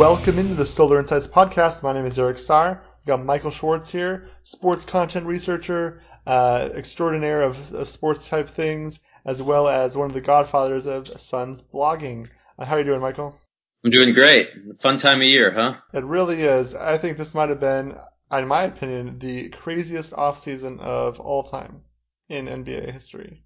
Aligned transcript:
Welcome 0.00 0.38
into 0.38 0.54
the 0.54 0.64
Solar 0.64 0.98
Insights 0.98 1.26
podcast. 1.26 1.82
My 1.82 1.92
name 1.92 2.06
is 2.06 2.18
Eric 2.18 2.38
Saar. 2.38 2.82
We've 3.00 3.06
got 3.06 3.22
Michael 3.22 3.50
Schwartz 3.50 3.90
here, 3.90 4.30
sports 4.44 4.86
content 4.86 5.26
researcher, 5.26 6.00
uh, 6.26 6.70
extraordinaire 6.74 7.42
of, 7.42 7.74
of, 7.74 7.86
sports 7.86 8.26
type 8.26 8.48
things, 8.48 8.98
as 9.26 9.42
well 9.42 9.68
as 9.68 9.98
one 9.98 10.06
of 10.06 10.14
the 10.14 10.22
godfathers 10.22 10.86
of 10.86 11.06
Suns 11.20 11.60
blogging. 11.60 12.30
Uh, 12.58 12.64
how 12.64 12.76
are 12.76 12.78
you 12.78 12.86
doing, 12.86 13.02
Michael? 13.02 13.38
I'm 13.84 13.90
doing 13.90 14.14
great. 14.14 14.48
Fun 14.78 14.96
time 14.96 15.18
of 15.18 15.26
year, 15.26 15.50
huh? 15.50 15.74
It 15.92 16.04
really 16.04 16.40
is. 16.40 16.74
I 16.74 16.96
think 16.96 17.18
this 17.18 17.34
might 17.34 17.50
have 17.50 17.60
been, 17.60 17.94
in 18.32 18.48
my 18.48 18.62
opinion, 18.62 19.18
the 19.18 19.50
craziest 19.50 20.12
offseason 20.12 20.80
of 20.80 21.20
all 21.20 21.42
time 21.42 21.82
in 22.30 22.46
NBA 22.46 22.90
history. 22.90 23.44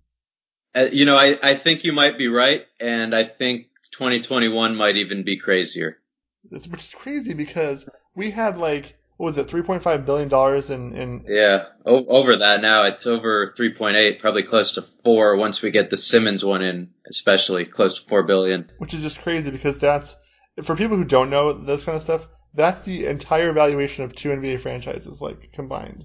Uh, 0.73 0.87
you 0.93 1.05
know, 1.05 1.17
I, 1.17 1.37
I 1.43 1.55
think 1.55 1.83
you 1.83 1.93
might 1.93 2.17
be 2.17 2.29
right, 2.29 2.65
and 2.79 3.13
I 3.13 3.25
think 3.25 3.71
2021 3.91 4.77
might 4.77 4.99
even 4.99 5.25
be 5.25 5.37
crazier. 5.37 5.99
Which 6.51 6.83
is 6.83 6.95
crazy 6.95 7.35
because 7.35 7.89
we 8.15 8.31
had 8.31 8.59
like 8.59 8.97
what 9.17 9.27
was 9.27 9.39
it, 9.39 9.47
3.5 9.47 10.05
billion 10.05 10.29
dollars 10.29 10.71
in 10.71 10.95
in 10.97 11.25
yeah 11.29 11.67
o- 11.87 12.07
over 12.07 12.39
that 12.39 12.61
now. 12.61 12.85
It's 12.85 13.07
over 13.07 13.55
3.8, 13.57 14.19
probably 14.19 14.43
close 14.43 14.73
to 14.73 14.83
four 15.05 15.37
once 15.37 15.63
we 15.63 15.71
get 15.71 15.91
the 15.91 15.97
Simmons 15.97 16.45
one 16.45 16.63
in, 16.63 16.91
especially 17.09 17.65
close 17.65 18.01
to 18.01 18.09
four 18.09 18.25
billion. 18.25 18.71
Which 18.79 18.95
is 18.95 19.03
just 19.03 19.21
crazy 19.23 19.51
because 19.51 19.79
that's 19.79 20.17
for 20.63 20.77
people 20.77 20.97
who 20.97 21.05
don't 21.05 21.31
know 21.31 21.53
this 21.53 21.85
kind 21.85 21.97
of 21.97 22.03
stuff. 22.03 22.27
That's 22.55 22.81
the 22.81 23.07
entire 23.07 23.53
valuation 23.53 24.05
of 24.05 24.15
two 24.15 24.29
NBA 24.31 24.61
franchises, 24.61 25.21
like 25.21 25.53
combined. 25.53 26.05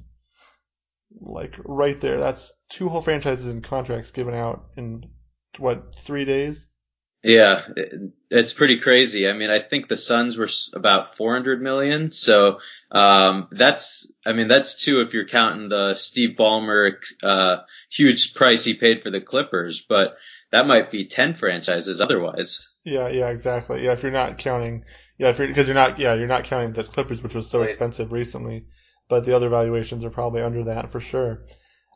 Like 1.19 1.55
right 1.63 1.99
there, 1.99 2.19
that's 2.19 2.51
two 2.69 2.89
whole 2.89 3.01
franchises 3.01 3.47
and 3.47 3.63
contracts 3.63 4.11
given 4.11 4.35
out 4.35 4.65
in 4.77 5.03
what 5.57 5.95
three 5.97 6.25
days. 6.25 6.67
Yeah, 7.21 7.63
it's 8.29 8.53
pretty 8.53 8.79
crazy. 8.79 9.27
I 9.27 9.33
mean, 9.33 9.49
I 9.49 9.59
think 9.59 9.87
the 9.87 9.97
Suns 9.97 10.37
were 10.37 10.47
about 10.73 11.17
400 11.17 11.61
million. 11.61 12.13
So, 12.13 12.59
um, 12.91 13.49
that's, 13.51 14.09
I 14.25 14.31
mean, 14.31 14.47
that's 14.47 14.81
two 14.81 15.01
if 15.01 15.13
you're 15.13 15.27
counting 15.27 15.67
the 15.67 15.95
Steve 15.95 16.37
Ballmer, 16.37 16.93
uh, 17.21 17.57
huge 17.91 18.33
price 18.35 18.63
he 18.63 18.73
paid 18.73 19.03
for 19.03 19.11
the 19.11 19.19
Clippers, 19.19 19.83
but 19.87 20.15
that 20.51 20.65
might 20.65 20.91
be 20.91 21.07
10 21.07 21.33
franchises 21.33 21.99
otherwise. 21.99 22.69
Yeah, 22.85 23.09
yeah, 23.09 23.29
exactly. 23.29 23.83
Yeah, 23.83 23.91
if 23.91 24.03
you're 24.03 24.13
not 24.13 24.37
counting, 24.37 24.85
yeah, 25.17 25.29
if 25.29 25.39
you're, 25.39 25.47
because 25.49 25.67
you're 25.67 25.75
not, 25.75 25.99
yeah, 25.99 26.13
you're 26.13 26.27
not 26.27 26.45
counting 26.45 26.71
the 26.71 26.85
Clippers, 26.85 27.21
which 27.21 27.35
was 27.35 27.49
so 27.49 27.59
Please. 27.59 27.71
expensive 27.71 28.13
recently, 28.13 28.65
but 29.09 29.25
the 29.25 29.35
other 29.35 29.49
valuations 29.49 30.05
are 30.05 30.09
probably 30.09 30.41
under 30.41 30.63
that 30.65 30.93
for 30.93 31.01
sure. 31.01 31.45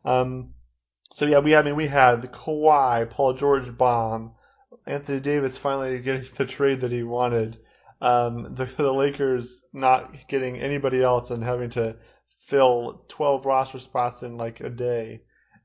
Um, 0.04 0.54
so 1.14 1.26
yeah, 1.26 1.40
we, 1.40 1.56
I 1.56 1.62
mean, 1.62 1.78
we 1.78 1.88
had 1.88 2.22
the 2.22 2.28
Kawhi, 2.28 3.10
Paul 3.10 3.34
George 3.34 3.78
bomb, 3.78 4.34
Anthony 4.86 5.20
Davis 5.20 5.58
finally 5.58 6.00
getting 6.00 6.26
the 6.36 6.45
trade 6.45 6.81
that 6.81 6.92
he 6.92 7.03
wanted. 7.03 7.58
Um, 8.02 8.56
the, 8.56 8.66
the 8.66 8.92
Lakers 8.92 9.62
not 9.72 10.14
getting 10.28 10.59
anybody 10.59 11.02
else 11.02 11.31
and 11.31 11.44
having 11.44 11.70
to 11.72 11.95
fill 12.48 13.06
12 13.08 13.45
roster 13.45 13.80
spots 13.80 14.23
in 14.23 14.38
like 14.38 14.59
a 14.59 14.70
day. 14.70 15.22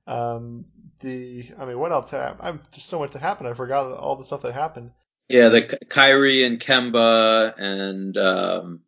Um, 0.06 0.66
the, 1.00 1.50
I 1.58 1.64
mean, 1.64 1.78
what 1.78 1.92
else 1.92 2.10
happened? 2.10 2.41
I'm 2.42 2.60
just 2.72 2.88
so 2.88 3.00
much 3.00 3.12
to 3.12 3.19
happen. 3.19 3.47
I 3.47 3.55
forgot 3.55 3.92
all 3.92 4.16
the 4.16 4.25
stuff 4.25 4.42
that 4.42 4.55
happened. 4.55 4.92
Yeah, 5.28 5.48
the 5.48 5.78
Kyrie 5.88 6.44
and 6.44 6.58
Kemba 6.58 7.55
and, 7.58 8.16
um, 8.16 8.80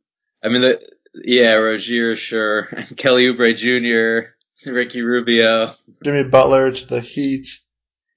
I 0.42 0.48
mean, 0.48 0.62
the, 0.62 0.80
yeah, 1.14 1.54
Rozier, 1.54 2.16
sure, 2.16 2.60
and 2.76 2.96
Kelly 2.96 3.26
Oubre 3.26 3.54
Jr., 3.54 4.30
Ricky 4.70 5.02
Rubio, 5.02 5.72
Jimmy 6.04 6.24
Butler 6.24 6.70
to 6.70 6.86
the 6.86 7.00
Heat. 7.00 7.46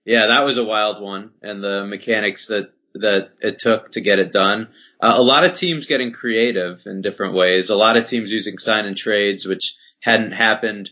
Yeah, 0.06 0.28
that 0.28 0.44
was 0.44 0.58
a 0.58 0.64
wild 0.64 1.02
one, 1.02 1.32
and 1.42 1.64
the 1.64 1.86
mechanics 1.86 2.48
that 2.48 2.72
that 2.96 3.32
it 3.42 3.60
took 3.60 3.92
to 3.94 4.02
get 4.02 4.20
it 4.20 4.32
done. 4.32 4.68
Uh, 5.02 5.14
a 5.16 5.22
lot 5.22 5.46
of 5.46 5.54
teams 5.54 5.88
getting 5.88 6.12
creative 6.12 6.84
in 6.86 7.02
different 7.02 7.34
ways. 7.34 7.70
A 7.70 7.76
lot 7.76 7.98
of 7.98 8.06
teams 8.06 8.32
using 8.32 8.58
sign 8.58 8.86
and 8.86 8.96
trades, 8.96 9.48
which 9.48 9.76
hadn't 10.00 10.34
happened, 10.34 10.92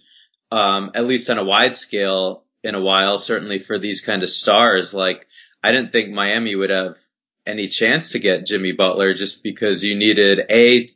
um, 0.52 0.92
at 0.96 1.06
least 1.06 1.30
on 1.30 1.38
a 1.38 1.44
wide 1.44 1.76
scale 1.76 2.44
in 2.64 2.74
a 2.74 2.82
while. 2.82 3.20
Certainly 3.20 3.60
for 3.60 3.78
these 3.78 4.02
kind 4.02 4.24
of 4.24 4.30
stars, 4.30 4.94
like 4.94 5.28
I 5.64 5.72
didn't 5.72 5.92
think 5.92 6.10
Miami 6.10 6.56
would 6.56 6.72
have 6.72 6.98
any 7.46 7.68
chance 7.68 8.12
to 8.12 8.20
get 8.20 8.46
Jimmy 8.46 8.72
Butler 8.72 9.14
just 9.14 9.44
because 9.44 9.84
you 9.84 9.96
needed 9.96 10.40
a 10.50 10.88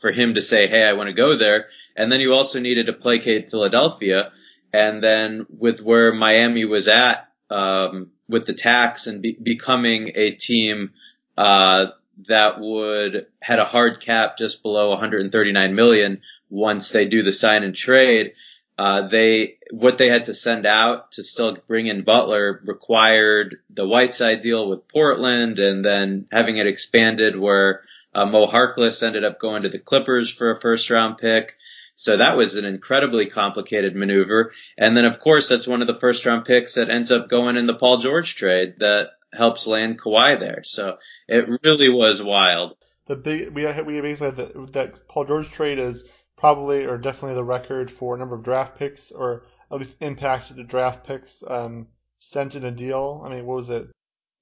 for 0.00 0.12
him 0.12 0.34
to 0.34 0.42
say, 0.42 0.66
Hey, 0.66 0.84
I 0.84 0.92
want 0.92 1.08
to 1.08 1.14
go 1.14 1.38
there. 1.38 1.66
And 1.96 2.12
then 2.12 2.20
you 2.20 2.32
also 2.32 2.60
needed 2.60 2.86
to 2.86 2.92
placate 2.92 3.50
Philadelphia. 3.50 4.32
And 4.72 5.02
then 5.02 5.46
with 5.48 5.80
where 5.80 6.12
Miami 6.12 6.64
was 6.64 6.88
at 6.88 7.28
um, 7.50 8.10
with 8.28 8.46
the 8.46 8.54
tax 8.54 9.06
and 9.06 9.22
be- 9.22 9.38
becoming 9.40 10.12
a 10.14 10.32
team 10.32 10.92
uh, 11.36 11.86
that 12.28 12.60
would 12.60 13.26
had 13.40 13.58
a 13.58 13.64
hard 13.64 14.00
cap 14.00 14.38
just 14.38 14.62
below 14.62 14.90
139 14.90 15.74
million 15.74 16.20
once 16.48 16.90
they 16.90 17.06
do 17.06 17.22
the 17.22 17.32
sign 17.32 17.64
and 17.64 17.74
trade. 17.74 18.32
Uh, 18.76 19.06
they 19.06 19.56
what 19.70 19.98
they 19.98 20.08
had 20.08 20.24
to 20.24 20.34
send 20.34 20.66
out 20.66 21.12
to 21.12 21.22
still 21.22 21.56
bring 21.68 21.86
in 21.86 22.02
Butler 22.02 22.60
required 22.64 23.56
the 23.70 23.86
Whiteside 23.86 24.40
deal 24.40 24.68
with 24.68 24.88
Portland, 24.88 25.60
and 25.60 25.84
then 25.84 26.26
having 26.32 26.56
it 26.56 26.66
expanded 26.66 27.38
where 27.38 27.82
uh, 28.14 28.26
Mo 28.26 28.46
Harkless 28.46 29.02
ended 29.02 29.24
up 29.24 29.40
going 29.40 29.62
to 29.62 29.68
the 29.68 29.78
Clippers 29.78 30.30
for 30.30 30.50
a 30.50 30.60
first 30.60 30.90
round 30.90 31.18
pick. 31.18 31.56
So 31.96 32.16
that 32.16 32.36
was 32.36 32.56
an 32.56 32.64
incredibly 32.64 33.26
complicated 33.26 33.94
maneuver. 33.94 34.52
And 34.76 34.96
then 34.96 35.04
of 35.04 35.20
course 35.20 35.48
that's 35.48 35.66
one 35.66 35.80
of 35.80 35.86
the 35.86 35.98
first 36.00 36.26
round 36.26 36.44
picks 36.44 36.74
that 36.74 36.90
ends 36.90 37.10
up 37.10 37.28
going 37.28 37.56
in 37.56 37.66
the 37.66 37.74
Paul 37.74 37.98
George 37.98 38.36
trade 38.36 38.74
that 38.78 39.10
helps 39.32 39.66
land 39.66 40.00
Kawhi 40.00 40.38
there. 40.38 40.62
So 40.64 40.98
it 41.28 41.48
really 41.62 41.88
was 41.88 42.22
wild. 42.22 42.76
The 43.06 43.16
big 43.16 43.54
we 43.54 43.66
we 43.82 44.00
basically 44.00 44.26
had 44.26 44.36
that, 44.36 44.72
that 44.72 45.08
Paul 45.08 45.26
George 45.26 45.50
trade 45.50 45.78
is 45.78 46.04
probably 46.36 46.84
or 46.84 46.98
definitely 46.98 47.34
the 47.34 47.44
record 47.44 47.90
for 47.90 48.16
number 48.16 48.34
of 48.34 48.42
draft 48.42 48.78
picks 48.78 49.12
or 49.12 49.44
at 49.70 49.78
least 49.78 49.96
impacted 50.00 50.56
the 50.56 50.64
draft 50.64 51.06
picks 51.06 51.42
um, 51.46 51.86
sent 52.18 52.54
in 52.54 52.64
a 52.64 52.70
deal. 52.70 53.22
I 53.24 53.28
mean, 53.28 53.46
what 53.46 53.56
was 53.56 53.70
it? 53.70 53.88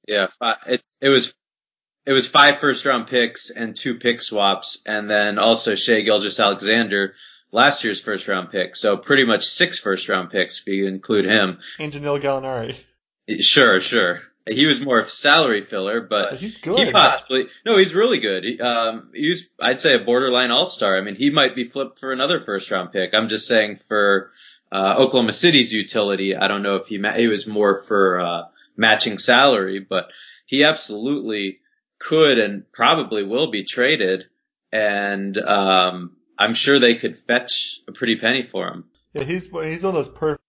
Yeah, 0.07 0.29
it 0.67 0.83
it 1.01 1.09
was 1.09 1.35
it 2.05 2.13
was 2.13 2.27
five 2.27 2.59
first 2.59 2.85
round 2.85 3.07
picks 3.07 3.51
and 3.51 3.77
two 3.77 3.97
pick 3.97 4.21
swaps, 4.21 4.81
and 4.87 5.09
then 5.09 5.39
also 5.39 5.75
Shai 5.75 6.01
Gilgeous-Alexander 6.01 7.15
last 7.53 7.85
year's 7.85 8.01
first 8.01 8.27
round 8.27 8.51
pick. 8.51 8.75
So 8.75 8.97
pretty 8.97 9.25
much 9.25 9.47
six 9.47 9.79
first 9.79 10.09
round 10.09 10.31
picks 10.31 10.61
if 10.61 10.67
you 10.67 10.87
include 10.87 11.27
him. 11.27 11.59
And 11.79 11.93
Danilo 11.93 12.19
Gallinari. 12.19 12.77
Sure, 13.39 13.81
sure. 13.81 14.21
He 14.45 14.67
was 14.67 14.81
more 14.81 14.99
of 14.99 15.09
salary 15.09 15.65
filler, 15.65 16.01
but 16.01 16.39
he's 16.39 16.57
good. 16.57 16.87
He 16.87 16.93
possibly 16.93 17.47
no, 17.65 17.77
he's 17.77 17.95
really 17.95 18.19
good. 18.19 18.43
He, 18.43 18.61
um, 18.61 19.11
he's 19.15 19.47
I'd 19.61 19.79
say 19.79 19.95
a 19.95 20.01
borderline 20.01 20.51
all 20.51 20.67
star. 20.67 20.99
I 20.99 21.01
mean, 21.01 21.15
he 21.15 21.31
might 21.31 21.55
be 21.55 21.69
flipped 21.69 22.01
for 22.01 22.13
another 22.13 22.45
first 22.45 22.69
round 22.69 22.91
pick. 22.91 23.15
I'm 23.15 23.29
just 23.29 23.47
saying 23.47 23.79
for 23.87 24.33
uh, 24.73 24.97
Oklahoma 24.99 25.31
City's 25.31 25.73
utility. 25.73 26.35
I 26.35 26.49
don't 26.49 26.65
know 26.65 26.77
if 26.77 26.89
he 26.89 26.99
ma- 26.99 27.13
he 27.13 27.29
was 27.29 27.47
more 27.47 27.85
for 27.85 28.21
uh, 28.21 28.43
matching 28.77 29.19
salary, 29.19 29.79
but 29.79 30.09
he 30.47 30.65
absolutely 30.65 31.61
could 32.01 32.39
and 32.39 32.65
probably 32.73 33.23
will 33.23 33.51
be 33.53 33.63
traded. 33.63 34.25
And 34.73 35.39
um, 35.39 36.17
I'm 36.43 36.55
sure 36.55 36.79
they 36.79 36.97
could 36.97 37.19
fetch 37.19 37.81
a 37.89 37.93
pretty 37.93 38.17
penny 38.17 38.47
for 38.47 38.67
him. 38.67 38.85
Yeah, 39.15 39.25
he's 39.25 39.45
he's 39.45 39.83
one 39.83 39.95
of 39.95 39.95
those 39.95 40.09
perfect 40.09 40.43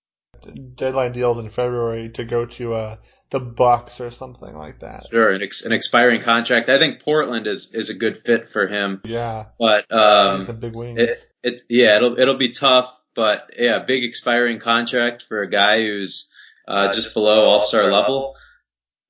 deadline 0.75 1.11
deals 1.11 1.37
in 1.37 1.49
February 1.49 2.09
to 2.09 2.25
go 2.25 2.45
to 2.45 2.73
uh, 2.73 2.95
the 3.29 3.39
Bucks 3.39 4.01
or 4.01 4.11
something 4.11 4.55
like 4.55 4.79
that. 4.79 5.07
Sure, 5.09 5.31
an, 5.31 5.41
ex- 5.41 5.63
an 5.63 5.71
expiring 5.71 6.21
contract. 6.21 6.69
I 6.69 6.79
think 6.79 7.01
Portland 7.01 7.47
is 7.47 7.69
is 7.73 7.89
a 7.89 7.93
good 7.93 8.21
fit 8.25 8.49
for 8.49 8.67
him. 8.67 9.01
Yeah, 9.05 9.45
but 9.59 9.91
um, 9.91 10.39
he's 10.39 10.49
a 10.49 10.53
big 10.53 10.75
wing. 10.75 10.97
It, 10.97 11.23
it 11.43 11.61
yeah, 11.69 11.97
it'll 11.97 12.19
it'll 12.19 12.37
be 12.37 12.51
tough, 12.51 12.91
but 13.15 13.51
yeah, 13.57 13.79
big 13.79 14.03
expiring 14.03 14.59
contract 14.59 15.25
for 15.27 15.41
a 15.41 15.49
guy 15.49 15.77
who's 15.77 16.27
uh, 16.67 16.71
uh 16.71 16.87
just, 16.87 17.03
just 17.03 17.13
below 17.13 17.45
All 17.45 17.61
Star 17.61 17.83
level. 17.83 17.99
level. 17.99 18.35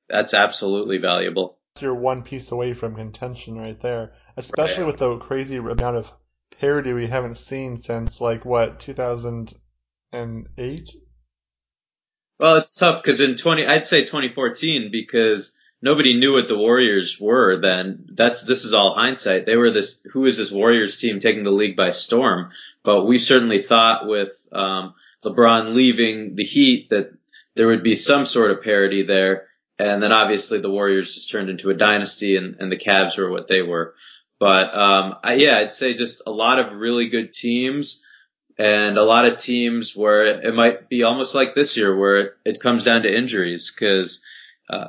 That's 0.10 0.34
absolutely 0.34 0.98
valuable. 0.98 1.58
You're 1.80 1.96
one 1.96 2.22
piece 2.24 2.52
away 2.52 2.74
from 2.74 2.96
contention 2.96 3.58
right 3.58 3.80
there, 3.82 4.14
especially 4.38 4.84
right. 4.84 4.88
with 4.88 4.98
the 4.98 5.18
crazy 5.18 5.58
amount 5.58 5.98
of 5.98 6.12
parody 6.64 6.94
we 6.94 7.08
haven't 7.08 7.36
seen 7.36 7.82
since 7.82 8.22
like 8.22 8.46
what 8.46 8.80
2008. 8.80 10.90
Well, 12.40 12.56
it's 12.56 12.72
tough 12.72 13.04
because 13.04 13.20
in 13.20 13.36
20, 13.36 13.68
I'd 13.68 13.86
say 13.86 14.06
2014 14.06 14.90
because 14.90 15.52
nobody 15.82 16.18
knew 16.18 16.32
what 16.32 16.48
the 16.48 16.58
Warriors 16.58 17.20
were 17.20 17.60
then. 17.60 18.06
That's 18.14 18.46
this 18.46 18.64
is 18.64 18.74
all 18.74 18.96
hindsight. 18.96 19.46
They 19.46 19.58
were 19.58 19.72
this 19.72 20.02
who 20.14 20.26
is 20.26 20.38
this 20.38 20.54
Warriors 20.54 20.96
team 20.96 21.20
taking 21.20 21.44
the 21.44 21.52
league 21.52 21.76
by 21.76 21.92
storm? 21.92 22.52
But 22.82 23.08
we 23.08 23.20
certainly 23.20 23.62
thought 23.62 24.08
with 24.08 24.32
um, 24.54 24.94
LeBron 25.26 25.76
leaving 25.76 26.36
the 26.36 26.46
Heat 26.46 26.92
that 26.92 27.12
there 27.56 27.68
would 27.68 27.84
be 27.84 27.96
some 27.96 28.26
sort 28.26 28.52
of 28.52 28.64
parity 28.64 29.04
there. 29.04 29.48
And 29.78 30.02
then 30.02 30.14
obviously 30.14 30.62
the 30.62 30.72
Warriors 30.72 31.14
just 31.14 31.30
turned 31.30 31.50
into 31.50 31.72
a 31.72 31.76
dynasty 31.76 32.38
and, 32.38 32.56
and 32.58 32.72
the 32.72 32.78
Cavs 32.78 33.18
were 33.18 33.30
what 33.30 33.50
they 33.50 33.62
were. 33.62 33.96
But 34.44 34.78
um, 34.78 35.16
I, 35.24 35.36
yeah, 35.36 35.60
I'd 35.60 35.72
say 35.72 35.94
just 35.94 36.22
a 36.28 36.30
lot 36.30 36.60
of 36.60 36.78
really 36.78 37.08
good 37.08 37.32
teams 37.32 38.04
and 38.58 38.98
a 38.98 39.04
lot 39.06 39.24
of 39.24 39.38
teams 39.38 39.96
where 39.96 40.24
it 40.24 40.54
might 40.54 40.90
be 40.90 41.04
almost 41.04 41.34
like 41.34 41.56
this 41.56 41.78
year 41.78 41.98
where 41.98 42.18
it, 42.18 42.34
it 42.44 42.60
comes 42.60 42.84
down 42.84 43.04
to 43.04 43.18
injuries 43.18 43.72
because 43.72 44.20
uh, 44.70 44.88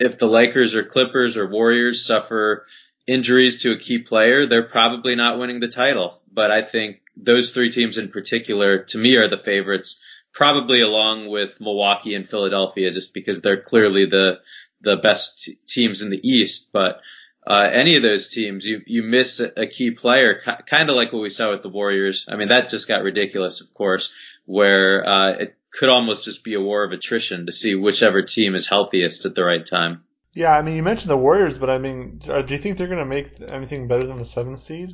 if 0.00 0.18
the 0.18 0.26
Lakers 0.26 0.74
or 0.74 0.82
Clippers 0.82 1.36
or 1.36 1.48
Warriors 1.48 2.04
suffer 2.04 2.66
injuries 3.06 3.62
to 3.62 3.70
a 3.70 3.78
key 3.78 3.98
player, 3.98 4.46
they're 4.46 4.68
probably 4.68 5.14
not 5.14 5.38
winning 5.38 5.60
the 5.60 5.68
title. 5.68 6.20
But 6.32 6.50
I 6.50 6.62
think 6.62 6.96
those 7.16 7.52
three 7.52 7.70
teams 7.70 7.98
in 7.98 8.08
particular, 8.08 8.78
to 8.86 8.98
me, 8.98 9.14
are 9.14 9.28
the 9.28 9.38
favorites, 9.38 10.00
probably 10.34 10.80
along 10.80 11.28
with 11.28 11.60
Milwaukee 11.60 12.16
and 12.16 12.28
Philadelphia, 12.28 12.90
just 12.90 13.14
because 13.14 13.42
they're 13.42 13.62
clearly 13.62 14.06
the 14.06 14.40
the 14.80 14.96
best 14.96 15.44
t- 15.44 15.58
teams 15.68 16.02
in 16.02 16.10
the 16.10 16.28
East. 16.28 16.70
But 16.72 17.00
uh, 17.48 17.66
any 17.72 17.96
of 17.96 18.02
those 18.02 18.28
teams, 18.28 18.66
you 18.66 18.82
you 18.84 19.02
miss 19.02 19.40
a, 19.40 19.66
key 19.66 19.92
player, 19.92 20.42
kind 20.66 20.90
of 20.90 20.96
like 20.96 21.14
what 21.14 21.22
we 21.22 21.30
saw 21.30 21.50
with 21.50 21.62
the 21.62 21.70
Warriors. 21.70 22.26
I 22.28 22.36
mean, 22.36 22.48
that 22.48 22.68
just 22.68 22.86
got 22.86 23.02
ridiculous, 23.02 23.62
of 23.62 23.72
course, 23.72 24.12
where 24.44 25.08
uh, 25.08 25.30
it 25.30 25.56
could 25.72 25.88
almost 25.88 26.24
just 26.24 26.44
be 26.44 26.54
a 26.54 26.60
war 26.60 26.84
of 26.84 26.92
attrition 26.92 27.46
to 27.46 27.52
see 27.52 27.74
whichever 27.74 28.22
team 28.22 28.54
is 28.54 28.68
healthiest 28.68 29.24
at 29.24 29.34
the 29.34 29.44
right 29.44 29.64
time. 29.64 30.04
Yeah, 30.34 30.54
I 30.54 30.60
mean, 30.60 30.76
you 30.76 30.82
mentioned 30.82 31.10
the 31.10 31.16
Warriors, 31.16 31.56
but 31.56 31.70
I 31.70 31.78
mean, 31.78 32.18
do 32.18 32.44
you 32.48 32.58
think 32.58 32.76
they're 32.76 32.86
going 32.86 32.98
to 32.98 33.06
make 33.06 33.40
anything 33.40 33.88
better 33.88 34.06
than 34.06 34.18
the 34.18 34.26
seventh 34.26 34.58
seed? 34.58 34.90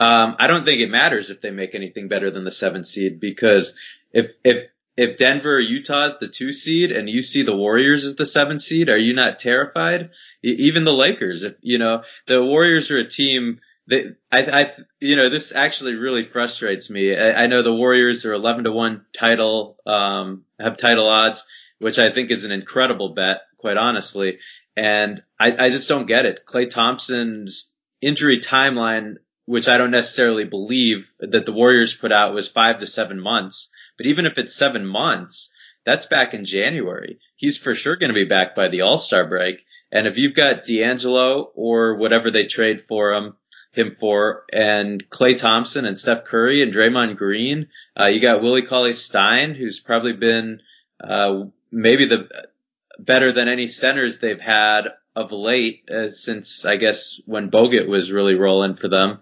Um, 0.00 0.36
I 0.38 0.46
don't 0.46 0.64
think 0.64 0.80
it 0.80 0.90
matters 0.90 1.28
if 1.28 1.42
they 1.42 1.50
make 1.50 1.74
anything 1.74 2.08
better 2.08 2.30
than 2.30 2.44
the 2.44 2.50
seventh 2.50 2.86
seed 2.86 3.20
because 3.20 3.74
if 4.12 4.30
if 4.44 4.68
if 4.96 5.18
Denver 5.18 5.56
or 5.56 5.60
Utah 5.60 6.06
is 6.06 6.18
the 6.18 6.28
two 6.28 6.52
seed 6.52 6.90
and 6.90 7.08
you 7.08 7.22
see 7.22 7.42
the 7.42 7.56
Warriors 7.56 8.04
as 8.04 8.16
the 8.16 8.26
seven 8.26 8.58
seed, 8.58 8.88
are 8.88 8.98
you 8.98 9.14
not 9.14 9.38
terrified? 9.38 10.10
Even 10.42 10.84
the 10.84 10.92
Lakers, 10.92 11.42
if 11.42 11.54
you 11.60 11.78
know 11.78 12.02
the 12.26 12.44
Warriors 12.44 12.90
are 12.90 12.98
a 12.98 13.08
team 13.08 13.60
that 13.88 14.16
I, 14.32 14.62
I, 14.62 14.72
you 15.00 15.16
know, 15.16 15.28
this 15.28 15.52
actually 15.52 15.94
really 15.94 16.24
frustrates 16.24 16.90
me. 16.90 17.16
I, 17.16 17.44
I 17.44 17.46
know 17.46 17.62
the 17.62 17.74
Warriors 17.74 18.24
are 18.24 18.32
11 18.32 18.64
to 18.64 18.72
1 18.72 19.04
title, 19.16 19.76
um, 19.86 20.44
have 20.58 20.76
title 20.76 21.08
odds, 21.08 21.44
which 21.78 21.98
I 21.98 22.10
think 22.10 22.32
is 22.32 22.42
an 22.42 22.50
incredible 22.50 23.10
bet, 23.14 23.42
quite 23.58 23.76
honestly. 23.76 24.38
And 24.76 25.22
I, 25.38 25.66
I 25.66 25.70
just 25.70 25.88
don't 25.88 26.06
get 26.06 26.26
it. 26.26 26.40
Klay 26.46 26.68
Thompson's 26.68 27.70
injury 28.00 28.40
timeline 28.40 29.16
which 29.46 29.68
I 29.68 29.78
don't 29.78 29.92
necessarily 29.92 30.44
believe 30.44 31.10
that 31.20 31.46
the 31.46 31.52
Warriors 31.52 31.94
put 31.94 32.12
out 32.12 32.34
was 32.34 32.48
five 32.48 32.80
to 32.80 32.86
seven 32.86 33.20
months. 33.20 33.70
But 33.96 34.06
even 34.06 34.26
if 34.26 34.38
it's 34.38 34.54
seven 34.54 34.86
months, 34.86 35.50
that's 35.84 36.06
back 36.06 36.34
in 36.34 36.44
January. 36.44 37.18
He's 37.36 37.56
for 37.56 37.74
sure 37.74 37.96
going 37.96 38.10
to 38.10 38.14
be 38.14 38.24
back 38.24 38.54
by 38.54 38.68
the 38.68 38.82
All-Star 38.82 39.26
break. 39.26 39.64
And 39.92 40.06
if 40.06 40.16
you've 40.16 40.34
got 40.34 40.66
D'Angelo 40.66 41.52
or 41.54 41.96
whatever 41.96 42.30
they 42.30 42.46
trade 42.46 42.84
for 42.88 43.12
him, 43.12 43.36
him 43.72 43.94
for, 43.98 44.44
and 44.52 45.04
Klay 45.08 45.38
Thompson 45.38 45.84
and 45.84 45.96
Steph 45.96 46.24
Curry 46.24 46.62
and 46.62 46.72
Draymond 46.72 47.16
Green, 47.16 47.68
uh, 47.98 48.06
you 48.06 48.20
got 48.20 48.42
Willie 48.42 48.66
Cauley 48.66 48.94
Stein, 48.94 49.54
who's 49.54 49.80
probably 49.80 50.14
been, 50.14 50.60
uh, 51.00 51.44
maybe 51.70 52.06
the 52.06 52.28
better 52.98 53.32
than 53.32 53.48
any 53.48 53.68
centers 53.68 54.18
they've 54.18 54.40
had 54.40 54.88
of 55.14 55.30
late, 55.30 55.88
uh, 55.90 56.10
since 56.10 56.64
I 56.64 56.76
guess 56.76 57.20
when 57.26 57.50
Bogut 57.50 57.86
was 57.86 58.10
really 58.10 58.34
rolling 58.34 58.76
for 58.76 58.88
them. 58.88 59.20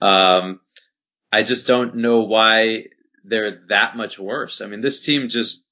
Um, 0.00 0.60
I 1.32 1.42
just 1.42 1.66
don't 1.66 1.96
know 1.96 2.20
why 2.20 2.86
they're 3.24 3.62
that 3.68 3.96
much 3.96 4.18
worse. 4.18 4.60
I 4.60 4.66
mean, 4.66 4.80
this 4.80 5.00
team 5.00 5.28
just 5.28 5.62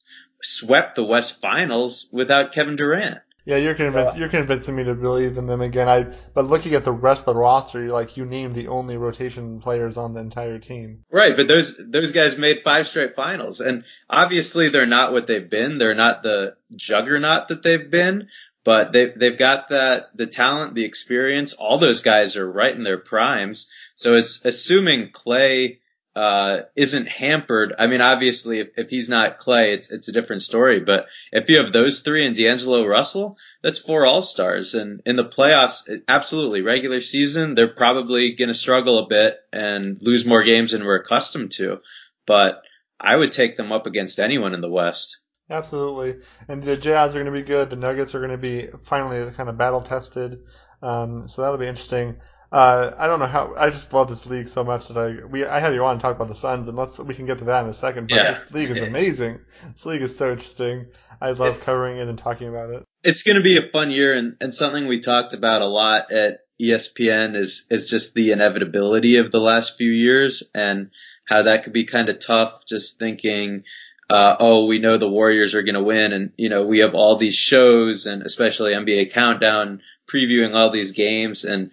swept 0.43 0.97
the 0.97 1.05
West 1.05 1.41
Finals 1.41 2.09
without 2.11 2.53
Kevin 2.53 2.77
Durant. 2.77 3.19
Yeah, 3.45 3.57
you're 3.57 3.75
convinced. 3.75 4.17
You're 4.17 4.29
convincing 4.29 4.77
me 4.77 4.85
to 4.85 4.95
believe 4.95 5.37
in 5.37 5.47
them 5.47 5.63
again. 5.63 5.89
I, 5.89 6.15
but 6.33 6.47
looking 6.47 6.75
at 6.75 6.85
the 6.85 6.93
rest 6.93 7.27
of 7.27 7.35
the 7.35 7.41
roster, 7.41 7.83
you're 7.83 7.93
like 7.93 8.17
you 8.17 8.25
named 8.25 8.55
the 8.55 8.69
only 8.69 8.97
rotation 8.97 9.61
players 9.61 9.97
on 9.97 10.15
the 10.15 10.21
entire 10.21 10.61
team. 10.61 11.05
Right, 11.11 11.37
but 11.37 11.49
those 11.49 11.75
those 11.79 12.13
guys 12.13 12.39
made 12.39 12.63
five 12.63 12.87
straight 12.87 13.17
finals, 13.17 13.61
and 13.61 13.83
obviously 14.09 14.69
they're 14.69 14.87
not 14.87 15.13
what 15.13 15.27
they've 15.27 15.49
been. 15.49 15.79
They're 15.79 15.95
not 15.95 16.23
the 16.23 16.55
juggernaut 16.77 17.49
that 17.49 17.65
they've 17.65 17.91
been, 17.91 18.29
but 18.63 18.93
they've 18.93 19.13
they've 19.19 19.39
got 19.39 19.71
that 19.71 20.17
the 20.17 20.29
talent, 20.29 20.75
the 20.77 20.85
experience. 20.85 21.53
All 21.53 21.79
those 21.79 22.01
guys 22.01 22.37
are 22.37 22.51
right 22.51 22.75
in 22.75 22.85
their 22.85 22.99
primes. 22.99 23.69
So 23.97 24.15
it's 24.15 24.41
assuming 24.45 25.11
Klay 25.11 25.79
uh, 26.15 26.59
isn't 26.77 27.09
hampered. 27.09 27.75
I 27.79 27.87
mean, 27.87 28.01
obviously, 28.01 28.61
if, 28.61 28.69
if 28.77 28.91
he's 28.91 29.09
not 29.09 29.39
Klay, 29.39 29.75
it's 29.75 29.91
it's 29.91 30.09
a 30.09 30.13
different 30.13 30.43
story. 30.43 30.81
But 30.81 31.07
if 31.31 31.49
you 31.49 31.63
have 31.63 31.73
those 31.73 32.01
three 32.01 32.27
and 32.27 32.37
D'Angelo 32.37 32.87
Russell, 32.87 33.39
that's 33.63 33.79
four 33.79 34.05
All 34.05 34.23
Stars. 34.23 34.75
And 34.75 35.01
in 35.07 35.17
the 35.17 35.25
playoffs, 35.25 35.89
absolutely, 36.09 36.61
regular 36.61 37.01
season, 37.01 37.55
they're 37.55 37.75
probably 37.75 38.35
going 38.35 38.49
to 38.49 38.55
struggle 38.55 38.99
a 38.99 39.09
bit 39.09 39.37
and 39.53 39.99
lose 40.01 40.27
more 40.27 40.45
games 40.45 40.73
than 40.73 40.85
we're 40.85 41.01
accustomed 41.01 41.53
to. 41.53 41.79
But 42.27 42.63
I 43.01 43.17
would 43.17 43.33
take 43.33 43.57
them 43.57 43.73
up 43.73 43.87
against 43.87 44.19
anyone 44.19 44.55
in 44.55 44.61
the 44.61 44.71
West. 44.71 45.19
Absolutely. 45.51 46.25
And 46.49 46.63
the 46.63 46.77
Jazz 46.77 47.11
are 47.11 47.23
going 47.23 47.27
to 47.27 47.33
be 47.33 47.43
good. 47.43 47.69
The 47.69 47.77
Nuggets 47.77 48.15
are 48.15 48.21
going 48.21 48.31
to 48.31 48.39
be 48.39 48.69
finally 48.85 49.31
kind 49.33 49.49
of 49.49 49.59
battle 49.59 49.83
tested. 49.83 50.41
Um, 50.83 51.29
so 51.29 51.43
that'll 51.43 51.59
be 51.59 51.67
interesting. 51.67 52.17
Uh, 52.53 52.95
I 52.99 53.07
don't 53.07 53.19
know 53.19 53.27
how. 53.27 53.55
I 53.57 53.71
just 53.71 53.91
love 53.95 54.11
this 54.11 54.27
league 54.27 54.47
so 54.47 54.63
much 54.63 54.89
that 54.89 54.99
I 54.99 55.25
we 55.25 55.47
I 55.47 55.59
had 55.59 55.73
you 55.73 55.83
on 55.87 55.97
to 55.97 56.03
talk 56.03 56.15
about 56.15 56.29
the 56.29 56.35
Suns, 56.35 56.69
and 56.69 56.77
let's 56.77 56.99
we 56.99 57.15
can 57.15 57.25
get 57.25 57.39
to 57.39 57.45
that 57.45 57.65
in 57.65 57.71
a 57.71 57.75
second. 57.75 58.09
But 58.11 58.17
yeah. 58.17 58.33
this 58.33 58.53
league 58.53 58.71
is 58.71 58.83
amazing. 58.83 59.41
This 59.73 59.87
league 59.87 60.03
is 60.03 60.17
so 60.17 60.33
interesting. 60.33 60.87
I 61.19 61.31
love 61.31 61.55
it's, 61.55 61.65
covering 61.65 61.97
it 61.97 62.09
and 62.09 62.19
talking 62.19 62.49
about 62.49 62.69
it. 62.69 62.85
It's 63.03 63.23
going 63.23 63.37
to 63.37 63.43
be 63.43 63.57
a 63.57 63.71
fun 63.71 63.91
year, 63.91 64.13
and, 64.15 64.37
and 64.41 64.53
something 64.53 64.87
we 64.87 65.01
talked 65.01 65.33
about 65.33 65.63
a 65.63 65.67
lot 65.67 66.13
at 66.13 66.41
ESPN 66.61 67.41
is 67.41 67.65
is 67.71 67.87
just 67.87 68.13
the 68.13 68.33
inevitability 68.33 69.17
of 69.17 69.33
the 69.33 69.41
last 69.41 69.79
few 69.79 69.91
years 69.91 70.43
and 70.55 70.91
how 71.27 71.45
that 71.45 71.65
could 71.65 71.73
be 71.73 71.87
kind 71.87 72.11
of 72.11 72.19
tough. 72.19 72.67
Just 72.69 72.99
thinking 72.99 73.65
uh, 74.11 74.37
oh, 74.41 74.67
we 74.67 74.79
know 74.79 74.99
the 74.99 75.09
Warriors 75.09 75.55
are 75.55 75.63
going 75.63 75.75
to 75.75 75.83
win, 75.83 76.13
and 76.13 76.33
you 76.37 76.51
know 76.51 76.67
we 76.67 76.81
have 76.81 76.95
all 76.95 77.17
these 77.17 77.35
shows, 77.35 78.05
and 78.05 78.23
especially 78.23 78.73
NBA 78.73 79.11
Countdown 79.13 79.81
previewing 80.13 80.55
all 80.55 80.71
these 80.71 80.93
games, 80.93 81.45
and 81.45 81.71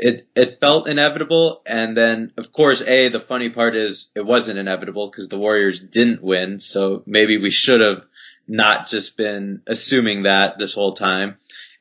it 0.00 0.28
it 0.34 0.60
felt 0.60 0.88
inevitable. 0.88 1.62
And 1.66 1.96
then, 1.96 2.32
of 2.36 2.52
course, 2.52 2.80
a 2.80 3.08
the 3.08 3.20
funny 3.20 3.50
part 3.50 3.76
is 3.76 4.10
it 4.14 4.24
wasn't 4.24 4.58
inevitable 4.58 5.10
because 5.10 5.28
the 5.28 5.38
Warriors 5.38 5.78
didn't 5.78 6.22
win, 6.22 6.58
so 6.58 7.02
maybe 7.06 7.38
we 7.38 7.50
should 7.50 7.80
have 7.80 8.06
not 8.48 8.88
just 8.88 9.16
been 9.16 9.62
assuming 9.66 10.24
that 10.24 10.58
this 10.58 10.72
whole 10.72 10.94
time. 10.94 11.36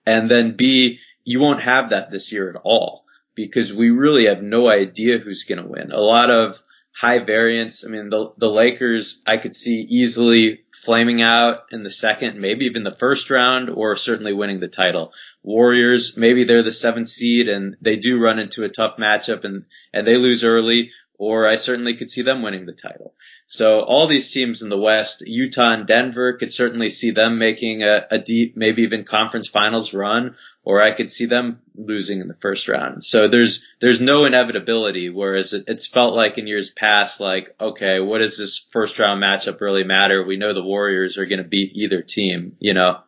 And 0.06 0.30
then 0.30 0.56
b 0.56 1.00
you 1.24 1.40
won't 1.40 1.62
have 1.62 1.92
that 1.92 2.12
this 2.12 2.32
year 2.32 2.50
at 2.50 2.62
all 2.64 3.06
because 3.36 3.74
we 3.74 3.90
really 3.90 4.28
have 4.28 4.44
no 4.44 4.70
idea 4.70 5.18
who's 5.18 5.44
going 5.46 5.62
to 5.62 5.70
win. 5.70 5.92
A 5.92 6.00
lot 6.00 6.30
of 6.30 6.62
high 6.92 7.20
variance. 7.20 7.86
I 7.86 7.90
mean, 7.90 8.10
the, 8.10 8.34
the 8.38 8.50
Lakers, 8.50 9.22
I 9.26 9.38
could 9.38 9.56
see 9.56 9.82
easily 9.82 10.62
flaming 10.84 11.22
out 11.22 11.64
in 11.72 11.84
the 11.84 11.90
second, 11.90 12.40
maybe 12.40 12.66
even 12.66 12.84
the 12.84 12.92
first 12.92 13.30
round, 13.30 13.70
or 13.70 13.96
certainly 13.96 14.34
winning 14.34 14.60
the 14.60 14.68
title. 14.68 15.14
Warriors, 15.44 16.16
maybe 16.18 16.44
they're 16.44 16.64
the 16.64 16.72
seventh 16.72 17.10
seed 17.10 17.48
and 17.48 17.76
they 17.82 17.98
do 17.98 18.22
run 18.22 18.40
into 18.40 18.64
a 18.64 18.70
tough 18.70 18.98
matchup 18.98 19.44
and, 19.44 19.66
and 19.94 20.08
they 20.08 20.16
lose 20.16 20.44
early, 20.44 20.92
or 21.18 21.50
I 21.50 21.58
certainly 21.58 21.98
could 21.98 22.10
see 22.10 22.22
them 22.22 22.42
winning 22.42 22.66
the 22.66 22.72
title. 22.72 23.14
So 23.46 23.82
all 23.82 24.08
these 24.08 24.32
teams 24.32 24.62
in 24.62 24.70
the 24.70 24.78
West, 24.78 25.22
Utah 25.26 25.74
and 25.74 25.86
Denver, 25.86 26.38
could 26.38 26.54
certainly 26.54 26.90
see 26.90 27.12
them 27.12 27.38
making 27.38 27.84
a, 27.84 28.08
a 28.10 28.18
deep, 28.18 28.56
maybe 28.56 28.84
even 28.84 29.04
conference 29.04 29.50
finals 29.50 29.94
run, 29.94 30.36
or 30.70 30.84
I 30.84 30.92
could 30.92 31.10
see 31.10 31.26
them 31.26 31.62
losing 31.74 32.22
in 32.22 32.28
the 32.28 32.36
first 32.36 32.68
round. 32.68 33.04
So 33.04 33.28
there's 33.28 33.66
there's 33.82 34.00
no 34.00 34.26
inevitability. 34.26 35.10
Whereas 35.10 35.52
it, 35.52 35.64
it's 35.66 35.88
felt 35.88 36.14
like 36.14 36.38
in 36.38 36.46
years 36.46 36.70
past, 36.70 37.20
like 37.20 37.56
okay, 37.60 38.00
what 38.00 38.20
does 38.20 38.38
this 38.38 38.64
first 38.72 39.00
round 39.00 39.20
matchup 39.20 39.60
really 39.62 39.84
matter? 39.84 40.24
We 40.24 40.38
know 40.38 40.54
the 40.54 40.62
Warriors 40.62 41.18
are 41.18 41.26
going 41.26 41.42
to 41.42 41.50
beat 41.50 41.72
either 41.74 42.04
team. 42.04 42.56
You 42.60 42.76
know. 42.76 43.00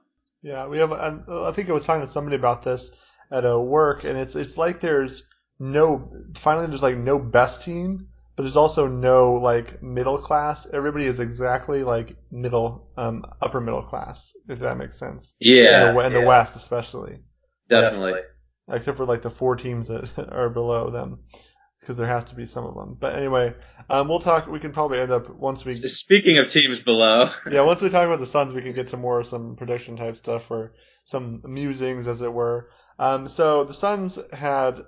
Yeah, 0.41 0.69
we 0.69 0.79
have. 0.79 0.91
I 0.91 1.51
think 1.51 1.69
I 1.69 1.73
was 1.73 1.83
talking 1.83 2.03
to 2.03 2.11
somebody 2.11 2.35
about 2.35 2.63
this 2.63 2.89
at 3.31 3.45
a 3.45 3.59
work, 3.59 4.05
and 4.05 4.17
it's 4.17 4.35
it's 4.35 4.57
like 4.57 4.79
there's 4.79 5.23
no 5.59 6.11
finally 6.37 6.65
there's 6.65 6.81
like 6.81 6.97
no 6.97 7.19
best 7.19 7.61
team, 7.61 8.07
but 8.35 8.41
there's 8.41 8.57
also 8.57 8.87
no 8.87 9.33
like 9.33 9.83
middle 9.83 10.17
class. 10.17 10.65
Everybody 10.73 11.05
is 11.05 11.19
exactly 11.19 11.83
like 11.83 12.15
middle, 12.31 12.89
um, 12.97 13.23
upper 13.39 13.61
middle 13.61 13.83
class, 13.83 14.33
if 14.49 14.57
that 14.59 14.79
makes 14.79 14.97
sense. 14.97 15.35
Yeah, 15.39 15.89
in 15.89 15.95
the, 15.95 16.01
in 16.07 16.11
yeah. 16.11 16.21
the 16.21 16.25
West 16.25 16.55
especially. 16.55 17.19
Definitely. 17.71 18.21
Except 18.69 18.97
for 18.97 19.05
like 19.05 19.21
the 19.21 19.29
four 19.29 19.55
teams 19.55 19.87
that 19.87 20.11
are 20.31 20.49
below 20.49 20.89
them, 20.89 21.19
because 21.79 21.97
there 21.97 22.07
has 22.07 22.25
to 22.25 22.35
be 22.35 22.45
some 22.45 22.65
of 22.65 22.75
them. 22.75 22.95
But 22.99 23.15
anyway, 23.15 23.53
um, 23.89 24.07
we'll 24.07 24.19
talk. 24.19 24.47
We 24.47 24.59
can 24.59 24.71
probably 24.71 24.99
end 24.99 25.11
up 25.11 25.29
once 25.29 25.65
we. 25.65 25.75
Speaking 25.75 26.37
of 26.37 26.51
teams 26.51 26.79
below. 26.79 27.31
yeah, 27.51 27.61
once 27.61 27.81
we 27.81 27.89
talk 27.89 28.05
about 28.05 28.19
the 28.19 28.27
Suns, 28.27 28.53
we 28.53 28.61
can 28.61 28.73
get 28.73 28.89
to 28.89 28.97
more 28.97 29.19
of 29.19 29.27
some 29.27 29.55
prediction 29.55 29.97
type 29.97 30.17
stuff 30.17 30.49
or 30.51 30.73
some 31.05 31.41
musings, 31.43 32.07
as 32.07 32.21
it 32.21 32.31
were. 32.31 32.69
Um, 32.99 33.27
so 33.27 33.63
the 33.63 33.73
Suns 33.73 34.19
had, 34.31 34.81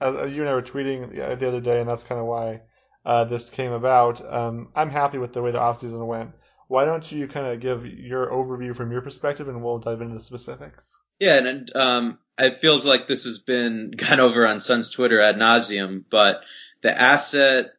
uh, 0.00 0.26
you 0.26 0.42
and 0.42 0.50
I 0.50 0.54
were 0.54 0.62
tweeting 0.62 1.14
the 1.14 1.48
other 1.48 1.60
day, 1.60 1.80
and 1.80 1.88
that's 1.88 2.02
kind 2.02 2.20
of 2.20 2.26
why 2.26 2.60
uh, 3.04 3.24
this 3.24 3.50
came 3.50 3.72
about. 3.72 4.20
Um, 4.32 4.68
I'm 4.74 4.90
happy 4.90 5.18
with 5.18 5.32
the 5.32 5.42
way 5.42 5.50
the 5.50 5.58
offseason 5.58 6.06
went. 6.06 6.32
Why 6.68 6.84
don't 6.84 7.10
you 7.10 7.28
kind 7.28 7.46
of 7.46 7.60
give 7.60 7.86
your 7.86 8.30
overview 8.30 8.74
from 8.74 8.90
your 8.90 9.02
perspective, 9.02 9.48
and 9.48 9.62
we'll 9.62 9.78
dive 9.78 10.00
into 10.00 10.14
the 10.14 10.22
specifics. 10.22 10.90
Yeah, 11.18 11.36
and 11.36 11.70
um, 11.74 12.18
it 12.38 12.60
feels 12.60 12.84
like 12.84 13.06
this 13.06 13.24
has 13.24 13.38
been 13.38 13.90
gone 13.96 14.20
over 14.20 14.46
on 14.46 14.60
Suns 14.60 14.90
Twitter 14.90 15.20
ad 15.20 15.36
nauseum, 15.36 16.04
but 16.10 16.42
the 16.82 16.90
asset 16.90 17.72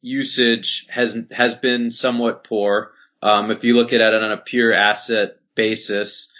usage 0.00 0.86
has 0.90 1.18
has 1.32 1.54
been 1.54 1.90
somewhat 1.90 2.44
poor. 2.44 2.92
Um, 3.22 3.50
if 3.50 3.64
you 3.64 3.74
look 3.74 3.92
at 3.92 4.00
it 4.00 4.14
on 4.14 4.32
a 4.32 4.36
pure 4.36 4.72
asset 4.72 5.38
basis, 5.54 6.32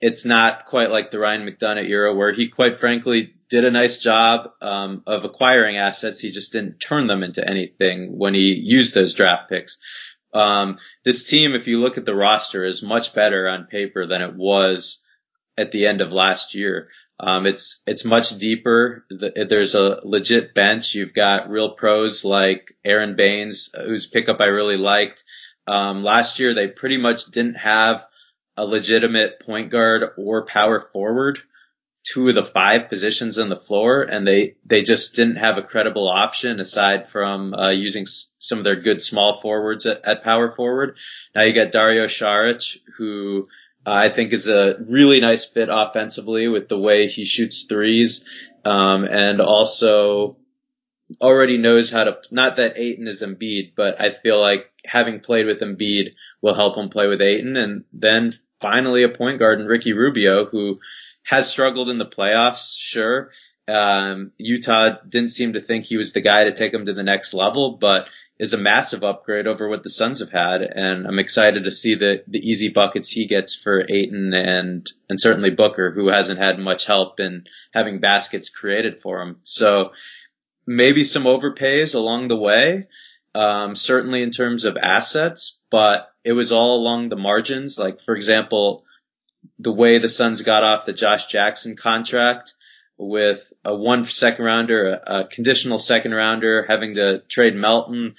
it's 0.00 0.24
not 0.24 0.66
quite 0.66 0.90
like 0.90 1.10
the 1.10 1.18
Ryan 1.18 1.48
McDonough 1.48 1.88
era 1.88 2.14
where 2.14 2.32
he 2.32 2.48
quite 2.48 2.80
frankly 2.80 3.34
did 3.48 3.64
a 3.64 3.70
nice 3.70 3.98
job 3.98 4.50
um, 4.60 5.02
of 5.06 5.24
acquiring 5.24 5.76
assets. 5.78 6.20
He 6.20 6.30
just 6.30 6.52
didn't 6.52 6.80
turn 6.80 7.06
them 7.06 7.22
into 7.22 7.46
anything 7.46 8.18
when 8.18 8.34
he 8.34 8.52
used 8.52 8.94
those 8.94 9.14
draft 9.14 9.48
picks. 9.48 9.78
Um, 10.34 10.78
this 11.04 11.24
team, 11.24 11.54
if 11.54 11.66
you 11.66 11.80
look 11.80 11.96
at 11.96 12.04
the 12.04 12.14
roster, 12.14 12.64
is 12.64 12.82
much 12.82 13.14
better 13.14 13.48
on 13.48 13.66
paper 13.66 14.06
than 14.06 14.22
it 14.22 14.34
was 14.34 14.98
at 15.58 15.72
the 15.72 15.86
end 15.86 16.00
of 16.00 16.12
last 16.12 16.54
year. 16.54 16.88
Um, 17.20 17.46
it's 17.46 17.80
it's 17.86 18.04
much 18.04 18.38
deeper. 18.38 19.04
There's 19.10 19.74
a 19.74 20.00
legit 20.04 20.54
bench. 20.54 20.94
You've 20.94 21.14
got 21.14 21.50
real 21.50 21.72
pros 21.72 22.24
like 22.24 22.76
Aaron 22.84 23.16
Baynes, 23.16 23.70
whose 23.74 24.06
pickup 24.06 24.40
I 24.40 24.46
really 24.46 24.76
liked. 24.76 25.24
Um, 25.66 26.04
last 26.04 26.38
year 26.38 26.54
they 26.54 26.68
pretty 26.68 26.96
much 26.96 27.24
didn't 27.26 27.56
have 27.56 28.06
a 28.56 28.64
legitimate 28.64 29.40
point 29.40 29.70
guard 29.70 30.10
or 30.16 30.46
power 30.46 30.88
forward, 30.92 31.40
two 32.04 32.28
of 32.28 32.36
the 32.36 32.44
five 32.44 32.88
positions 32.88 33.38
on 33.38 33.48
the 33.48 33.56
floor, 33.56 34.02
and 34.02 34.26
they 34.26 34.54
they 34.64 34.82
just 34.82 35.16
didn't 35.16 35.36
have 35.36 35.58
a 35.58 35.62
credible 35.62 36.08
option 36.08 36.60
aside 36.60 37.08
from 37.08 37.52
uh, 37.52 37.70
using 37.70 38.06
some 38.38 38.58
of 38.58 38.64
their 38.64 38.80
good 38.80 39.02
small 39.02 39.40
forwards 39.40 39.86
at, 39.86 40.04
at 40.04 40.22
power 40.22 40.52
forward. 40.52 40.96
Now 41.34 41.42
you 41.42 41.52
got 41.52 41.72
Dario 41.72 42.06
Saric, 42.06 42.78
who 42.96 43.48
I 43.86 44.08
think 44.10 44.32
is 44.32 44.48
a 44.48 44.76
really 44.86 45.20
nice 45.20 45.44
fit 45.44 45.68
offensively 45.70 46.48
with 46.48 46.68
the 46.68 46.78
way 46.78 47.08
he 47.08 47.24
shoots 47.24 47.64
threes, 47.64 48.24
um, 48.64 49.04
and 49.04 49.40
also 49.40 50.36
already 51.20 51.56
knows 51.56 51.90
how 51.90 52.04
to. 52.04 52.18
Not 52.30 52.56
that 52.56 52.78
Ayton 52.78 53.08
is 53.08 53.22
Embiid, 53.22 53.72
but 53.76 54.00
I 54.00 54.12
feel 54.12 54.40
like 54.40 54.66
having 54.84 55.20
played 55.20 55.46
with 55.46 55.60
Embiid 55.60 56.14
will 56.42 56.54
help 56.54 56.76
him 56.76 56.90
play 56.90 57.06
with 57.06 57.22
Ayton, 57.22 57.56
and 57.56 57.84
then 57.92 58.34
finally 58.60 59.04
a 59.04 59.08
point 59.08 59.38
guard 59.38 59.60
in 59.60 59.66
Ricky 59.66 59.92
Rubio 59.92 60.46
who 60.46 60.80
has 61.22 61.48
struggled 61.48 61.90
in 61.90 61.98
the 61.98 62.06
playoffs, 62.06 62.74
sure. 62.76 63.30
Um, 63.68 64.32
Utah 64.38 64.96
didn't 65.06 65.30
seem 65.30 65.52
to 65.52 65.60
think 65.60 65.84
he 65.84 65.96
was 65.96 66.12
the 66.12 66.22
guy 66.22 66.44
to 66.44 66.54
take 66.54 66.72
them 66.72 66.86
to 66.86 66.94
the 66.94 67.02
next 67.02 67.34
level, 67.34 67.76
but 67.76 68.06
is 68.38 68.52
a 68.52 68.58
massive 68.58 69.02
upgrade 69.02 69.46
over 69.46 69.68
what 69.68 69.82
the 69.82 69.90
Suns 69.90 70.20
have 70.20 70.30
had. 70.30 70.62
And 70.62 71.06
I'm 71.06 71.18
excited 71.18 71.64
to 71.64 71.72
see 71.72 71.96
the, 71.96 72.22
the 72.26 72.38
easy 72.38 72.68
buckets 72.68 73.08
he 73.08 73.26
gets 73.26 73.54
for 73.54 73.80
Ayton 73.80 74.32
and, 74.32 74.90
and 75.08 75.20
certainly 75.20 75.50
Booker, 75.50 75.90
who 75.90 76.08
hasn't 76.08 76.38
had 76.38 76.58
much 76.58 76.86
help 76.86 77.20
in 77.20 77.44
having 77.72 78.00
baskets 78.00 78.48
created 78.48 79.02
for 79.02 79.20
him. 79.20 79.38
So 79.42 79.90
maybe 80.66 81.04
some 81.04 81.24
overpays 81.24 81.94
along 81.94 82.28
the 82.28 82.36
way. 82.36 82.86
Um, 83.34 83.76
certainly 83.76 84.22
in 84.22 84.30
terms 84.30 84.64
of 84.64 84.76
assets, 84.76 85.60
but 85.70 86.10
it 86.24 86.32
was 86.32 86.50
all 86.50 86.76
along 86.80 87.08
the 87.08 87.16
margins. 87.16 87.78
Like, 87.78 88.02
for 88.02 88.16
example, 88.16 88.84
the 89.58 89.72
way 89.72 89.98
the 89.98 90.08
Suns 90.08 90.42
got 90.42 90.64
off 90.64 90.86
the 90.86 90.92
Josh 90.92 91.26
Jackson 91.26 91.76
contract 91.76 92.54
with 92.98 93.52
a 93.64 93.74
one 93.74 94.04
second 94.04 94.44
rounder, 94.44 94.88
a, 94.90 95.20
a 95.20 95.26
conditional 95.26 95.78
second 95.78 96.12
rounder, 96.12 96.66
having 96.68 96.96
to 96.96 97.20
trade 97.28 97.54
Melton. 97.54 98.16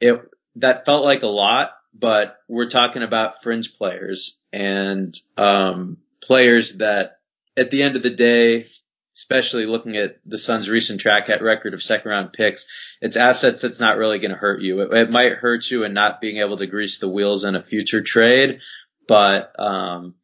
It, 0.00 0.20
that 0.56 0.84
felt 0.84 1.04
like 1.04 1.22
a 1.22 1.28
lot, 1.28 1.72
but 1.94 2.36
we're 2.48 2.68
talking 2.68 3.02
about 3.02 3.42
fringe 3.42 3.74
players 3.74 4.38
and, 4.52 5.18
um, 5.36 5.98
players 6.22 6.76
that 6.76 7.18
at 7.56 7.70
the 7.70 7.82
end 7.82 7.96
of 7.96 8.02
the 8.02 8.10
day, 8.10 8.66
especially 9.14 9.66
looking 9.66 9.96
at 9.96 10.18
the 10.24 10.38
Suns' 10.38 10.68
recent 10.68 11.00
track 11.00 11.28
record 11.28 11.74
of 11.74 11.82
second 11.82 12.10
round 12.10 12.32
picks, 12.32 12.64
it's 13.00 13.16
assets 13.16 13.62
that's 13.62 13.80
not 13.80 13.96
really 13.96 14.18
going 14.18 14.30
to 14.30 14.36
hurt 14.36 14.62
you. 14.62 14.80
It, 14.80 14.92
it, 14.94 15.10
might 15.10 15.32
hurt 15.32 15.68
you 15.70 15.84
in 15.84 15.92
not 15.92 16.20
being 16.20 16.38
able 16.38 16.58
to 16.58 16.66
grease 16.66 16.98
the 16.98 17.08
wheels 17.08 17.44
in 17.44 17.54
a 17.54 17.62
future 17.62 18.02
trade, 18.02 18.60
but 19.08 19.58
um, 19.58 20.14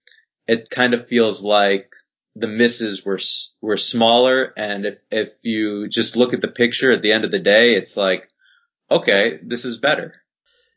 it 0.46 0.70
kind 0.70 0.94
of 0.94 1.08
feels 1.08 1.42
like 1.42 1.90
the 2.38 2.46
misses 2.46 3.04
were 3.04 3.18
were 3.62 3.78
smaller, 3.78 4.52
and 4.56 4.84
if 4.84 4.98
if 5.10 5.28
you 5.42 5.88
just 5.88 6.16
look 6.16 6.34
at 6.34 6.42
the 6.42 6.48
picture 6.48 6.90
at 6.90 7.02
the 7.02 7.12
end 7.12 7.24
of 7.24 7.30
the 7.30 7.38
day, 7.38 7.74
it's 7.74 7.96
like, 7.96 8.28
okay, 8.90 9.38
this 9.42 9.64
is 9.64 9.78
better. 9.78 10.14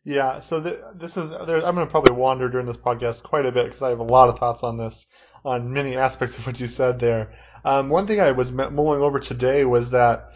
Yeah, 0.05 0.39
so 0.39 0.63
th- 0.63 0.79
this 0.95 1.17
is 1.17 1.31
I'm 1.31 1.45
going 1.45 1.85
to 1.85 1.87
probably 1.87 2.15
wander 2.15 2.49
during 2.49 2.65
this 2.65 2.77
podcast 2.77 3.23
quite 3.23 3.45
a 3.45 3.51
bit 3.51 3.65
because 3.65 3.81
I 3.81 3.89
have 3.89 3.99
a 3.99 4.03
lot 4.03 4.29
of 4.29 4.39
thoughts 4.39 4.63
on 4.63 4.77
this, 4.77 5.05
on 5.43 5.73
many 5.73 5.97
aspects 5.97 6.37
of 6.37 6.47
what 6.47 6.59
you 6.59 6.67
said 6.67 6.99
there. 6.99 7.31
Um, 7.65 7.89
one 7.89 8.07
thing 8.07 8.21
I 8.21 8.31
was 8.31 8.51
mulling 8.51 9.01
over 9.01 9.19
today 9.19 9.65
was 9.65 9.89
that 9.89 10.29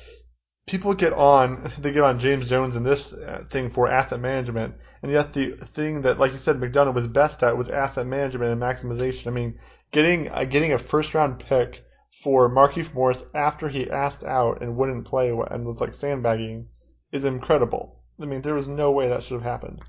people 0.68 0.94
get 0.94 1.14
on 1.14 1.72
they 1.80 1.94
get 1.94 2.04
on 2.04 2.20
James 2.20 2.50
Jones 2.50 2.76
and 2.76 2.86
this 2.86 3.14
uh, 3.14 3.46
thing 3.50 3.70
for 3.70 3.90
asset 3.90 4.20
management, 4.20 4.76
and 5.02 5.12
yet 5.12 5.32
the 5.32 5.52
thing 5.52 6.02
that, 6.02 6.20
like 6.20 6.34
you 6.34 6.38
said, 6.38 6.58
McDonough 6.58 6.94
was 6.94 7.08
best 7.08 7.42
at 7.44 7.58
was 7.58 7.70
asset 7.70 8.06
management 8.06 8.52
and 8.52 8.62
maximization. 8.62 9.28
I 9.28 9.32
mean, 9.32 9.60
getting 9.94 10.30
uh, 10.30 10.44
getting 10.44 10.74
a 10.74 10.78
first 10.78 11.14
round 11.14 11.40
pick 11.40 11.86
for 12.12 12.50
Markieff 12.50 12.94
Morris 12.94 13.26
after 13.34 13.70
he 13.70 13.90
asked 13.90 14.24
out 14.26 14.62
and 14.62 14.76
wouldn't 14.76 15.06
play 15.06 15.30
and 15.30 15.66
was 15.66 15.80
like 15.80 15.94
sandbagging 15.94 16.68
is 17.12 17.24
incredible. 17.24 18.02
I 18.22 18.26
mean, 18.26 18.42
there 18.42 18.56
was 18.56 18.68
no 18.68 18.92
way 18.92 19.08
that 19.08 19.24
should 19.24 19.42
have 19.42 19.44
happened. 19.44 19.82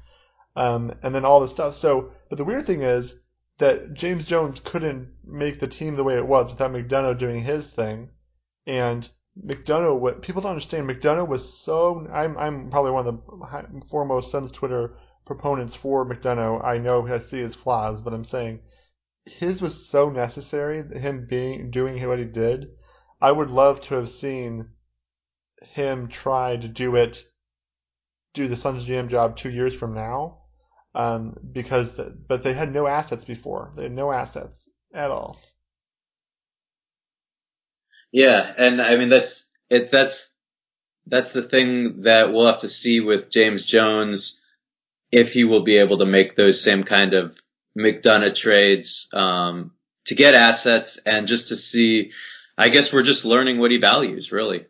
Um, 0.56 0.94
and 1.02 1.14
then 1.14 1.25
all 1.25 1.40
this 1.40 1.50
stuff. 1.50 1.75
So, 1.75 2.12
but 2.28 2.38
the 2.38 2.44
weird 2.44 2.66
thing 2.66 2.82
is 2.82 3.16
that 3.58 3.94
James 3.94 4.26
Jones 4.26 4.61
couldn't 4.61 5.08
make 5.25 5.58
the 5.58 5.66
team 5.66 5.96
the 5.96 6.04
way 6.04 6.16
it 6.16 6.26
was 6.26 6.50
without 6.50 6.73
McDonough 6.73 7.18
doing 7.18 7.42
his 7.42 7.73
thing. 7.73 8.11
And 8.66 9.08
McDonough, 9.42 9.99
what 9.99 10.23
people 10.23 10.42
don't 10.42 10.52
understand, 10.52 10.88
McDonough 10.88 11.28
was 11.28 11.58
so. 11.58 12.06
I'm 12.12 12.38
I'm 12.38 12.70
probably 12.70 12.92
one 12.92 13.06
of 13.06 13.14
the 13.14 13.87
foremost 13.90 14.30
Suns 14.30 14.52
Twitter 14.52 14.96
proponents 15.26 15.75
for 15.75 16.06
McDonough. 16.06 16.64
I 16.64 16.78
know 16.78 17.06
I 17.06 17.18
see 17.18 17.38
his 17.38 17.54
flaws, 17.54 18.00
but 18.00 18.12
I'm 18.12 18.25
saying 18.25 18.61
his 19.26 19.62
was 19.62 19.87
so 19.87 20.11
necessary. 20.11 20.83
Him 20.99 21.26
being 21.28 21.71
doing 21.71 22.07
what 22.07 22.19
he 22.19 22.25
did, 22.25 22.71
I 23.21 23.33
would 23.33 23.50
love 23.50 23.81
to 23.83 23.95
have 23.95 24.09
seen 24.09 24.69
him 25.62 26.09
try 26.09 26.57
to 26.57 26.69
do 26.69 26.97
it, 26.97 27.25
do 28.35 28.49
the 28.49 28.57
Suns 28.57 28.87
GM 28.87 29.09
job 29.09 29.37
two 29.37 29.50
years 29.50 29.75
from 29.75 29.95
now, 29.95 30.43
um, 30.95 31.37
because 31.52 31.95
the, 31.95 32.14
but 32.28 32.43
they 32.43 32.52
had 32.52 32.73
no 32.73 32.87
assets 32.87 33.25
before. 33.25 33.73
They 33.76 33.85
had 33.85 33.93
no 33.93 34.12
assets 34.12 34.69
at 34.93 35.11
all. 35.11 35.40
Yeah, 38.12 38.52
and 38.57 38.81
I 38.81 38.97
mean 38.97 39.09
that's 39.09 39.49
it. 39.71 39.90
That's 39.90 40.28
that's 41.07 41.33
the 41.33 41.43
thing 41.43 42.02
that 42.02 42.33
we'll 42.33 42.47
have 42.47 42.61
to 42.61 42.69
see 42.69 43.00
with 43.00 43.31
James 43.31 43.64
Jones 43.64 44.40
if 45.11 45.33
he 45.33 45.45
will 45.45 45.62
be 45.62 45.78
able 45.78 45.99
to 45.99 46.07
make 46.07 46.37
those 46.37 46.61
same 46.61 46.85
kind 46.85 47.14
of 47.14 47.38
McDonough 47.78 48.35
trades 48.35 49.09
um, 49.12 49.73
to 50.07 50.14
get 50.14 50.35
assets 50.35 50.99
and 51.04 51.26
just 51.26 51.49
to 51.49 51.57
see. 51.57 52.11
I 52.57 52.69
guess 52.69 52.93
we're 52.93 53.02
just 53.02 53.25
learning 53.25 53.59
what 53.59 53.73
he 53.73 53.78
values, 53.78 54.31
really. 54.31 54.66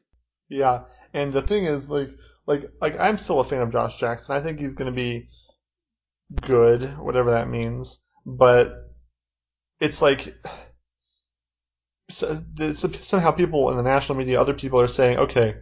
Yeah, 0.48 0.84
and 1.12 1.32
the 1.32 1.42
thing 1.42 1.66
is, 1.66 1.88
like, 1.88 2.10
like, 2.46 2.70
like 2.80 2.98
I'm 2.98 3.18
still 3.18 3.40
a 3.40 3.44
fan 3.44 3.60
of 3.60 3.72
Josh 3.72 3.98
Jackson. 3.98 4.36
I 4.36 4.42
think 4.42 4.58
he's 4.58 4.74
going 4.74 4.90
to 4.90 4.96
be 4.96 5.28
good, 6.40 6.98
whatever 6.98 7.32
that 7.32 7.48
means. 7.48 8.00
But 8.24 8.90
it's 9.80 10.00
like 10.00 10.34
so, 12.10 12.42
somehow 12.62 13.32
people 13.32 13.70
in 13.70 13.76
the 13.76 13.82
national 13.82 14.18
media, 14.18 14.40
other 14.40 14.54
people 14.54 14.80
are 14.80 14.88
saying, 14.88 15.18
okay, 15.18 15.56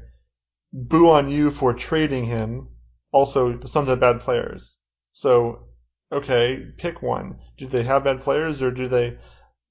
boo 0.72 1.10
on 1.10 1.30
you 1.30 1.50
for 1.50 1.74
trading 1.74 2.24
him. 2.24 2.68
Also, 3.10 3.56
the 3.56 3.68
Suns 3.68 3.88
have 3.88 4.00
bad 4.00 4.20
players. 4.20 4.76
So 5.12 5.68
okay, 6.12 6.66
pick 6.78 7.02
one. 7.02 7.38
Do 7.58 7.66
they 7.66 7.82
have 7.84 8.04
bad 8.04 8.20
players, 8.20 8.62
or 8.62 8.70
do 8.70 8.88
they? 8.88 9.18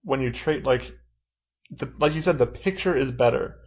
When 0.04 0.22
you 0.22 0.32
trade, 0.32 0.66
like, 0.66 0.92
the, 1.70 1.94
like 2.00 2.14
you 2.14 2.22
said, 2.22 2.38
the 2.38 2.48
picture 2.48 2.96
is 2.96 3.12
better. 3.12 3.58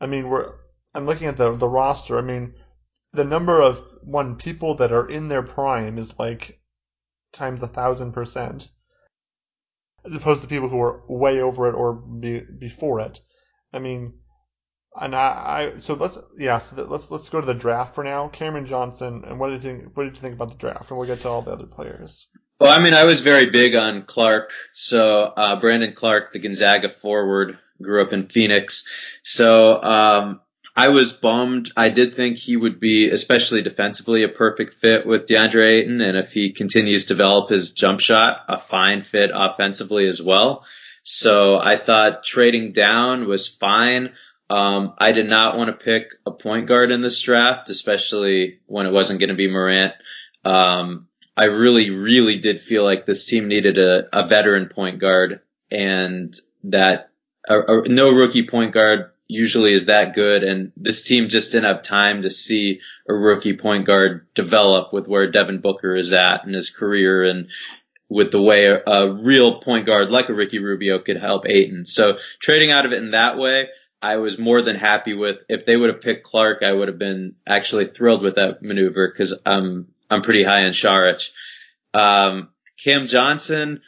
I 0.00 0.06
mean, 0.06 0.28
we're 0.28 0.54
I'm 0.94 1.06
looking 1.06 1.26
at 1.26 1.36
the 1.36 1.52
the 1.52 1.68
roster. 1.68 2.18
I 2.18 2.22
mean, 2.22 2.54
the 3.12 3.24
number 3.24 3.60
of 3.60 3.82
one 4.02 4.36
people 4.36 4.74
that 4.76 4.92
are 4.92 5.08
in 5.08 5.28
their 5.28 5.42
prime 5.42 5.98
is 5.98 6.18
like 6.18 6.60
times 7.32 7.62
a 7.62 7.66
thousand 7.66 8.12
percent, 8.12 8.68
as 10.04 10.14
opposed 10.14 10.42
to 10.42 10.48
people 10.48 10.68
who 10.68 10.80
are 10.80 11.02
way 11.08 11.40
over 11.40 11.68
it 11.68 11.74
or 11.74 11.94
be, 11.94 12.40
before 12.40 13.00
it. 13.00 13.20
I 13.72 13.78
mean, 13.78 14.14
and 15.00 15.14
I, 15.14 15.72
I 15.74 15.78
so 15.78 15.94
let's 15.94 16.18
yeah 16.36 16.58
so 16.58 16.84
let's 16.84 17.10
let's 17.10 17.28
go 17.28 17.40
to 17.40 17.46
the 17.46 17.54
draft 17.54 17.94
for 17.94 18.04
now. 18.04 18.28
Cameron 18.28 18.66
Johnson, 18.66 19.24
and 19.26 19.38
what 19.38 19.48
did 19.48 19.62
you 19.62 19.70
think? 19.70 19.96
What 19.96 20.04
did 20.04 20.16
you 20.16 20.20
think 20.20 20.34
about 20.34 20.48
the 20.50 20.56
draft? 20.56 20.90
And 20.90 20.98
we'll 20.98 21.06
get 21.06 21.22
to 21.22 21.28
all 21.28 21.42
the 21.42 21.52
other 21.52 21.66
players. 21.66 22.26
Well, 22.60 22.78
I 22.78 22.82
mean, 22.82 22.94
I 22.94 23.04
was 23.04 23.20
very 23.20 23.50
big 23.50 23.74
on 23.74 24.02
Clarke. 24.02 24.52
So 24.72 25.22
uh, 25.24 25.58
Brandon 25.58 25.94
Clarke, 25.94 26.32
the 26.32 26.38
Gonzaga 26.38 26.90
forward, 26.90 27.58
grew 27.80 28.02
up 28.02 28.12
in 28.12 28.28
Phoenix. 28.28 28.84
So 29.24 29.82
um, 29.82 30.40
I 30.76 30.88
was 30.88 31.12
bummed. 31.12 31.72
I 31.76 31.88
did 31.88 32.14
think 32.14 32.36
he 32.36 32.56
would 32.56 32.78
be, 32.78 33.10
especially 33.10 33.62
defensively, 33.62 34.22
a 34.22 34.28
perfect 34.28 34.74
fit 34.74 35.06
with 35.06 35.26
DeAndre 35.26 35.80
Ayton, 35.80 36.00
and 36.00 36.16
if 36.16 36.32
he 36.32 36.52
continues 36.52 37.06
to 37.06 37.14
develop 37.14 37.50
his 37.50 37.72
jump 37.72 38.00
shot, 38.00 38.38
a 38.48 38.58
fine 38.58 39.02
fit 39.02 39.30
offensively 39.34 40.06
as 40.06 40.22
well. 40.22 40.64
So 41.02 41.58
I 41.58 41.76
thought 41.76 42.24
trading 42.24 42.72
down 42.72 43.26
was 43.26 43.48
fine. 43.48 44.12
Um, 44.52 44.92
I 44.98 45.12
did 45.12 45.30
not 45.30 45.56
want 45.56 45.68
to 45.68 45.84
pick 45.84 46.12
a 46.26 46.30
point 46.30 46.66
guard 46.66 46.92
in 46.92 47.00
this 47.00 47.18
draft, 47.22 47.70
especially 47.70 48.60
when 48.66 48.84
it 48.84 48.92
wasn't 48.92 49.18
going 49.18 49.30
to 49.30 49.34
be 49.34 49.50
Morant. 49.50 49.94
Um, 50.44 51.08
I 51.34 51.44
really, 51.44 51.88
really 51.88 52.36
did 52.36 52.60
feel 52.60 52.84
like 52.84 53.06
this 53.06 53.24
team 53.24 53.48
needed 53.48 53.78
a, 53.78 54.08
a 54.12 54.28
veteran 54.28 54.68
point 54.68 54.98
guard 54.98 55.40
and 55.70 56.38
that 56.64 57.12
a, 57.48 57.60
a, 57.60 57.88
no 57.88 58.10
rookie 58.10 58.46
point 58.46 58.74
guard 58.74 59.12
usually 59.26 59.72
is 59.72 59.86
that 59.86 60.14
good. 60.14 60.44
And 60.44 60.72
this 60.76 61.00
team 61.00 61.30
just 61.30 61.52
didn't 61.52 61.74
have 61.74 61.82
time 61.82 62.20
to 62.20 62.28
see 62.28 62.80
a 63.08 63.14
rookie 63.14 63.56
point 63.56 63.86
guard 63.86 64.26
develop 64.34 64.92
with 64.92 65.08
where 65.08 65.30
Devin 65.30 65.62
Booker 65.62 65.96
is 65.96 66.12
at 66.12 66.44
in 66.44 66.52
his 66.52 66.68
career 66.68 67.24
and 67.24 67.48
with 68.10 68.32
the 68.32 68.42
way 68.42 68.66
a, 68.66 68.82
a 68.86 69.10
real 69.14 69.60
point 69.60 69.86
guard 69.86 70.10
like 70.10 70.28
a 70.28 70.34
Ricky 70.34 70.58
Rubio 70.58 70.98
could 70.98 71.16
help 71.16 71.46
Ayton. 71.48 71.86
So 71.86 72.18
trading 72.38 72.70
out 72.70 72.84
of 72.84 72.92
it 72.92 72.98
in 72.98 73.12
that 73.12 73.38
way, 73.38 73.68
I 74.02 74.16
was 74.16 74.36
more 74.36 74.62
than 74.62 74.76
happy 74.76 75.14
with. 75.14 75.38
If 75.48 75.64
they 75.64 75.76
would 75.76 75.90
have 75.90 76.02
picked 76.02 76.24
Clarke, 76.24 76.64
I 76.64 76.72
would 76.72 76.88
have 76.88 76.98
been 76.98 77.36
actually 77.46 77.86
thrilled 77.86 78.22
with 78.22 78.34
that 78.34 78.60
maneuver 78.60 79.08
because 79.08 79.32
I'm 79.46 79.88
I'm 80.10 80.22
pretty 80.22 80.42
high 80.42 80.64
on 80.64 80.72
Saric. 80.72 81.30
Um, 81.94 82.48
Cam 82.82 83.06
Johnson 83.06 83.80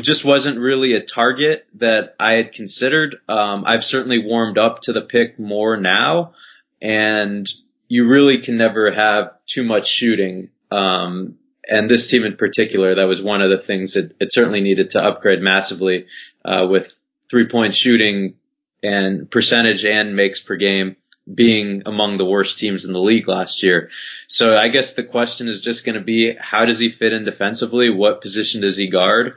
just 0.00 0.24
wasn't 0.24 0.58
really 0.58 0.94
a 0.94 1.04
target 1.04 1.66
that 1.74 2.14
I 2.18 2.32
had 2.32 2.52
considered. 2.52 3.16
Um, 3.28 3.64
I've 3.66 3.84
certainly 3.84 4.24
warmed 4.24 4.58
up 4.58 4.80
to 4.82 4.92
the 4.92 5.02
pick 5.02 5.38
more 5.38 5.76
now, 5.76 6.32
and 6.80 7.48
you 7.88 8.08
really 8.08 8.38
can 8.38 8.56
never 8.56 8.90
have 8.90 9.32
too 9.46 9.64
much 9.64 9.88
shooting. 9.88 10.48
Um, 10.70 11.36
and 11.68 11.90
this 11.90 12.10
team 12.10 12.24
in 12.24 12.36
particular, 12.36 12.94
that 12.94 13.08
was 13.08 13.22
one 13.22 13.42
of 13.42 13.50
the 13.50 13.58
things 13.58 13.94
that 13.94 14.14
it 14.18 14.32
certainly 14.32 14.60
needed 14.60 14.90
to 14.90 15.02
upgrade 15.02 15.40
massively 15.40 16.06
uh, 16.44 16.66
with 16.68 16.98
three 17.30 17.48
point 17.48 17.74
shooting 17.74 18.34
and 18.82 19.30
percentage 19.30 19.84
and 19.84 20.16
makes 20.16 20.40
per 20.40 20.56
game 20.56 20.96
being 21.32 21.82
among 21.86 22.16
the 22.16 22.24
worst 22.24 22.58
teams 22.58 22.84
in 22.84 22.92
the 22.92 23.00
league 23.00 23.28
last 23.28 23.62
year. 23.62 23.90
So 24.26 24.56
I 24.56 24.68
guess 24.68 24.94
the 24.94 25.04
question 25.04 25.48
is 25.48 25.60
just 25.60 25.84
going 25.84 25.94
to 25.94 26.04
be 26.04 26.34
how 26.38 26.64
does 26.64 26.78
he 26.78 26.88
fit 26.88 27.12
in 27.12 27.24
defensively? 27.24 27.90
What 27.90 28.22
position 28.22 28.62
does 28.62 28.76
he 28.76 28.88
guard? 28.88 29.34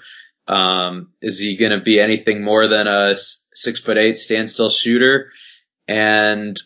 Um, 0.48 1.12
is 1.22 1.40
he 1.40 1.56
going 1.56 1.72
to 1.72 1.82
be 1.82 2.00
anything 2.00 2.44
more 2.44 2.68
than 2.68 2.88
a 2.88 3.16
six 3.54 3.80
foot 3.80 3.98
eight 3.98 4.20
standstill 4.20 4.70
shooter? 4.70 5.32
And 5.88 6.60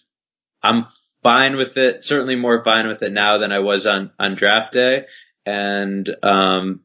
I'm 0.64 0.86
fine 1.24 1.58
with 1.58 1.78
it. 1.78 2.04
Certainly 2.04 2.36
more 2.36 2.64
fine 2.64 2.88
with 2.88 3.02
it 3.04 3.12
now 3.12 3.38
than 3.38 3.52
I 3.52 3.60
was 3.60 3.86
on 3.86 4.12
on 4.20 4.36
draft 4.36 4.74
day. 4.74 5.06
And 5.46 6.10
um, 6.24 6.82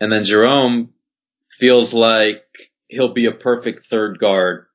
and 0.00 0.12
then 0.12 0.24
Jerome 0.24 0.90
feels 1.58 1.94
like 1.94 2.44
he'll 2.88 3.12
be 3.12 3.26
a 3.26 3.32
perfect 3.32 3.86
third 3.86 4.18
guard 4.18 4.66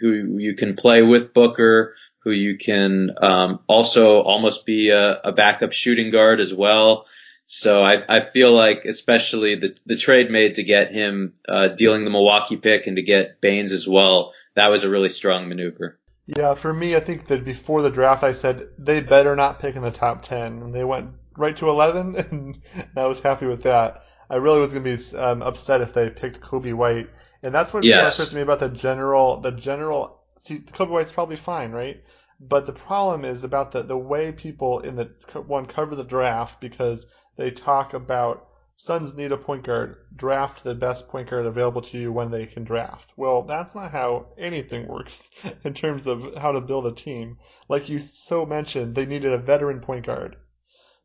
who 0.00 0.38
you 0.38 0.54
can 0.54 0.74
play 0.74 1.02
with 1.02 1.32
Booker, 1.32 1.94
who 2.20 2.30
you 2.30 2.58
can 2.58 3.10
um, 3.22 3.60
also 3.68 4.20
almost 4.20 4.66
be 4.66 4.90
a, 4.90 5.20
a, 5.20 5.32
backup 5.32 5.72
shooting 5.72 6.10
guard 6.10 6.40
as 6.40 6.52
well. 6.52 7.06
So 7.44 7.82
I, 7.82 8.02
I 8.08 8.20
feel 8.20 8.52
like, 8.52 8.84
especially 8.84 9.54
the 9.54 9.76
the 9.86 9.96
trade 9.96 10.30
made 10.30 10.56
to 10.56 10.64
get 10.64 10.92
him 10.92 11.34
uh, 11.48 11.68
dealing 11.68 12.04
the 12.04 12.10
Milwaukee 12.10 12.56
pick 12.56 12.88
and 12.88 12.96
to 12.96 13.02
get 13.02 13.40
Baynes 13.40 13.70
as 13.70 13.86
well, 13.86 14.32
that 14.56 14.68
was 14.68 14.82
a 14.82 14.88
really 14.88 15.08
strong 15.08 15.48
maneuver. 15.48 15.98
Yeah, 16.26 16.54
for 16.54 16.74
me, 16.74 16.96
I 16.96 17.00
think 17.00 17.28
that 17.28 17.44
before 17.44 17.82
the 17.82 17.90
draft, 17.90 18.24
I 18.24 18.32
said 18.32 18.68
they 18.78 19.00
better 19.00 19.36
not 19.36 19.60
pick 19.60 19.76
in 19.76 19.82
the 19.82 19.92
top 19.92 20.22
ten, 20.22 20.60
and 20.60 20.74
they 20.74 20.82
went 20.82 21.10
right 21.36 21.56
to 21.58 21.68
eleven, 21.68 22.16
and 22.30 22.58
I 22.96 23.06
was 23.06 23.20
happy 23.20 23.46
with 23.46 23.62
that. 23.62 24.02
I 24.28 24.36
really 24.36 24.60
was 24.60 24.72
going 24.72 24.84
to 24.84 24.96
be 24.96 25.16
um, 25.16 25.42
upset 25.42 25.80
if 25.80 25.92
they 25.92 26.10
picked 26.10 26.40
Coby 26.40 26.74
White, 26.74 27.08
and 27.42 27.54
that's 27.54 27.72
what 27.72 27.84
yes. 27.84 28.02
frustrates 28.02 28.34
me 28.34 28.42
about 28.42 28.60
the 28.60 28.68
general. 28.68 29.40
The 29.40 29.52
general. 29.52 30.20
See, 30.42 30.58
Coby 30.58 30.90
White's 30.90 31.12
probably 31.12 31.36
fine, 31.36 31.72
right? 31.72 32.02
But 32.38 32.66
the 32.66 32.72
problem 32.72 33.24
is 33.24 33.44
about 33.44 33.72
the 33.72 33.82
the 33.82 33.96
way 33.96 34.32
people 34.32 34.80
in 34.80 34.96
the 34.96 35.10
one 35.46 35.66
cover 35.66 35.94
the 35.94 36.04
draft 36.04 36.60
because 36.60 37.06
they 37.36 37.50
talk 37.50 37.94
about 37.94 38.46
Suns 38.78 39.14
need 39.14 39.32
a 39.32 39.38
point 39.38 39.64
guard. 39.64 39.96
Draft 40.14 40.62
the 40.62 40.74
best 40.74 41.08
point 41.08 41.30
guard 41.30 41.46
available 41.46 41.80
to 41.80 41.98
you 41.98 42.12
when 42.12 42.30
they 42.30 42.44
can 42.44 42.62
draft. 42.62 43.10
Well, 43.16 43.40
that's 43.42 43.74
not 43.74 43.90
how 43.90 44.26
anything 44.36 44.86
works 44.88 45.30
in 45.64 45.72
terms 45.72 46.06
of 46.06 46.34
how 46.36 46.52
to 46.52 46.60
build 46.60 46.86
a 46.86 46.92
team. 46.92 47.38
Like 47.70 47.88
you 47.88 47.98
so 47.98 48.44
mentioned, 48.44 48.94
they 48.94 49.06
needed 49.06 49.32
a 49.32 49.38
veteran 49.38 49.80
point 49.80 50.04
guard 50.04 50.36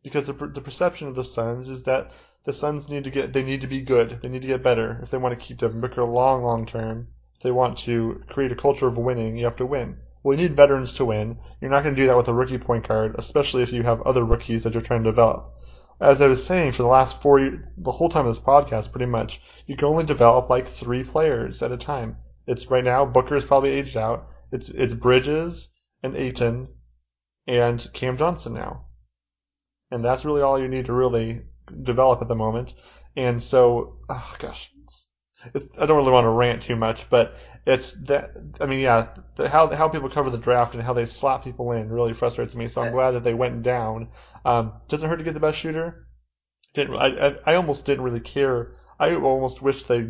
because 0.03 0.27
the, 0.27 0.33
the 0.33 0.59
perception 0.59 1.07
of 1.07 1.15
the 1.15 1.23
Suns 1.23 1.69
is 1.69 1.83
that 1.83 2.11
the 2.43 2.53
Suns 2.53 2.89
need 2.89 3.03
to 3.03 3.11
get 3.11 3.33
they 3.33 3.43
need 3.43 3.61
to 3.61 3.67
be 3.67 3.81
good. 3.81 4.19
They 4.21 4.29
need 4.29 4.41
to 4.41 4.47
get 4.47 4.63
better 4.63 4.99
if 5.03 5.11
they 5.11 5.17
want 5.17 5.39
to 5.39 5.45
keep 5.45 5.59
Devin 5.59 5.79
Booker 5.79 6.03
long, 6.03 6.43
long 6.43 6.65
term. 6.65 7.09
If 7.35 7.43
they 7.43 7.51
want 7.51 7.77
to 7.79 8.23
create 8.29 8.51
a 8.51 8.55
culture 8.55 8.87
of 8.87 8.97
winning, 8.97 9.37
you 9.37 9.45
have 9.45 9.57
to 9.57 9.65
win. 9.65 9.97
Well, 10.23 10.37
you 10.37 10.47
need 10.47 10.55
veterans 10.55 10.93
to 10.93 11.05
win. 11.05 11.37
You're 11.59 11.71
not 11.71 11.83
going 11.83 11.95
to 11.95 12.01
do 12.01 12.07
that 12.07 12.17
with 12.17 12.27
a 12.27 12.33
rookie 12.33 12.57
point 12.57 12.87
guard, 12.87 13.15
especially 13.17 13.63
if 13.63 13.71
you 13.71 13.83
have 13.83 14.01
other 14.01 14.23
rookies 14.23 14.63
that 14.63 14.73
you're 14.73 14.81
trying 14.81 15.03
to 15.03 15.09
develop. 15.09 15.53
As 15.99 16.21
I 16.21 16.27
was 16.27 16.43
saying 16.43 16.71
for 16.71 16.81
the 16.83 16.89
last 16.89 17.21
four, 17.21 17.39
the 17.77 17.91
whole 17.91 18.09
time 18.09 18.25
of 18.25 18.33
this 18.33 18.43
podcast, 18.43 18.91
pretty 18.91 19.05
much, 19.05 19.41
you 19.67 19.75
can 19.75 19.87
only 19.87 20.03
develop 20.03 20.49
like 20.49 20.67
three 20.67 21.03
players 21.03 21.61
at 21.61 21.71
a 21.71 21.77
time. 21.77 22.17
It's 22.47 22.71
right 22.71 22.83
now 22.83 23.05
Booker 23.05 23.35
is 23.35 23.45
probably 23.45 23.69
aged 23.71 23.97
out. 23.97 24.27
It's 24.51 24.67
it's 24.69 24.93
Bridges 24.93 25.69
and 26.01 26.15
Ayton 26.15 26.69
and 27.45 27.87
Cam 27.93 28.17
Johnson 28.17 28.53
now, 28.53 28.85
and 29.91 30.03
that's 30.03 30.25
really 30.25 30.41
all 30.41 30.59
you 30.59 30.67
need 30.67 30.87
to 30.87 30.93
really 30.93 31.43
develop 31.83 32.21
at 32.21 32.27
the 32.27 32.35
moment. 32.35 32.73
And 33.15 33.41
so, 33.41 33.97
oh 34.09 34.35
gosh, 34.39 34.71
it's, 35.53 35.67
I 35.77 35.85
don't 35.85 35.97
really 35.97 36.11
want 36.11 36.25
to 36.25 36.29
rant 36.29 36.61
too 36.61 36.75
much, 36.75 37.09
but 37.09 37.35
it's 37.65 37.93
that. 38.03 38.31
I 38.59 38.65
mean, 38.65 38.79
yeah, 38.79 39.07
the, 39.35 39.49
how 39.49 39.67
how 39.73 39.87
people 39.89 40.09
cover 40.09 40.29
the 40.29 40.37
draft 40.37 40.73
and 40.73 40.83
how 40.83 40.93
they 40.93 41.05
slot 41.05 41.43
people 41.43 41.71
in 41.71 41.89
really 41.89 42.13
frustrates 42.13 42.55
me. 42.55 42.67
So 42.67 42.81
I'm 42.81 42.91
glad 42.91 43.11
that 43.11 43.23
they 43.23 43.33
went 43.33 43.63
down. 43.63 44.09
Um, 44.45 44.73
doesn't 44.87 45.09
hurt 45.09 45.17
to 45.17 45.23
get 45.23 45.33
the 45.33 45.39
best 45.39 45.57
shooter. 45.57 46.07
Didn't 46.73 46.95
I, 46.95 47.07
I? 47.07 47.35
I 47.47 47.55
almost 47.55 47.85
didn't 47.85 48.03
really 48.03 48.19
care. 48.19 48.75
I 48.99 49.15
almost 49.15 49.61
wish 49.61 49.83
they 49.83 50.07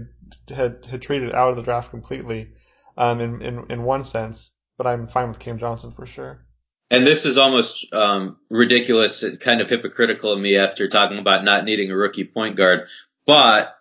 had 0.50 0.86
had 0.86 1.02
traded 1.02 1.34
out 1.34 1.50
of 1.50 1.56
the 1.56 1.64
draft 1.64 1.90
completely. 1.90 2.54
Um, 2.98 3.22
in 3.22 3.42
in 3.42 3.72
in 3.72 3.84
one 3.84 4.04
sense, 4.04 4.52
but 4.78 4.86
I'm 4.86 5.08
fine 5.08 5.30
with 5.30 5.40
Cam 5.40 5.58
Johnson 5.58 5.92
for 5.92 6.06
sure. 6.06 6.46
And 6.92 7.08
this 7.08 7.26
is 7.26 7.38
almost 7.38 7.92
um, 7.94 8.36
ridiculous, 8.50 9.24
kind 9.40 9.62
of 9.62 9.70
hypocritical 9.70 10.34
of 10.34 10.40
me 10.40 10.58
after 10.58 10.90
talking 10.90 11.20
about 11.20 11.46
not 11.46 11.64
needing 11.64 11.90
a 11.90 11.96
rookie 11.96 12.26
point 12.26 12.58
guard. 12.58 12.82
But 13.26 13.74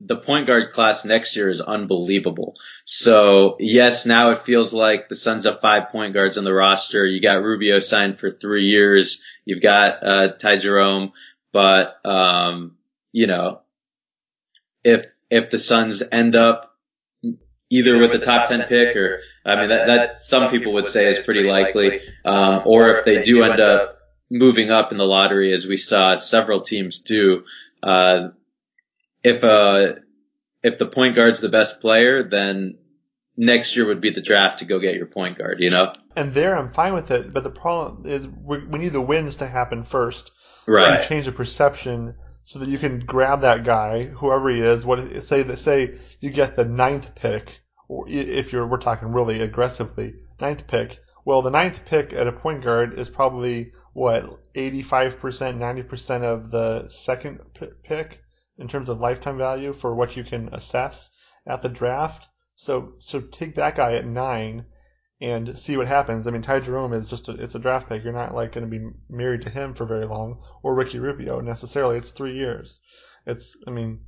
the 0.00 0.16
point 0.16 0.46
guard 0.46 0.72
class 0.72 1.04
next 1.04 1.36
year 1.36 1.50
is 1.50 1.60
unbelievable. 1.60 2.54
So 2.86 3.56
yes, 3.60 4.06
now 4.06 4.30
it 4.30 4.40
feels 4.40 4.72
like 4.72 5.10
the 5.10 5.14
Suns 5.14 5.44
have 5.44 5.60
five 5.60 5.90
point 5.90 6.14
guards 6.14 6.38
on 6.38 6.44
the 6.44 6.54
roster. 6.54 7.04
You 7.04 7.20
got 7.20 7.42
Rubio 7.42 7.80
signed 7.80 8.18
for 8.18 8.30
three 8.30 8.64
years. 8.64 9.22
You've 9.44 9.62
got 9.62 10.02
uh, 10.02 10.28
Ty 10.28 10.56
Jerome, 10.56 11.12
but 11.52 12.00
um, 12.06 12.78
you 13.12 13.26
know, 13.26 13.60
if 14.82 15.06
if 15.28 15.50
the 15.50 15.58
Suns 15.58 16.02
end 16.10 16.34
up 16.34 16.73
either 17.70 17.98
with 17.98 18.12
the 18.12 18.18
top 18.18 18.48
10 18.48 18.62
pick 18.68 18.96
or, 18.96 19.20
I 19.44 19.56
mean, 19.56 19.68
that, 19.70 19.86
that 19.86 20.20
some 20.20 20.50
people 20.50 20.74
would 20.74 20.86
say 20.86 21.10
is 21.10 21.24
pretty 21.24 21.42
likely, 21.42 22.00
um, 22.24 22.62
or 22.66 22.96
if 22.96 23.04
they 23.04 23.22
do 23.22 23.42
end 23.44 23.60
up 23.60 23.98
moving 24.30 24.70
up 24.70 24.92
in 24.92 24.98
the 24.98 25.04
lottery 25.04 25.52
as 25.52 25.66
we 25.66 25.76
saw 25.76 26.16
several 26.16 26.60
teams 26.60 27.00
do, 27.00 27.44
uh, 27.82 28.28
if, 29.22 29.42
uh, 29.42 29.94
if 30.62 30.78
the 30.78 30.86
point 30.86 31.14
guard's 31.14 31.40
the 31.40 31.48
best 31.48 31.80
player, 31.80 32.22
then 32.22 32.78
next 33.36 33.76
year 33.76 33.86
would 33.86 34.00
be 34.00 34.10
the 34.10 34.20
draft 34.20 34.60
to 34.60 34.64
go 34.64 34.78
get 34.78 34.94
your 34.94 35.06
point 35.06 35.38
guard, 35.38 35.58
you 35.60 35.70
know? 35.70 35.92
And 36.16 36.32
there 36.32 36.56
I'm 36.56 36.68
fine 36.68 36.94
with 36.94 37.10
it, 37.10 37.32
but 37.32 37.42
the 37.42 37.50
problem 37.50 38.02
is 38.06 38.26
we, 38.26 38.64
we 38.64 38.78
need 38.78 38.92
the 38.92 39.00
wins 39.00 39.36
to 39.36 39.46
happen 39.46 39.84
first. 39.84 40.30
Right. 40.66 41.06
change 41.06 41.26
the 41.26 41.32
perception 41.32 42.14
so 42.44 42.58
that 42.58 42.68
you 42.68 42.78
can 42.78 43.00
grab 43.00 43.40
that 43.40 43.64
guy, 43.64 44.04
whoever 44.04 44.50
he 44.50 44.60
is. 44.60 44.84
What 44.84 45.24
say 45.24 45.42
that 45.42 45.58
say 45.58 45.98
you 46.20 46.30
get 46.30 46.56
the 46.56 46.64
ninth 46.64 47.14
pick, 47.14 47.60
or 47.88 48.06
if 48.08 48.52
you're 48.52 48.66
we're 48.66 48.78
talking 48.78 49.08
really 49.08 49.40
aggressively, 49.40 50.14
ninth 50.40 50.66
pick. 50.66 50.98
Well, 51.24 51.40
the 51.40 51.50
ninth 51.50 51.86
pick 51.86 52.12
at 52.12 52.28
a 52.28 52.32
point 52.32 52.62
guard 52.62 52.98
is 52.98 53.08
probably 53.08 53.72
what 53.94 54.52
85%, 54.54 55.16
90% 55.18 56.22
of 56.22 56.50
the 56.50 56.88
second 56.88 57.40
pick 57.82 58.20
in 58.58 58.68
terms 58.68 58.90
of 58.90 59.00
lifetime 59.00 59.38
value 59.38 59.72
for 59.72 59.94
what 59.94 60.16
you 60.16 60.22
can 60.22 60.52
assess 60.52 61.10
at 61.46 61.62
the 61.62 61.70
draft. 61.70 62.28
So 62.56 62.92
so 62.98 63.20
take 63.20 63.54
that 63.54 63.76
guy 63.76 63.94
at 63.94 64.06
nine 64.06 64.66
and 65.20 65.58
see 65.58 65.76
what 65.76 65.86
happens. 65.86 66.26
I 66.26 66.30
mean, 66.30 66.42
Ty 66.42 66.60
Jerome 66.60 66.92
is 66.92 67.08
just 67.08 67.28
a, 67.28 67.32
it's 67.32 67.54
a 67.54 67.58
draft 67.58 67.88
pick. 67.88 68.02
You're 68.02 68.12
not 68.12 68.34
like 68.34 68.52
going 68.52 68.68
to 68.68 68.78
be 68.78 68.84
married 69.08 69.42
to 69.42 69.50
him 69.50 69.74
for 69.74 69.86
very 69.86 70.06
long, 70.06 70.42
or 70.62 70.74
Ricky 70.74 70.98
Rubio 70.98 71.40
necessarily. 71.40 71.98
It's 71.98 72.10
three 72.10 72.36
years. 72.36 72.80
It's 73.26 73.56
I 73.66 73.70
mean, 73.70 74.00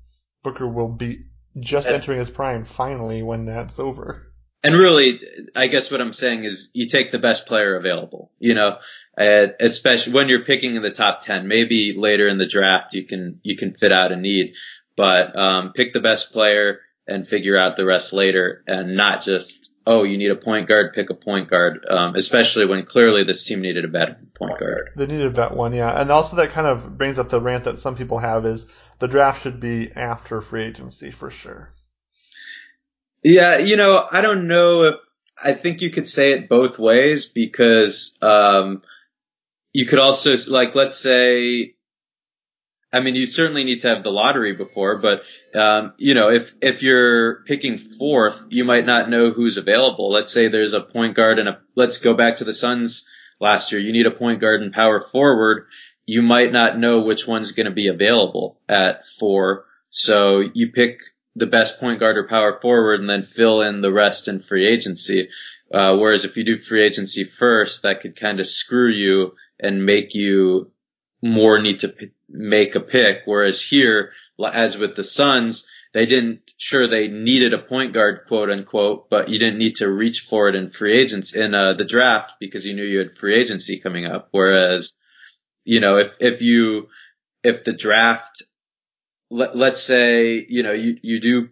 Booker 0.42 0.69
will 0.69 0.88
be 0.88 1.25
just 1.59 1.87
and, 1.87 1.97
entering 1.97 2.19
his 2.19 2.31
prime 2.31 2.64
finally 2.64 3.23
when 3.23 3.47
that's 3.47 3.79
over. 3.79 4.33
And 4.62 4.75
really, 4.75 5.21
I 5.55 5.69
guess 5.69 5.90
what 5.90 6.01
I'm 6.01 6.12
saying 6.12 6.45
is 6.45 6.71
you 6.73 6.88
take 6.88 7.12
the 7.12 7.19
best 7.19 7.47
player 7.47 7.77
available. 7.77 8.33
You 8.38 8.55
know, 8.55 8.77
uh, 9.19 9.47
especially 9.61 10.12
when 10.12 10.29
you're 10.29 10.45
picking 10.45 10.75
in 10.75 10.83
the 10.83 10.90
top 10.90 11.23
ten. 11.23 11.47
Maybe 11.47 11.95
later 11.97 12.29
in 12.29 12.38
the 12.38 12.49
draft 12.49 12.95
you 12.95 13.07
can 13.07 13.40
you 13.42 13.57
can 13.57 13.75
fit 13.75 13.92
out 13.92 14.12
a 14.12 14.16
need, 14.16 14.55
but 14.97 15.38
um, 15.38 15.73
pick 15.73 15.92
the 15.92 16.01
best 16.01 16.33
player 16.33 16.81
and 17.07 17.27
figure 17.27 17.59
out 17.59 17.77
the 17.77 17.85
rest 17.85 18.12
later, 18.12 18.62
and 18.66 18.97
not 18.97 19.23
just 19.23 19.71
oh, 19.87 20.03
you 20.03 20.19
need 20.19 20.31
a 20.31 20.37
point 20.37 20.66
guard, 20.66 20.92
pick 20.92 21.11
a 21.11 21.14
point 21.14 21.49
guard, 21.49 21.87
um, 21.88 22.16
especially 22.16 22.66
when 22.66 22.85
clearly 22.85 23.23
this 23.23 23.45
team 23.45 23.61
needed 23.61 23.85
a 23.85 23.88
better 23.88 24.19
point 24.35 24.59
guard. 24.59 24.90
They 24.97 25.07
needed 25.07 25.27
a 25.27 25.31
that 25.31 25.57
one, 25.57 25.75
yeah. 25.75 26.01
And 26.01 26.11
also 26.11 26.37
that 26.37 26.51
kind 26.51 26.66
of 26.66 26.99
brings 26.99 27.19
up 27.19 27.29
the 27.29 27.40
rant 27.40 27.64
that 27.64 27.79
some 27.79 27.95
people 27.95 28.19
have 28.19 28.45
is 28.45 28.66
the 28.99 29.07
draft 29.07 29.42
should 29.42 29.61
be 29.61 29.92
after 29.92 30.40
free 30.40 30.64
agency 30.64 31.12
for 31.12 31.31
sure. 31.31 31.73
Yeah, 33.23 33.59
you 33.59 33.77
know, 33.77 34.07
I 34.11 34.21
don't 34.21 34.49
know 34.49 34.83
if 34.83 34.95
I 35.42 35.53
think 35.53 35.83
you 35.83 35.90
could 35.90 36.09
say 36.09 36.33
it 36.33 36.49
both 36.49 36.79
ways 36.79 37.27
because 37.27 38.16
um, 38.23 38.83
you 39.73 39.87
could 39.87 39.99
also 39.99 40.37
like 40.49 40.75
let's 40.75 40.97
say 40.97 41.76
I 42.92 43.01
mean, 43.01 43.14
you 43.14 43.27
certainly 43.27 43.64
need 43.64 43.83
to 43.83 43.88
have 43.88 44.05
the 44.05 44.12
lottery 44.12 44.53
before, 44.53 44.99
but 44.99 45.22
um, 45.59 45.94
you 45.99 46.14
know, 46.14 46.31
if 46.31 46.53
if 46.61 46.83
you're 46.83 47.42
picking 47.44 47.79
fourth, 47.79 48.46
you 48.51 48.64
might 48.64 48.87
not 48.87 49.11
know 49.11 49.33
who's 49.33 49.57
available. 49.57 50.11
Let's 50.11 50.33
say 50.33 50.49
there's 50.49 50.72
a 50.72 50.81
point 50.81 51.14
guard 51.16 51.38
and 51.38 51.49
a. 51.49 51.61
Let's 51.75 51.99
go 51.99 52.14
back 52.14 52.38
to 52.38 52.44
the 52.44 52.55
Suns 52.55 53.05
last 53.40 53.72
year. 53.72 53.81
You 53.81 53.92
need 53.92 54.07
a 54.07 54.12
point 54.12 54.40
guard 54.40 54.62
and 54.62 54.72
power 54.72 55.01
forward. 55.01 55.66
You 56.07 56.22
might 56.22 56.53
not 56.53 56.79
know 56.79 57.01
which 57.01 57.27
one's 57.27 57.53
going 57.53 57.66
to 57.66 57.72
be 57.72 57.88
available 57.88 58.61
at 58.68 59.07
four, 59.18 59.66
so 59.90 60.44
you 60.55 60.70
pick 60.70 61.01
the 61.35 61.46
best 61.46 61.81
point 61.81 62.01
guard 62.01 62.16
or 62.16 62.29
power 62.29 62.59
forward 62.61 63.01
and 63.01 63.11
then 63.11 63.25
fill 63.25 63.61
in 63.61 63.83
the 63.83 63.92
rest 63.92 64.29
in 64.29 64.40
free 64.40 64.66
agency. 64.66 65.29
Uh, 65.72 65.96
whereas 65.96 66.25
if 66.25 66.37
you 66.37 66.44
do 66.44 66.61
free 66.61 66.87
agency 66.87 67.25
first, 67.25 67.83
that 67.83 68.01
could 68.01 68.18
kind 68.18 68.40
of 68.40 68.46
screw 68.46 68.88
you 68.88 69.35
and 69.59 69.85
make 69.85 70.14
you 70.14 70.70
more 71.22 71.61
need 71.61 71.81
to 71.81 71.88
p- 71.88 72.12
make 72.29 72.75
a 72.75 72.81
pick. 72.81 73.23
Whereas 73.25 73.62
here, 73.62 74.12
as 74.53 74.77
with 74.77 74.97
the 74.97 75.05
Suns, 75.05 75.67
they 75.93 76.07
didn't, 76.07 76.53
sure 76.59 76.87
they 76.87 77.09
needed 77.09 77.55
a 77.55 77.59
point 77.59 77.95
guard, 77.95 78.23
quote 78.29 78.51
unquote, 78.51 79.09
but 79.09 79.29
you 79.29 79.39
didn't 79.39 79.59
need 79.59 79.77
to 79.77 79.91
reach 79.91 80.21
for 80.21 80.49
it 80.49 80.55
in 80.55 80.71
free 80.71 81.01
agents 81.01 81.35
in 81.35 81.55
uh, 81.55 81.73
the 81.73 81.85
draft 81.85 82.35
because 82.39 82.67
you 82.67 82.75
knew 82.75 82.85
you 82.85 82.99
had 82.99 83.17
free 83.17 83.41
agency 83.41 83.79
coming 83.79 84.05
up. 84.05 84.29
Whereas, 84.31 84.93
you 85.65 85.81
know, 85.81 85.99
if, 85.99 86.15
if 86.21 86.43
you, 86.43 86.89
if 87.43 87.65
the 87.65 87.73
draft 87.73 88.43
let, 89.31 89.57
let's 89.57 89.83
say, 89.83 90.45
you 90.49 90.62
know, 90.62 90.73
you, 90.73 90.99
you 91.03 91.21
do 91.21 91.49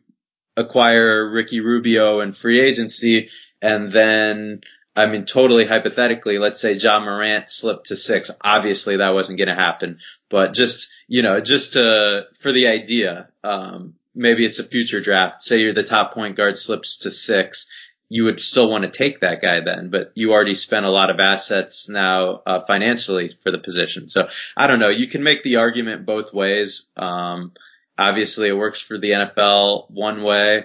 acquire 0.57 1.29
Ricky 1.31 1.61
Rubio 1.61 2.21
in 2.21 2.33
free 2.33 2.61
agency 2.61 3.31
and 3.63 3.93
then, 3.93 4.61
I 4.95 5.07
mean, 5.07 5.25
totally 5.25 5.67
hypothetically, 5.67 6.39
let's 6.39 6.61
say 6.61 6.75
Ja 6.75 7.01
Morant 7.01 7.51
slipped 7.51 7.87
to 7.87 7.97
six. 7.97 8.31
Obviously 8.43 8.99
that 8.99 9.15
wasn't 9.15 9.39
going 9.39 9.49
to 9.49 9.55
happen, 9.55 9.99
but 10.35 10.53
just, 10.53 10.89
you 11.07 11.23
know, 11.23 11.41
just 11.41 11.75
to, 11.75 12.25
for 12.41 12.51
the 12.51 12.67
idea, 12.67 13.29
um, 13.45 13.95
maybe 14.17 14.45
it's 14.45 14.59
a 14.59 14.65
future 14.65 15.01
draft. 15.01 15.43
Say 15.43 15.61
you're 15.61 15.73
the 15.73 15.85
top 15.85 16.13
point 16.13 16.37
guard 16.37 16.59
slips 16.59 16.97
to 16.99 17.13
six. 17.13 17.69
You 18.09 18.25
would 18.25 18.41
still 18.41 18.69
want 18.69 18.83
to 18.83 18.91
take 18.91 19.21
that 19.21 19.41
guy 19.41 19.61
then, 19.65 19.91
but 19.91 20.11
you 20.17 20.33
already 20.33 20.57
spent 20.57 20.87
a 20.87 20.91
lot 20.91 21.11
of 21.11 21.21
assets 21.21 21.89
now, 21.89 22.43
uh, 22.45 22.65
financially 22.67 23.37
for 23.43 23.53
the 23.53 23.61
position. 23.61 24.09
So 24.09 24.27
I 24.57 24.67
don't 24.67 24.81
know. 24.81 24.89
You 24.89 25.07
can 25.07 25.23
make 25.23 25.45
the 25.45 25.57
argument 25.57 26.05
both 26.05 26.33
ways. 26.33 26.87
Um, 26.97 27.53
Obviously, 27.97 28.49
it 28.49 28.57
works 28.57 28.81
for 28.81 28.99
the 28.99 29.11
NFL 29.11 29.89
one 29.91 30.25
way, 30.25 30.65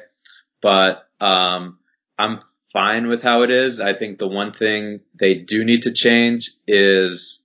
but 0.61 1.07
um, 1.21 1.77
I'm 2.17 2.39
fine 2.73 3.07
with 3.07 3.21
how 3.21 3.43
it 3.43 3.51
is. 3.51 3.79
I 3.79 3.93
think 3.93 4.17
the 4.17 4.27
one 4.27 4.51
thing 4.51 5.01
they 5.13 5.35
do 5.35 5.63
need 5.63 5.83
to 5.83 5.91
change 5.91 6.51
is 6.67 7.43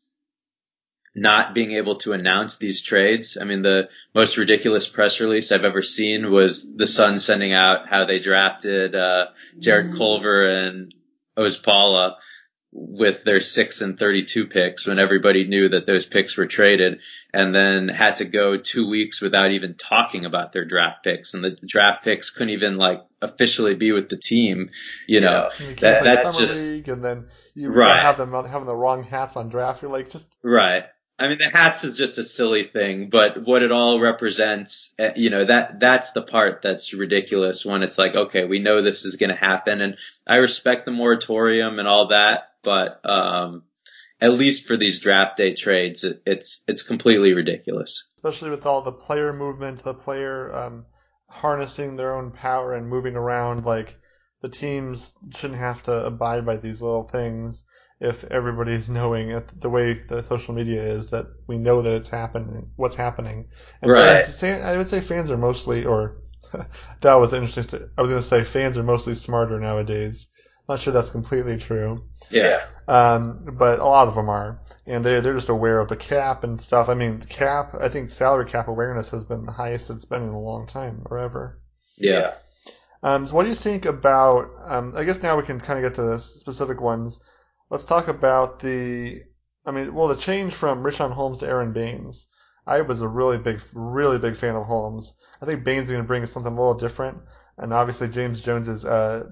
not 1.14 1.54
being 1.54 1.72
able 1.72 1.96
to 1.96 2.12
announce 2.12 2.56
these 2.56 2.82
trades. 2.82 3.38
I 3.40 3.44
mean, 3.44 3.62
the 3.62 3.88
most 4.14 4.36
ridiculous 4.36 4.88
press 4.88 5.20
release 5.20 5.52
I've 5.52 5.64
ever 5.64 5.82
seen 5.82 6.30
was 6.30 6.68
the 6.74 6.86
Sun 6.86 7.20
sending 7.20 7.52
out 7.52 7.88
how 7.88 8.04
they 8.04 8.18
drafted 8.18 8.94
uh, 8.94 9.26
Jarrett 9.58 9.96
Culver 9.96 10.46
and 10.46 10.94
Okpala 11.38 12.14
with 12.76 13.22
their 13.22 13.40
six 13.40 13.80
and 13.80 13.96
32 13.96 14.48
picks 14.48 14.84
when 14.84 14.98
everybody 14.98 15.46
knew 15.46 15.68
that 15.68 15.86
those 15.86 16.04
picks 16.04 16.36
were 16.36 16.46
traded 16.46 17.00
and 17.32 17.54
then 17.54 17.88
had 17.88 18.16
to 18.16 18.24
go 18.24 18.56
two 18.56 18.88
weeks 18.88 19.20
without 19.20 19.52
even 19.52 19.76
talking 19.76 20.24
about 20.24 20.52
their 20.52 20.64
draft 20.64 21.04
picks 21.04 21.34
and 21.34 21.44
the 21.44 21.56
draft 21.64 22.02
picks 22.02 22.30
couldn't 22.30 22.50
even 22.50 22.74
like 22.74 23.00
officially 23.22 23.76
be 23.76 23.92
with 23.92 24.08
the 24.08 24.16
team. 24.16 24.70
You 25.06 25.20
know, 25.20 25.50
yeah. 25.60 25.74
that, 25.80 26.02
that's 26.02 26.36
just, 26.36 26.88
and 26.88 27.04
then 27.04 27.28
you 27.54 27.70
right. 27.70 28.00
have 28.00 28.18
them 28.18 28.32
having 28.32 28.66
the 28.66 28.74
wrong 28.74 29.04
hats 29.04 29.36
on 29.36 29.48
draft. 29.50 29.80
You're 29.80 29.92
like 29.92 30.10
just, 30.10 30.26
right. 30.42 30.86
I 31.18 31.28
mean, 31.28 31.38
the 31.38 31.48
hats 31.48 31.84
is 31.84 31.96
just 31.96 32.18
a 32.18 32.24
silly 32.24 32.64
thing, 32.72 33.08
but 33.08 33.44
what 33.46 33.62
it 33.62 33.70
all 33.70 34.00
represents, 34.00 34.92
eh, 34.98 35.12
you 35.14 35.30
know, 35.30 35.44
that, 35.44 35.78
that's 35.78 36.10
the 36.10 36.22
part 36.22 36.62
that's 36.62 36.92
ridiculous 36.92 37.64
when 37.64 37.82
it's 37.82 37.98
like, 37.98 38.14
okay, 38.14 38.44
we 38.44 38.58
know 38.58 38.82
this 38.82 39.04
is 39.04 39.14
going 39.14 39.30
to 39.30 39.36
happen 39.36 39.80
and 39.80 39.96
I 40.26 40.36
respect 40.36 40.84
the 40.84 40.90
moratorium 40.90 41.78
and 41.78 41.86
all 41.86 42.08
that, 42.08 42.50
but, 42.64 43.00
um, 43.08 43.62
at 44.20 44.32
least 44.32 44.66
for 44.66 44.76
these 44.76 45.00
draft 45.00 45.36
day 45.36 45.54
trades, 45.54 46.02
it, 46.02 46.22
it's, 46.26 46.62
it's 46.66 46.82
completely 46.82 47.32
ridiculous. 47.32 48.04
Especially 48.16 48.50
with 48.50 48.66
all 48.66 48.82
the 48.82 48.92
player 48.92 49.32
movement, 49.32 49.84
the 49.84 49.94
player, 49.94 50.52
um, 50.52 50.86
harnessing 51.28 51.94
their 51.94 52.16
own 52.16 52.32
power 52.32 52.74
and 52.74 52.88
moving 52.88 53.14
around, 53.14 53.64
like, 53.64 53.96
the 54.42 54.48
teams 54.48 55.14
shouldn't 55.34 55.60
have 55.60 55.82
to 55.84 56.06
abide 56.06 56.44
by 56.44 56.56
these 56.56 56.82
little 56.82 57.04
things 57.04 57.64
if 58.00 58.24
everybody's 58.24 58.90
knowing 58.90 59.40
the 59.60 59.70
way 59.70 59.94
the 59.94 60.22
social 60.22 60.54
media 60.54 60.82
is 60.82 61.10
that 61.10 61.26
we 61.46 61.56
know 61.56 61.82
that 61.82 61.94
it's 61.94 62.08
happening, 62.08 62.70
what's 62.76 62.96
happening. 62.96 63.46
And 63.82 63.90
right. 63.90 64.26
Fans, 64.26 64.64
I 64.64 64.76
would 64.76 64.88
say 64.88 65.00
fans 65.00 65.30
are 65.30 65.36
mostly, 65.36 65.84
or 65.84 66.16
that 67.00 67.14
was 67.14 67.32
interesting. 67.32 67.88
I 67.96 68.02
was 68.02 68.10
going 68.10 68.22
to 68.22 68.28
say 68.28 68.42
fans 68.42 68.76
are 68.76 68.82
mostly 68.82 69.14
smarter 69.14 69.58
nowadays. 69.60 70.26
Not 70.68 70.80
sure 70.80 70.92
that's 70.92 71.10
completely 71.10 71.58
true. 71.58 72.04
Yeah. 72.30 72.64
Um, 72.88 73.44
but 73.58 73.78
a 73.78 73.84
lot 73.84 74.08
of 74.08 74.14
them 74.14 74.28
are, 74.28 74.60
and 74.86 75.04
they 75.04 75.20
they're 75.20 75.34
just 75.34 75.50
aware 75.50 75.78
of 75.78 75.88
the 75.88 75.96
cap 75.96 76.42
and 76.42 76.60
stuff. 76.60 76.88
I 76.88 76.94
mean, 76.94 77.20
cap. 77.20 77.74
I 77.78 77.88
think 77.88 78.10
salary 78.10 78.46
cap 78.46 78.68
awareness 78.68 79.10
has 79.10 79.24
been 79.24 79.44
the 79.44 79.52
highest 79.52 79.90
it's 79.90 80.06
been 80.06 80.22
in 80.22 80.30
a 80.30 80.40
long 80.40 80.66
time, 80.66 81.02
or 81.06 81.18
ever. 81.18 81.60
Yeah. 81.96 82.34
Um, 83.02 83.28
so 83.28 83.34
what 83.34 83.44
do 83.44 83.50
you 83.50 83.54
think 83.54 83.84
about? 83.84 84.50
Um, 84.64 84.94
I 84.96 85.04
guess 85.04 85.22
now 85.22 85.36
we 85.36 85.42
can 85.44 85.60
kind 85.60 85.78
of 85.82 85.90
get 85.90 85.96
to 85.96 86.02
the 86.02 86.18
specific 86.18 86.80
ones 86.80 87.20
let's 87.70 87.84
talk 87.84 88.08
about 88.08 88.60
the. 88.60 89.22
I 89.66 89.70
mean, 89.70 89.94
well, 89.94 90.08
the 90.08 90.16
change 90.16 90.54
from 90.54 90.82
Richaun 90.82 91.12
Holmes 91.12 91.38
to 91.38 91.46
Aaron 91.46 91.72
Baynes. 91.72 92.26
I 92.66 92.80
was 92.80 93.00
a 93.02 93.08
really 93.08 93.38
big, 93.38 93.60
really 93.74 94.18
big 94.18 94.36
fan 94.36 94.56
of 94.56 94.66
Holmes. 94.66 95.14
I 95.40 95.46
think 95.46 95.64
Baynes 95.64 95.84
is 95.84 95.90
going 95.90 96.02
to 96.02 96.06
bring 96.06 96.24
something 96.26 96.52
a 96.52 96.56
little 96.56 96.78
different, 96.78 97.18
and 97.58 97.72
obviously 97.72 98.08
James 98.08 98.40
Jones's 98.40 98.84
uh, 98.84 99.24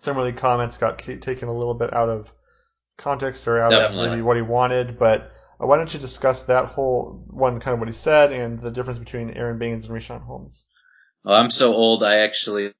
summer 0.00 0.22
league 0.22 0.36
comments 0.36 0.76
got 0.76 0.98
taken 0.98 1.48
a 1.48 1.56
little 1.56 1.74
bit 1.74 1.92
out 1.92 2.08
of 2.08 2.32
context 2.96 3.46
or 3.46 3.60
out 3.60 3.70
Definitely. 3.70 4.06
of 4.06 4.10
maybe 4.12 4.22
what 4.22 4.36
he 4.36 4.42
wanted. 4.42 4.98
But 4.98 5.32
uh, 5.60 5.66
why 5.66 5.76
don't 5.76 5.92
you 5.92 6.00
discuss 6.00 6.44
that 6.44 6.66
whole 6.66 7.24
one, 7.28 7.60
kind 7.60 7.74
of 7.74 7.78
what 7.78 7.88
he 7.88 7.94
said, 7.94 8.32
and 8.32 8.60
the 8.60 8.70
difference 8.70 8.98
between 8.98 9.30
Aaron 9.30 9.58
Baynes 9.58 9.86
and 9.86 9.94
Richaun 9.94 10.24
Holmes? 10.24 10.64
Well, 11.24 11.36
I'm 11.36 11.50
so 11.50 11.72
old. 11.72 12.02
I 12.02 12.20
actually 12.20 12.72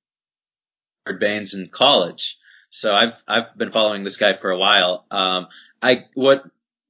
heard 1.05 1.20
Baynes 1.20 1.55
in 1.55 1.68
college. 1.68 2.38
So 2.76 2.92
I've 2.92 3.22
I've 3.26 3.56
been 3.56 3.72
following 3.72 4.04
this 4.04 4.18
guy 4.18 4.36
for 4.36 4.50
a 4.50 4.58
while. 4.58 5.06
Um, 5.10 5.48
I 5.80 6.04
what 6.12 6.42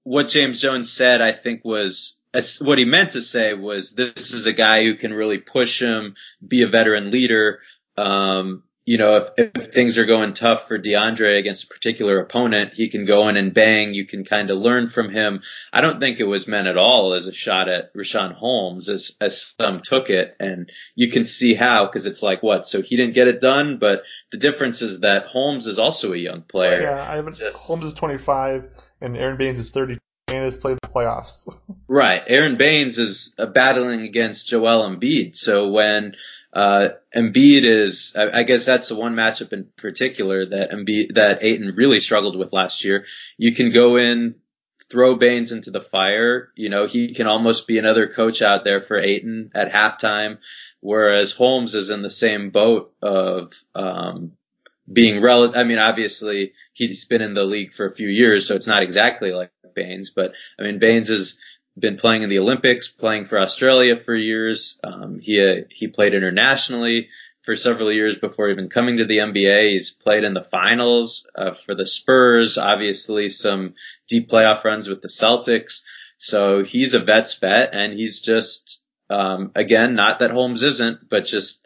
what 0.03 0.29
James 0.29 0.61
Jones 0.61 0.91
said, 0.91 1.21
I 1.21 1.31
think 1.31 1.65
was 1.65 2.17
what 2.61 2.79
he 2.79 2.85
meant 2.85 3.13
to 3.13 3.23
say 3.23 3.55
was 3.55 3.93
this 3.93 4.33
is 4.33 4.47
a 4.47 4.53
guy 4.53 4.83
who 4.83 4.95
can 4.95 5.15
really 5.15 5.39
push 5.39 5.81
him, 5.81 6.17
be 6.47 6.63
a 6.63 6.69
veteran 6.69 7.13
leader, 7.13 7.61
um, 7.97 8.65
you 8.87 8.99
know, 8.99 9.17
if, 9.37 9.51
if 9.57 9.75
things 9.75 9.99
are 9.99 10.07
going 10.07 10.33
tough 10.33 10.69
for 10.69 10.79
DeAndre 10.79 11.39
against 11.39 11.65
a 11.65 11.67
particular 11.67 12.21
opponent, 12.21 12.73
he 12.73 12.89
can 12.89 13.05
go 13.05 13.29
in 13.29 13.37
and 13.37 13.53
bang. 13.53 13.93
You 13.93 14.07
can 14.07 14.25
kind 14.25 14.49
of 14.49 14.59
learn 14.59 14.89
from 14.89 15.11
him. 15.11 15.43
I 15.73 15.81
don't 15.81 15.99
think 15.99 16.21
it 16.21 16.25
was 16.25 16.47
meant 16.47 16.69
at 16.69 16.79
all 16.79 17.13
as 17.15 17.27
a 17.27 17.33
shot 17.33 17.69
at 17.69 17.93
Richaun 17.95 18.33
Holmes 18.33 18.89
as, 18.89 19.11
as 19.21 19.55
some 19.61 19.81
took 19.83 20.09
it. 20.09 20.37
And 20.39 20.71
you 20.95 21.11
can 21.11 21.25
see 21.25 21.55
how, 21.55 21.89
cause 21.89 22.07
it's 22.07 22.23
like 22.23 22.45
what? 22.45 22.69
So 22.69 22.81
he 22.81 22.97
didn't 22.97 23.15
get 23.15 23.27
it 23.27 23.41
done, 23.41 23.79
but 23.79 24.05
the 24.31 24.39
difference 24.39 24.81
is 24.83 25.01
that 25.01 25.27
Holmes 25.27 25.67
is 25.67 25.81
also 25.81 26.13
a 26.13 26.17
young 26.17 26.43
player. 26.43 26.83
Yeah, 26.83 27.11
I 27.11 27.17
haven't, 27.17 27.35
Just, 27.35 27.67
Holmes 27.67 27.85
is 27.85 27.93
25 27.93 28.69
and 29.01 29.17
Aaron 29.17 29.37
Baynes 29.37 29.59
is 29.59 29.71
30 29.71 29.99
and 30.29 30.45
has 30.45 30.57
played 30.57 30.79
the 30.81 30.89
playoffs. 30.89 31.53
right. 31.89 32.23
Aaron 32.29 32.57
Baynes 32.57 32.99
is 32.99 33.35
uh, 33.37 33.47
battling 33.47 34.03
against 34.03 34.47
Joel 34.47 34.89
Embiid. 34.89 35.35
So 35.35 35.71
when, 35.71 36.15
uh, 36.57 36.89
Embiid 37.15 37.67
is, 37.67 38.15
I, 38.17 38.39
I, 38.39 38.43
guess 38.45 38.65
that's 38.65 38.89
the 38.89 38.95
one 38.95 39.15
matchup 39.15 39.53
in 39.53 39.69
particular 39.77 40.47
that 40.47 40.71
Embiid, 40.71 41.17
that 41.17 41.41
Ayton 41.43 41.75
really 41.77 42.01
struggled 42.01 42.35
with 42.35 42.55
last 42.55 42.83
year. 42.83 43.05
You 43.37 43.55
can 43.55 43.73
go 43.73 43.97
in, 43.97 44.37
throw 44.89 45.17
Baynes 45.17 45.53
into 45.53 45.71
the 45.71 45.83
fire. 45.83 46.53
You 46.57 46.71
know, 46.71 46.87
he 46.87 47.13
can 47.13 47.27
almost 47.27 47.67
be 47.67 47.77
another 47.77 48.09
coach 48.09 48.41
out 48.41 48.65
there 48.65 48.81
for 48.81 48.97
Ayton 48.97 49.51
at 49.55 49.71
halftime, 49.71 50.39
whereas 50.81 51.33
Holmes 51.33 51.75
is 51.75 51.91
in 51.91 52.01
the 52.01 52.09
same 52.09 52.49
boat 52.49 52.95
of, 53.03 53.53
um, 53.75 54.33
being 54.91 55.21
relative. 55.21 55.59
I 55.59 55.65
mean, 55.65 55.79
obviously 55.79 56.55
he's 56.73 57.05
been 57.05 57.21
in 57.21 57.35
the 57.35 57.45
league 57.45 57.75
for 57.75 57.87
a 57.87 57.95
few 57.95 58.09
years, 58.09 58.49
so 58.49 58.55
it's 58.55 58.67
not 58.67 58.83
exactly 58.83 59.33
like 59.33 59.51
Baynes, 59.75 60.09
but 60.09 60.33
I 60.59 60.63
mean, 60.63 60.79
Baynes 60.79 61.11
is, 61.11 61.39
been 61.79 61.97
playing 61.97 62.23
in 62.23 62.31
the 62.31 62.39
Olympics, 62.39 62.89
playing 62.89 63.27
for 63.27 63.39
Australia 63.39 63.95
for 64.03 64.15
years. 64.15 64.79
Um, 64.83 65.19
he 65.21 65.41
uh, 65.41 65.65
he 65.71 65.89
played 65.89 66.15
internationally 66.15 67.09
for 67.43 67.55
several 67.55 67.93
years 67.93 68.17
before 68.17 68.51
even 68.51 68.69
coming 68.69 68.99
to 68.99 69.05
the 69.05 69.19
NBA. 69.19 69.71
He's 69.71 69.91
played 69.91 70.25
in 70.25 70.35
the 70.35 70.43
finals 70.43 71.27
uh, 71.37 71.55
for 71.65 71.75
the 71.75 71.87
Spurs, 71.87 72.59
obviously 72.59 73.29
some 73.29 73.75
deep 74.09 74.29
playoff 74.29 74.65
runs 74.65 74.89
with 74.89 75.03
the 75.03 75.09
Celtics. 75.09 75.83
So 76.19 76.65
he's 76.65 76.95
a 76.95 77.01
vet's 77.01 77.35
vet, 77.35 77.75
and 77.75 77.93
he's 77.93 78.21
just 78.21 78.81
um, 79.11 79.53
again 79.55 79.95
not 79.95 80.21
that 80.21 80.31
Holmes 80.31 80.63
isn't, 80.63 81.09
but 81.09 81.27
just 81.27 81.65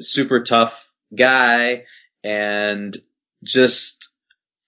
super 0.00 0.42
tough 0.42 0.90
guy 1.14 1.84
and 2.24 2.96
just 3.42 4.08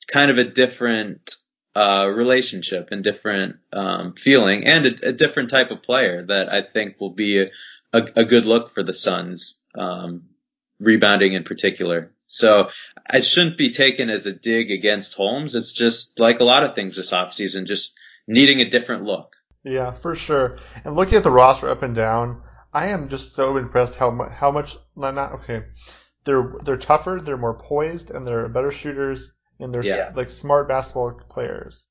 kind 0.06 0.30
of 0.30 0.38
a 0.38 0.44
different 0.44 1.36
uh, 1.74 2.06
relationship 2.08 2.88
and 2.92 3.02
different 3.02 3.56
um, 3.72 4.14
feeling 4.14 4.64
and 4.64 4.86
a, 4.86 5.08
a, 5.08 5.12
different 5.12 5.50
type 5.50 5.72
of 5.72 5.82
player 5.82 6.22
that 6.22 6.52
I 6.52 6.62
think 6.62 7.00
will 7.00 7.10
be 7.10 7.42
a, 7.42 7.46
a, 7.92 8.02
a 8.16 8.24
good 8.24 8.44
look 8.44 8.72
for 8.72 8.84
the 8.84 8.92
Suns, 8.92 9.58
um, 9.76 10.22
rebounding 10.78 11.32
in 11.32 11.42
particular. 11.42 12.12
So 12.26 12.68
I 13.08 13.20
shouldn't 13.20 13.58
be 13.58 13.72
taken 13.72 14.08
as 14.08 14.26
a 14.26 14.32
dig 14.32 14.70
against 14.70 15.14
Holmes. 15.14 15.54
It's 15.56 15.72
just 15.72 16.18
like 16.20 16.40
a 16.40 16.44
lot 16.44 16.62
of 16.62 16.74
things 16.74 16.96
this 16.96 17.10
offseason, 17.10 17.66
just 17.66 17.92
needing 18.26 18.60
a 18.60 18.70
different 18.70 19.02
look. 19.02 19.34
Yeah, 19.64 19.92
for 19.92 20.14
sure. 20.14 20.58
And 20.84 20.94
looking 20.94 21.16
at 21.16 21.24
the 21.24 21.32
roster 21.32 21.68
up 21.68 21.82
and 21.82 21.94
down, 21.94 22.42
I 22.72 22.88
am 22.88 23.08
just 23.08 23.34
so 23.34 23.56
impressed 23.56 23.96
how 23.96 24.10
much, 24.10 24.30
how 24.30 24.50
much, 24.50 24.76
not, 24.94 25.32
okay. 25.32 25.64
They're, 26.24 26.54
they're 26.64 26.76
tougher, 26.76 27.20
they're 27.22 27.36
more 27.36 27.58
poised, 27.58 28.10
and 28.10 28.26
they're 28.26 28.48
better 28.48 28.70
shooters 28.70 29.32
and 29.60 29.74
they're 29.74 29.84
yeah. 29.84 30.12
like 30.14 30.30
smart 30.30 30.68
basketball 30.68 31.12
players. 31.28 31.86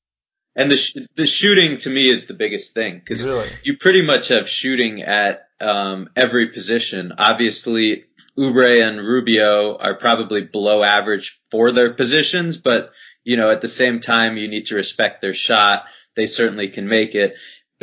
And 0.56 0.70
the 0.70 0.76
sh- 0.76 0.96
the 1.16 1.26
shooting 1.26 1.78
to 1.78 1.90
me 1.90 2.08
is 2.08 2.26
the 2.26 2.34
biggest 2.34 2.74
thing 2.74 3.00
because 3.00 3.22
really? 3.24 3.50
you 3.64 3.76
pretty 3.76 4.02
much 4.02 4.28
have 4.28 4.48
shooting 4.48 5.02
at 5.02 5.48
um, 5.60 6.10
every 6.14 6.50
position. 6.52 7.12
Obviously, 7.18 8.04
Oubre 8.38 8.86
and 8.86 8.98
Rubio 8.98 9.76
are 9.76 9.96
probably 9.96 10.42
below 10.42 10.82
average 10.82 11.40
for 11.50 11.72
their 11.72 11.92
positions, 11.92 12.56
but 12.56 12.92
you 13.24 13.36
know 13.36 13.50
at 13.50 13.62
the 13.62 13.68
same 13.68 14.00
time 14.00 14.36
you 14.36 14.48
need 14.48 14.66
to 14.66 14.76
respect 14.76 15.20
their 15.20 15.34
shot. 15.34 15.84
They 16.14 16.28
certainly 16.28 16.68
can 16.68 16.88
make 16.88 17.16
it. 17.16 17.34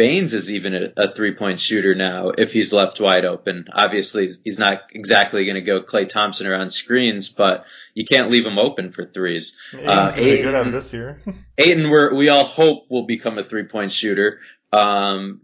Baynes 0.01 0.33
is 0.33 0.51
even 0.51 0.73
a, 0.73 0.91
a 0.97 1.13
three 1.13 1.35
point 1.35 1.59
shooter 1.59 1.93
now 1.93 2.29
if 2.29 2.51
he's 2.51 2.73
left 2.73 2.99
wide 2.99 3.23
open. 3.23 3.67
Obviously, 3.71 4.31
he's 4.43 4.57
not 4.57 4.81
exactly 4.93 5.45
going 5.45 5.53
to 5.53 5.61
go 5.61 5.83
Klay 5.83 6.09
Thompson 6.09 6.47
around 6.47 6.71
screens, 6.71 7.29
but 7.29 7.65
you 7.93 8.03
can't 8.03 8.31
leave 8.31 8.43
him 8.43 8.57
open 8.57 8.93
for 8.93 9.05
threes. 9.05 9.55
Uh, 9.71 10.11
Ayton, 10.15 10.45
good 10.45 10.55
at 10.55 10.71
this 10.71 10.91
year. 10.91 11.21
Ayton, 11.59 11.91
we 11.91 12.17
we 12.17 12.29
all 12.29 12.45
hope 12.45 12.89
will 12.89 13.05
become 13.05 13.37
a 13.37 13.43
three 13.43 13.65
point 13.65 13.91
shooter. 13.91 14.39
Um, 14.73 15.41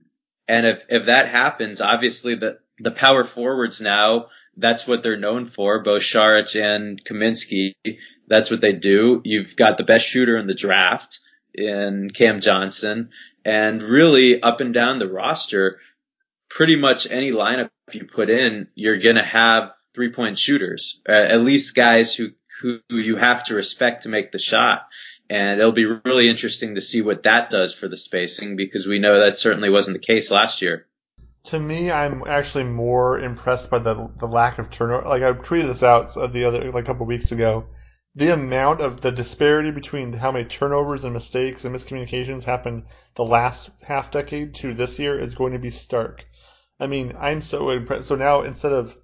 and 0.48 0.65
if, 0.65 0.84
if 0.89 1.06
that 1.06 1.28
happens, 1.28 1.80
obviously 1.80 2.34
the, 2.34 2.58
the 2.80 2.89
power 2.89 3.26
forwards 3.26 3.80
now, 3.80 4.30
that's 4.56 4.88
what 4.88 5.04
they're 5.04 5.20
known 5.20 5.46
for, 5.46 5.84
both 5.84 6.02
Saric 6.02 6.60
and 6.60 7.00
Kaminsky. 7.06 7.74
That's 8.28 8.50
what 8.50 8.62
they 8.62 8.74
do. 8.74 9.22
You've 9.24 9.56
got 9.56 9.78
the 9.78 9.84
best 9.84 10.08
shooter 10.08 10.36
in 10.36 10.48
the 10.48 10.56
draft 10.56 11.20
in 11.54 12.10
Cam 12.10 12.41
Johnson 12.41 13.10
and 13.48 13.82
really 13.82 14.44
up 14.44 14.60
and 14.60 14.74
down 14.74 15.00
the 15.00 15.08
roster, 15.08 15.80
pretty 16.50 16.76
much 16.76 17.08
any 17.10 17.32
lineup 17.32 17.70
you 17.94 18.04
put 18.04 18.30
in, 18.30 18.68
you're 18.76 19.00
going 19.00 19.16
to 19.16 19.24
have 19.24 19.72
three 19.96 20.12
point 20.12 20.38
shooters, 20.38 21.00
uh, 21.08 21.14
at 21.14 21.42
least 21.42 21.74
guys 21.74 22.14
who, 22.14 22.32
who 22.62 22.82
you 22.90 23.16
have 23.16 23.46
to 23.46 23.56
respect 23.56 24.04
to 24.04 24.10
make 24.10 24.34
the 24.34 24.38
shot. 24.38 24.86
And 25.30 25.62
it'll 25.62 25.72
be 25.72 25.86
really 25.86 26.30
interesting 26.30 26.76
to 26.76 26.82
see 26.82 27.02
what 27.02 27.24
that 27.24 27.50
does 27.50 27.74
for 27.74 27.88
the 27.88 27.96
spacing 27.96 28.58
because 28.58 28.86
we 28.86 29.00
know 29.00 29.26
that 29.26 29.38
certainly 29.38 29.70
wasn't 29.70 29.96
the 29.96 30.06
case 30.06 30.30
last 30.30 30.62
year. 30.62 30.86
To 31.46 31.60
me, 31.60 31.90
I'm 31.90 32.24
actually 32.28 32.66
more 32.66 33.18
impressed 33.20 33.70
by 33.70 33.80
the 33.80 34.10
the 34.20 34.28
lack 34.28 34.60
of 34.60 34.70
turnover. 34.70 35.08
Like 35.08 35.24
I 35.24 35.32
tweeted 35.32 35.68
this 35.68 35.84
out 35.84 36.14
the 36.34 36.44
other 36.44 36.72
like 36.74 36.84
a 36.84 36.88
couple 36.88 37.06
weeks 37.06 37.32
ago 37.32 37.66
the 38.18 38.34
amount 38.34 38.82
of 38.82 39.02
the 39.02 39.12
disparity 39.12 39.70
between 39.70 40.12
how 40.12 40.32
many 40.32 40.44
turnovers 40.44 41.04
and 41.04 41.14
mistakes 41.14 41.64
and 41.64 41.76
miscommunications 41.76 42.44
happened 42.44 42.84
the 43.14 43.24
last 43.24 43.70
half 43.84 44.10
decade 44.10 44.56
to 44.56 44.74
this 44.74 44.98
year 44.98 45.20
is 45.20 45.36
going 45.36 45.54
to 45.54 45.60
be 45.60 45.70
stark. 45.70 46.26
I 46.80 46.88
mean, 46.88 47.16
I'm 47.20 47.44
so 47.44 47.70
impressed. 47.70 48.08
So 48.08 48.16
now 48.16 48.42
instead 48.42 48.72
of 48.72 48.98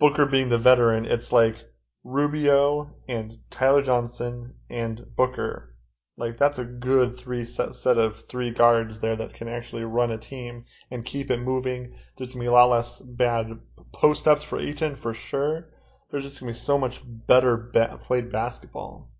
Booker 0.00 0.26
being 0.26 0.48
the 0.48 0.58
veteran, 0.58 1.06
it's 1.06 1.30
like 1.30 1.54
Rubio 2.02 2.92
and 3.06 3.38
Tyler 3.48 3.80
Johnson 3.80 4.54
and 4.68 5.06
Booker. 5.14 5.76
Like 6.16 6.36
that's 6.36 6.58
a 6.58 6.64
good 6.64 7.16
three 7.16 7.44
set 7.44 7.76
set 7.76 7.96
of 7.96 8.24
three 8.26 8.50
guards 8.50 8.98
there 8.98 9.14
that 9.14 9.34
can 9.34 9.46
actually 9.46 9.84
run 9.84 10.10
a 10.10 10.18
team 10.18 10.64
and 10.90 11.04
keep 11.04 11.30
it 11.30 11.38
moving. 11.38 11.94
There's 12.16 12.32
gonna 12.32 12.42
be 12.42 12.48
a 12.48 12.52
lot 12.52 12.70
less 12.70 13.00
bad 13.00 13.60
post 13.92 14.26
ups 14.26 14.42
for 14.42 14.58
Ayton 14.58 14.96
for 14.96 15.14
sure 15.14 15.68
there's 16.12 16.24
just 16.24 16.40
gonna 16.40 16.52
be 16.52 16.58
so 16.58 16.78
much 16.78 17.00
better 17.04 17.56
ba- 17.56 17.98
played 18.00 18.30
basketball. 18.30 19.10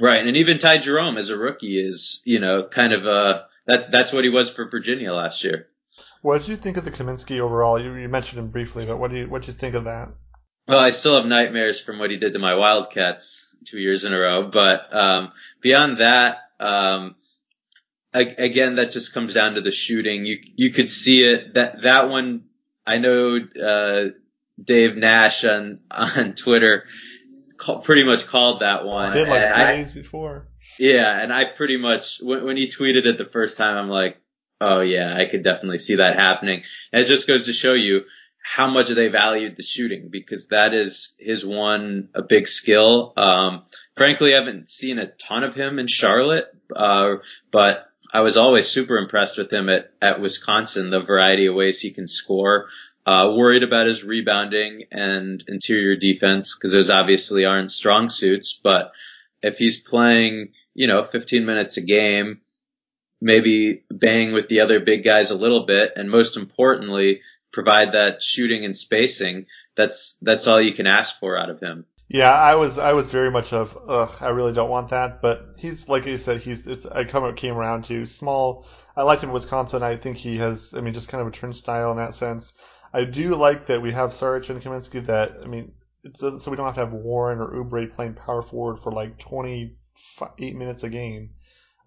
Right, 0.00 0.26
and 0.26 0.36
even 0.36 0.58
Ty 0.58 0.78
Jerome 0.78 1.18
as 1.18 1.28
a 1.28 1.36
rookie 1.36 1.78
is, 1.78 2.22
you 2.24 2.40
know, 2.40 2.62
kind 2.62 2.92
of 2.92 3.06
uh 3.06 3.42
that 3.66 3.90
that's 3.90 4.12
what 4.12 4.24
he 4.24 4.30
was 4.30 4.48
for 4.48 4.70
Virginia 4.70 5.12
last 5.12 5.44
year. 5.44 5.66
What 6.22 6.38
did 6.38 6.48
you 6.48 6.56
think 6.56 6.76
of 6.76 6.84
the 6.84 6.90
Kaminsky 6.90 7.40
overall? 7.40 7.80
You, 7.80 7.94
you 7.94 8.08
mentioned 8.08 8.38
him 8.38 8.48
briefly, 8.48 8.86
but 8.86 8.98
what 8.98 9.10
do 9.10 9.18
you 9.18 9.28
what 9.28 9.42
did 9.42 9.48
you 9.48 9.54
think 9.54 9.74
of 9.74 9.84
that? 9.84 10.08
Well, 10.68 10.78
I 10.78 10.90
still 10.90 11.16
have 11.16 11.26
nightmares 11.26 11.80
from 11.80 11.98
what 11.98 12.10
he 12.10 12.16
did 12.16 12.34
to 12.34 12.38
my 12.38 12.54
Wildcats 12.54 13.48
two 13.66 13.78
years 13.78 14.04
in 14.04 14.14
a 14.14 14.18
row, 14.18 14.48
but 14.48 14.94
um, 14.94 15.32
beyond 15.60 15.98
that, 15.98 16.38
um, 16.60 17.16
again, 18.14 18.76
that 18.76 18.92
just 18.92 19.12
comes 19.12 19.34
down 19.34 19.54
to 19.54 19.60
the 19.60 19.72
shooting. 19.72 20.24
You 20.24 20.38
you 20.54 20.72
could 20.72 20.88
see 20.88 21.24
it 21.24 21.54
that 21.54 21.82
that 21.82 22.08
one. 22.08 22.44
I 22.86 22.98
know 22.98 23.36
uh, 23.36 24.10
Dave 24.62 24.96
Nash 24.96 25.44
on 25.44 25.80
on 25.90 26.34
Twitter 26.34 26.84
call, 27.60 27.80
pretty 27.80 28.04
much 28.04 28.26
called 28.26 28.60
that 28.60 28.84
one. 28.84 29.12
Did 29.12 29.28
like 29.28 29.54
days 29.54 29.92
before. 29.92 30.48
Yeah, 30.78 31.20
and 31.20 31.32
I 31.32 31.44
pretty 31.44 31.76
much 31.76 32.18
when, 32.22 32.44
when 32.44 32.56
he 32.56 32.68
tweeted 32.68 33.04
it 33.06 33.18
the 33.18 33.24
first 33.24 33.56
time, 33.56 33.76
I'm 33.76 33.90
like, 33.90 34.16
oh 34.60 34.80
yeah, 34.80 35.14
I 35.14 35.26
could 35.26 35.42
definitely 35.42 35.78
see 35.78 35.96
that 35.96 36.16
happening. 36.16 36.62
And 36.92 37.02
it 37.02 37.06
just 37.06 37.26
goes 37.26 37.46
to 37.46 37.52
show 37.52 37.74
you 37.74 38.02
how 38.42 38.70
much 38.70 38.88
they 38.88 39.08
valued 39.08 39.56
the 39.56 39.62
shooting 39.62 40.08
because 40.10 40.46
that 40.48 40.72
is 40.72 41.14
his 41.18 41.44
one 41.44 42.08
a 42.14 42.22
big 42.22 42.48
skill. 42.48 43.12
Um, 43.16 43.64
frankly, 43.96 44.34
I 44.34 44.38
haven't 44.38 44.70
seen 44.70 44.98
a 44.98 45.06
ton 45.06 45.44
of 45.44 45.54
him 45.54 45.78
in 45.78 45.86
Charlotte, 45.86 46.46
uh, 46.74 47.16
but 47.52 47.86
I 48.12 48.22
was 48.22 48.36
always 48.36 48.66
super 48.66 48.96
impressed 48.96 49.36
with 49.36 49.52
him 49.52 49.68
at, 49.68 49.92
at 50.00 50.20
Wisconsin, 50.20 50.90
the 50.90 51.00
variety 51.00 51.46
of 51.46 51.54
ways 51.54 51.80
he 51.80 51.92
can 51.92 52.08
score. 52.08 52.68
Uh, 53.10 53.32
worried 53.34 53.64
about 53.64 53.88
his 53.88 54.04
rebounding 54.04 54.84
and 54.92 55.42
interior 55.48 55.96
defense 55.96 56.54
because 56.54 56.70
those 56.72 56.88
obviously 56.88 57.44
aren't 57.44 57.72
strong 57.72 58.08
suits. 58.08 58.60
But 58.62 58.92
if 59.42 59.58
he's 59.58 59.80
playing, 59.80 60.52
you 60.74 60.86
know, 60.86 61.04
15 61.04 61.44
minutes 61.44 61.76
a 61.76 61.80
game, 61.80 62.40
maybe 63.20 63.82
bang 63.90 64.32
with 64.32 64.46
the 64.46 64.60
other 64.60 64.78
big 64.78 65.02
guys 65.02 65.32
a 65.32 65.36
little 65.36 65.66
bit, 65.66 65.94
and 65.96 66.08
most 66.08 66.36
importantly, 66.36 67.22
provide 67.52 67.94
that 67.94 68.22
shooting 68.22 68.64
and 68.64 68.76
spacing. 68.76 69.46
That's 69.74 70.16
that's 70.22 70.46
all 70.46 70.60
you 70.60 70.72
can 70.72 70.86
ask 70.86 71.18
for 71.18 71.36
out 71.36 71.50
of 71.50 71.58
him. 71.58 71.86
Yeah, 72.06 72.30
I 72.30 72.54
was 72.54 72.78
I 72.78 72.92
was 72.92 73.08
very 73.08 73.32
much 73.32 73.52
of 73.52 73.76
ugh, 73.88 74.16
I 74.20 74.28
really 74.28 74.52
don't 74.52 74.70
want 74.70 74.90
that, 74.90 75.20
but 75.20 75.54
he's 75.58 75.88
like 75.88 76.06
you 76.06 76.16
said, 76.16 76.42
he's 76.42 76.64
it's 76.64 76.86
I 76.86 77.02
come 77.02 77.34
came 77.34 77.56
around 77.56 77.86
to 77.86 78.06
small. 78.06 78.68
I 78.96 79.02
liked 79.02 79.24
him 79.24 79.30
in 79.30 79.34
Wisconsin. 79.34 79.82
I 79.82 79.96
think 79.96 80.16
he 80.16 80.36
has, 80.38 80.74
I 80.76 80.80
mean, 80.80 80.94
just 80.94 81.08
kind 81.08 81.22
of 81.22 81.26
a 81.26 81.30
turnstile 81.30 81.90
in 81.90 81.96
that 81.96 82.14
sense. 82.14 82.52
I 82.92 83.04
do 83.04 83.36
like 83.36 83.66
that 83.66 83.82
we 83.82 83.92
have 83.92 84.10
Saric 84.10 84.50
and 84.50 84.62
Kaminsky. 84.62 85.04
That 85.06 85.38
I 85.42 85.46
mean, 85.46 85.72
so 86.14 86.38
we 86.48 86.56
don't 86.56 86.66
have 86.66 86.74
to 86.74 86.80
have 86.80 86.92
Warren 86.92 87.38
or 87.38 87.52
Oubre 87.52 87.94
playing 87.94 88.14
power 88.14 88.42
forward 88.42 88.78
for 88.78 88.92
like 88.92 89.18
28 89.18 90.56
minutes 90.56 90.82
a 90.82 90.88
game. 90.88 91.30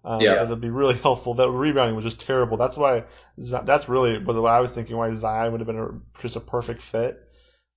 Um, 0.04 0.20
yeah, 0.20 0.44
that'd 0.44 0.60
be 0.60 0.70
really 0.70 0.94
helpful. 1.02 1.34
That 1.34 1.50
rebounding 1.50 1.96
was 1.96 2.04
just 2.04 2.20
terrible. 2.20 2.56
That's 2.56 2.76
why 2.76 3.04
that's 3.36 3.88
really 3.88 4.18
what 4.18 4.36
I 4.36 4.60
was 4.60 4.72
thinking. 4.72 4.96
Why 4.96 5.14
Zion 5.14 5.52
would 5.52 5.60
have 5.60 5.66
been 5.66 5.78
a, 5.78 6.20
just 6.20 6.36
a 6.36 6.40
perfect 6.40 6.82
fit, 6.82 7.18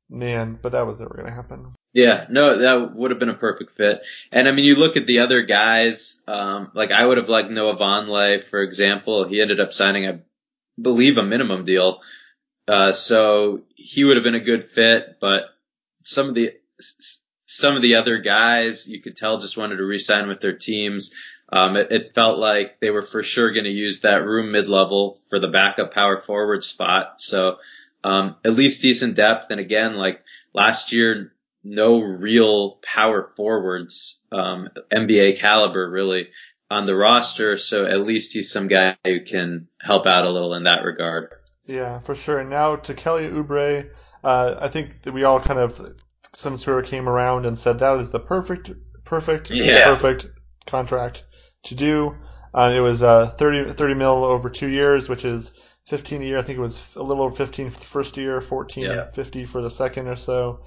man. 0.09 0.57
But 0.61 0.73
that 0.73 0.85
was 0.85 0.99
never 0.99 1.15
going 1.15 1.27
to 1.27 1.33
happen. 1.33 1.73
Yeah, 1.93 2.25
no, 2.29 2.59
that 2.59 2.95
would 2.95 3.11
have 3.11 3.19
been 3.19 3.29
a 3.29 3.33
perfect 3.33 3.75
fit. 3.75 4.01
And 4.31 4.47
I 4.47 4.51
mean, 4.51 4.65
you 4.65 4.75
look 4.75 4.97
at 4.97 5.07
the 5.07 5.19
other 5.19 5.41
guys. 5.41 6.21
Um, 6.27 6.71
like 6.73 6.91
I 6.91 7.05
would 7.05 7.17
have 7.17 7.29
liked 7.29 7.49
Noah 7.49 7.77
Vonleh, 7.77 8.43
for 8.43 8.61
example. 8.61 9.27
He 9.27 9.41
ended 9.41 9.59
up 9.59 9.73
signing, 9.73 10.07
I 10.07 10.19
believe, 10.79 11.17
a 11.17 11.23
minimum 11.23 11.65
deal 11.65 12.01
uh, 12.67 12.91
so 12.93 13.61
he 13.75 14.03
would 14.03 14.17
have 14.17 14.23
been 14.23 14.35
a 14.35 14.39
good 14.39 14.63
fit, 14.63 15.17
but 15.21 15.43
some 16.03 16.29
of 16.29 16.35
the, 16.35 16.53
some 17.45 17.75
of 17.75 17.81
the 17.81 17.95
other 17.95 18.19
guys 18.19 18.87
you 18.87 19.01
could 19.01 19.15
tell 19.15 19.39
just 19.39 19.57
wanted 19.57 19.77
to 19.77 19.83
resign 19.83 20.27
with 20.27 20.41
their 20.41 20.57
teams. 20.57 21.11
Um, 21.49 21.77
it, 21.77 21.91
it, 21.91 22.13
felt 22.13 22.39
like 22.39 22.81
they 22.81 22.89
were 22.89 23.03
for 23.03 23.23
sure 23.23 23.53
going 23.53 23.63
to 23.63 23.69
use 23.69 24.01
that 24.01 24.25
room 24.25 24.51
mid 24.51 24.67
level 24.67 25.21
for 25.29 25.39
the 25.39 25.47
backup 25.47 25.93
power 25.93 26.19
forward 26.19 26.61
spot. 26.61 27.21
So, 27.21 27.57
um, 28.03 28.35
at 28.43 28.53
least 28.53 28.81
decent 28.81 29.15
depth. 29.15 29.45
And 29.49 29.59
again, 29.59 29.95
like 29.95 30.21
last 30.53 30.91
year, 30.91 31.31
no 31.63 32.01
real 32.01 32.79
power 32.83 33.31
forwards, 33.35 34.21
um, 34.31 34.69
NBA 34.91 35.37
caliber 35.37 35.89
really 35.89 36.27
on 36.69 36.85
the 36.85 36.95
roster. 36.95 37.57
So 37.57 37.85
at 37.85 38.05
least 38.05 38.33
he's 38.33 38.51
some 38.51 38.67
guy 38.67 38.97
who 39.05 39.21
can 39.21 39.67
help 39.79 40.05
out 40.05 40.25
a 40.25 40.29
little 40.29 40.53
in 40.53 40.63
that 40.63 40.83
regard. 40.83 41.33
Yeah, 41.67 41.99
for 41.99 42.15
sure. 42.15 42.39
And 42.39 42.49
now 42.49 42.77
to 42.77 42.93
Kelly 42.93 43.29
Oubre, 43.29 43.89
uh, 44.23 44.55
I 44.59 44.69
think 44.69 45.03
that 45.03 45.13
we 45.13 45.23
all 45.23 45.39
kind 45.39 45.59
of 45.59 45.95
some 46.33 46.57
sort 46.57 46.83
of 46.83 46.89
came 46.89 47.07
around 47.07 47.45
and 47.45 47.57
said 47.57 47.79
that 47.79 47.99
is 47.99 48.09
the 48.09 48.19
perfect, 48.19 48.71
perfect, 49.03 49.51
yeah. 49.51 49.85
perfect 49.85 50.27
contract 50.65 51.23
to 51.63 51.75
do. 51.75 52.15
Uh, 52.53 52.73
it 52.75 52.79
was 52.79 53.03
uh, 53.03 53.29
30, 53.37 53.73
30 53.73 53.93
mil 53.93 54.23
over 54.23 54.49
two 54.49 54.67
years, 54.67 55.09
which 55.09 55.25
is 55.25 55.51
15 55.87 56.21
a 56.21 56.25
year. 56.25 56.37
I 56.37 56.41
think 56.41 56.57
it 56.57 56.61
was 56.61 56.95
a 56.95 57.03
little 57.03 57.23
over 57.23 57.35
15 57.35 57.69
for 57.69 57.79
the 57.79 57.85
first 57.85 58.17
year, 58.17 58.41
14 58.41 58.83
yeah. 58.83 59.11
50 59.11 59.45
for 59.45 59.61
the 59.61 59.69
second 59.69 60.07
or 60.07 60.15
so. 60.15 60.63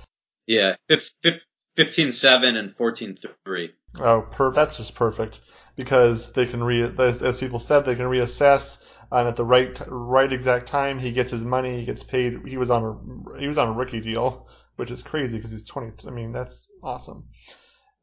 Yeah, 0.46 0.76
15-7 0.90 2.56
and 2.56 2.76
14-3. 2.76 3.68
Oh, 4.00 4.22
per- 4.30 4.52
that's 4.52 4.76
just 4.76 4.94
perfect 4.94 5.40
because 5.76 6.32
they 6.32 6.46
can 6.46 6.62
re 6.62 6.82
as, 6.98 7.22
as 7.22 7.36
people 7.36 7.58
said 7.58 7.80
they 7.84 7.94
can 7.94 8.06
reassess 8.06 8.78
and 9.12 9.28
at 9.28 9.36
the 9.36 9.44
right 9.44 9.80
right 9.88 10.32
exact 10.32 10.66
time 10.66 10.98
he 10.98 11.12
gets 11.12 11.30
his 11.30 11.42
money 11.42 11.78
he 11.78 11.84
gets 11.84 12.02
paid. 12.02 12.40
He 12.46 12.56
was 12.56 12.70
on 12.70 12.84
a 12.84 13.40
he 13.40 13.48
was 13.48 13.58
on 13.58 13.68
a 13.68 13.72
rookie 13.72 14.00
deal 14.00 14.48
which 14.76 14.90
is 14.90 15.02
crazy 15.02 15.36
because 15.36 15.50
he's 15.50 15.64
20 15.64 16.08
I 16.08 16.10
mean 16.10 16.32
that's 16.32 16.68
awesome. 16.82 17.24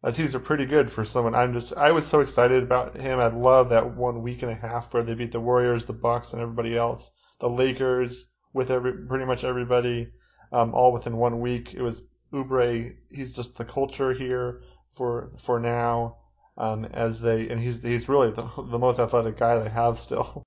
As 0.03 0.15
he's 0.15 0.35
are 0.35 0.39
pretty 0.39 0.65
good 0.65 0.91
for 0.91 1.03
someone. 1.03 1.33
I'm 1.33 1.53
just 1.53 1.73
I 1.75 1.91
was 1.91 2.05
so 2.05 2.19
excited 2.19 2.61
about 2.61 2.95
him. 2.95 3.19
I 3.19 3.27
love 3.27 3.69
that 3.69 3.95
one 3.95 4.21
week 4.21 4.43
and 4.43 4.51
a 4.51 4.55
half 4.55 4.93
where 4.93 5.03
they 5.03 5.15
beat 5.15 5.31
the 5.31 5.39
Warriors 5.39 5.85
the 5.85 5.93
Bucks 5.93 6.33
and 6.33 6.41
everybody 6.41 6.77
else. 6.77 7.09
The 7.39 7.49
Lakers 7.49 8.27
with 8.53 8.69
every 8.69 8.93
pretty 9.07 9.25
much 9.25 9.43
everybody 9.43 10.11
um, 10.51 10.73
all 10.73 10.93
within 10.93 11.17
one 11.17 11.39
week. 11.39 11.73
It 11.73 11.81
was 11.81 12.01
Oubre. 12.31 12.95
He's 13.09 13.35
just 13.35 13.57
the 13.57 13.65
culture 13.65 14.13
here 14.13 14.61
for 14.91 15.31
for 15.37 15.59
now 15.59 16.17
um, 16.57 16.85
as 16.85 17.21
they 17.21 17.49
and 17.49 17.59
he's 17.59 17.81
he's 17.81 18.09
really 18.09 18.31
the, 18.31 18.47
the 18.69 18.79
most 18.79 18.99
athletic 18.99 19.37
guy 19.37 19.57
they 19.59 19.69
have 19.69 19.97
still. 19.97 20.43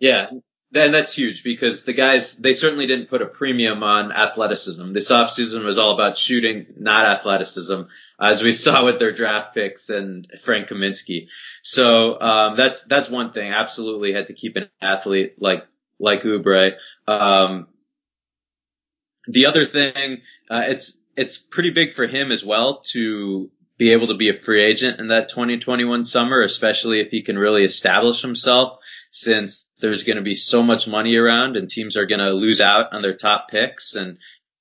Yeah, 0.00 0.30
and 0.72 0.94
that's 0.94 1.12
huge 1.12 1.42
because 1.42 1.84
the 1.84 1.92
guys 1.92 2.36
they 2.36 2.54
certainly 2.54 2.86
didn't 2.86 3.10
put 3.10 3.22
a 3.22 3.26
premium 3.26 3.82
on 3.82 4.12
athleticism. 4.12 4.92
This 4.92 5.10
offseason 5.10 5.64
was 5.64 5.78
all 5.78 5.94
about 5.94 6.16
shooting, 6.16 6.66
not 6.76 7.06
athleticism, 7.06 7.82
as 8.20 8.42
we 8.42 8.52
saw 8.64 8.84
with 8.84 8.98
their 8.98 9.12
draft 9.12 9.54
picks 9.54 9.90
and 9.90 10.26
Frank 10.42 10.68
Kaminsky. 10.68 11.26
So 11.62 12.20
um, 12.20 12.56
that's 12.56 12.84
that's 12.84 13.10
one 13.10 13.32
thing. 13.32 13.52
Absolutely 13.52 14.12
had 14.12 14.28
to 14.28 14.34
keep 14.34 14.56
an 14.56 14.68
athlete 14.80 15.34
like 15.38 15.66
like 15.98 16.22
Oubre. 16.22 16.72
Um, 17.06 17.66
the 19.26 19.46
other 19.46 19.66
thing, 19.66 20.22
uh, 20.50 20.64
it's 20.66 20.96
it's 21.16 21.36
pretty 21.36 21.70
big 21.70 21.94
for 21.94 22.06
him 22.06 22.30
as 22.30 22.44
well 22.44 22.82
to 22.92 23.50
be 23.76 23.92
able 23.92 24.08
to 24.08 24.14
be 24.14 24.28
a 24.28 24.40
free 24.40 24.62
agent 24.64 25.00
in 25.00 25.08
that 25.08 25.30
2021 25.30 26.04
summer, 26.04 26.42
especially 26.42 27.00
if 27.00 27.10
he 27.10 27.22
can 27.22 27.38
really 27.38 27.64
establish 27.64 28.20
himself 28.20 28.79
since 29.10 29.66
there's 29.80 30.04
going 30.04 30.16
to 30.16 30.22
be 30.22 30.34
so 30.34 30.62
much 30.62 30.86
money 30.86 31.16
around 31.16 31.56
and 31.56 31.68
teams 31.68 31.96
are 31.96 32.06
going 32.06 32.20
to 32.20 32.30
lose 32.30 32.60
out 32.60 32.92
on 32.92 33.02
their 33.02 33.14
top 33.14 33.48
picks 33.50 33.94
and 33.94 34.18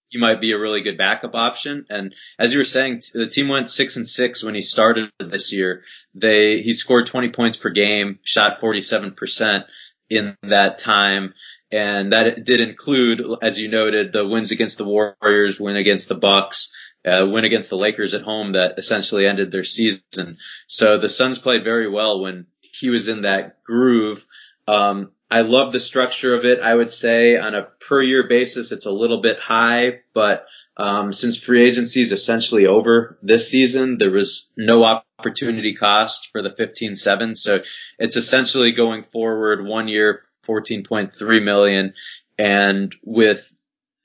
he 0.09 0.17
might 0.17 0.41
be 0.41 0.51
a 0.51 0.59
really 0.59 0.81
good 0.81 0.97
backup 0.97 1.35
option. 1.35 1.85
And 1.89 2.15
as 2.39 2.51
you 2.51 2.57
were 2.57 2.65
saying, 2.65 3.01
the 3.13 3.27
team 3.27 3.47
went 3.47 3.69
six 3.69 3.95
and 3.95 4.07
six 4.07 4.43
when 4.43 4.55
he 4.55 4.61
started 4.61 5.11
this 5.19 5.53
year. 5.53 5.83
They, 6.15 6.61
he 6.61 6.73
scored 6.73 7.05
20 7.05 7.29
points 7.29 7.57
per 7.57 7.69
game, 7.69 8.19
shot 8.23 8.59
47% 8.59 9.65
in 10.09 10.35
that 10.41 10.79
time. 10.79 11.35
And 11.71 12.11
that 12.13 12.43
did 12.43 12.59
include, 12.59 13.21
as 13.43 13.59
you 13.59 13.69
noted, 13.69 14.11
the 14.11 14.27
wins 14.27 14.49
against 14.49 14.79
the 14.79 14.85
Warriors, 14.85 15.59
win 15.59 15.75
against 15.75 16.09
the 16.09 16.15
Bucks, 16.15 16.71
uh, 17.05 17.27
win 17.29 17.45
against 17.45 17.69
the 17.69 17.77
Lakers 17.77 18.15
at 18.15 18.23
home 18.23 18.53
that 18.53 18.79
essentially 18.79 19.27
ended 19.27 19.51
their 19.51 19.63
season. 19.63 20.37
So 20.65 20.97
the 20.97 21.09
Suns 21.09 21.37
played 21.37 21.63
very 21.63 21.87
well 21.87 22.21
when 22.21 22.47
he 22.79 22.89
was 22.89 23.07
in 23.07 23.21
that 23.21 23.63
groove. 23.63 24.25
Um, 24.67 25.11
I 25.31 25.41
love 25.41 25.73
the 25.73 25.79
structure 25.79 26.35
of 26.35 26.45
it. 26.45 26.59
I 26.59 26.73
would 26.73 26.89
say 26.89 27.37
on 27.37 27.53
a 27.53 27.63
per 27.63 28.01
year 28.01 28.27
basis, 28.27 28.71
it's 28.71 28.87
a 28.87 28.91
little 28.91 29.21
bit 29.21 29.39
high, 29.39 29.99
but 30.13 30.47
um, 30.77 31.13
since 31.13 31.37
free 31.37 31.63
agency 31.67 32.01
is 32.01 32.11
essentially 32.11 32.65
over 32.65 33.17
this 33.21 33.49
season, 33.49 33.97
there 33.97 34.11
was 34.11 34.49
no 34.57 34.83
opportunity 34.83 35.75
cost 35.75 36.29
for 36.31 36.41
the 36.41 36.49
15-7. 36.49 37.37
So 37.37 37.61
it's 37.99 38.15
essentially 38.15 38.71
going 38.71 39.03
forward 39.11 39.63
one 39.63 39.87
year, 39.87 40.23
14.3 40.47 41.43
million. 41.43 41.93
And 42.39 42.95
with 43.03 43.43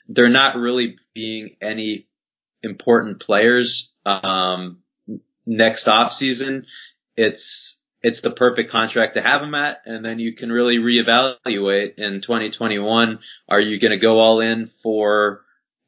there 0.08 0.28
not 0.28 0.56
really 0.56 0.96
being 1.14 1.56
any 1.62 2.06
important 2.62 3.20
players 3.20 3.92
um, 4.04 4.78
next 5.46 5.88
off 5.88 6.12
season, 6.12 6.66
it's 7.16 7.73
it's 8.04 8.20
the 8.20 8.30
perfect 8.30 8.70
contract 8.70 9.14
to 9.14 9.22
have 9.22 9.40
him 9.40 9.54
at, 9.54 9.80
and 9.86 10.04
then 10.04 10.18
you 10.18 10.34
can 10.34 10.52
really 10.52 10.76
reevaluate 10.76 11.94
in 11.96 12.20
2021. 12.20 13.18
Are 13.48 13.60
you 13.60 13.80
going 13.80 13.92
to 13.92 13.96
go 13.96 14.20
all 14.20 14.40
in 14.40 14.70
for 14.82 15.40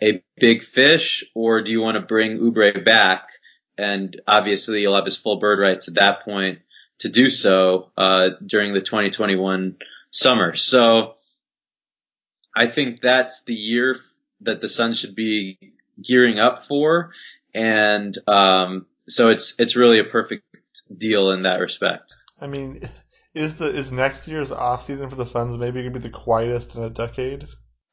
a 0.03 0.23
big 0.41 0.65
fish, 0.65 1.27
or 1.35 1.61
do 1.61 1.71
you 1.71 1.83
want 1.83 1.97
to 1.97 2.01
bring 2.01 2.39
Oubre 2.39 2.83
back? 2.83 3.29
And 3.77 4.19
obviously, 4.27 4.81
you'll 4.81 4.97
have 4.97 5.05
his 5.05 5.19
full 5.19 5.39
bird 5.39 5.59
rights 5.59 5.89
at 5.89 5.97
that 5.97 6.25
point 6.25 6.61
to 7.01 7.11
do 7.11 7.29
so 7.29 7.91
uh, 7.99 8.31
during 8.45 8.73
the 8.73 8.81
2021 8.81 9.77
summer. 10.11 10.57
So 10.57 11.17
I 12.57 12.67
think 12.67 13.03
that's 13.03 13.43
the 13.43 13.55
year 13.55 13.99
that 14.41 14.63
the 14.63 14.71
Suns 14.71 14.99
should 14.99 15.15
be 15.15 15.59
gearing 16.03 16.39
up 16.39 16.67
for, 16.67 17.11
and 17.53 18.17
um, 18.27 18.87
so 19.07 19.29
it's 19.29 19.53
it's 19.59 19.77
really 19.77 20.01
a 20.01 20.05
perfect 20.05 20.45
deal 20.95 21.31
in 21.31 21.43
that 21.43 21.61
respect. 21.61 22.15
I 22.41 22.47
mean, 22.47 22.89
is 23.35 23.57
the 23.57 23.67
is 23.67 23.93
next 23.93 24.29
year's 24.29 24.51
off 24.51 24.85
season 24.85 25.11
for 25.11 25.17
the 25.17 25.27
Suns 25.27 25.59
maybe 25.59 25.83
gonna 25.83 25.93
be 25.93 26.01
the 26.01 26.11
quietest 26.11 26.75
in 26.75 26.83
a 26.83 26.91
decade? 26.91 27.47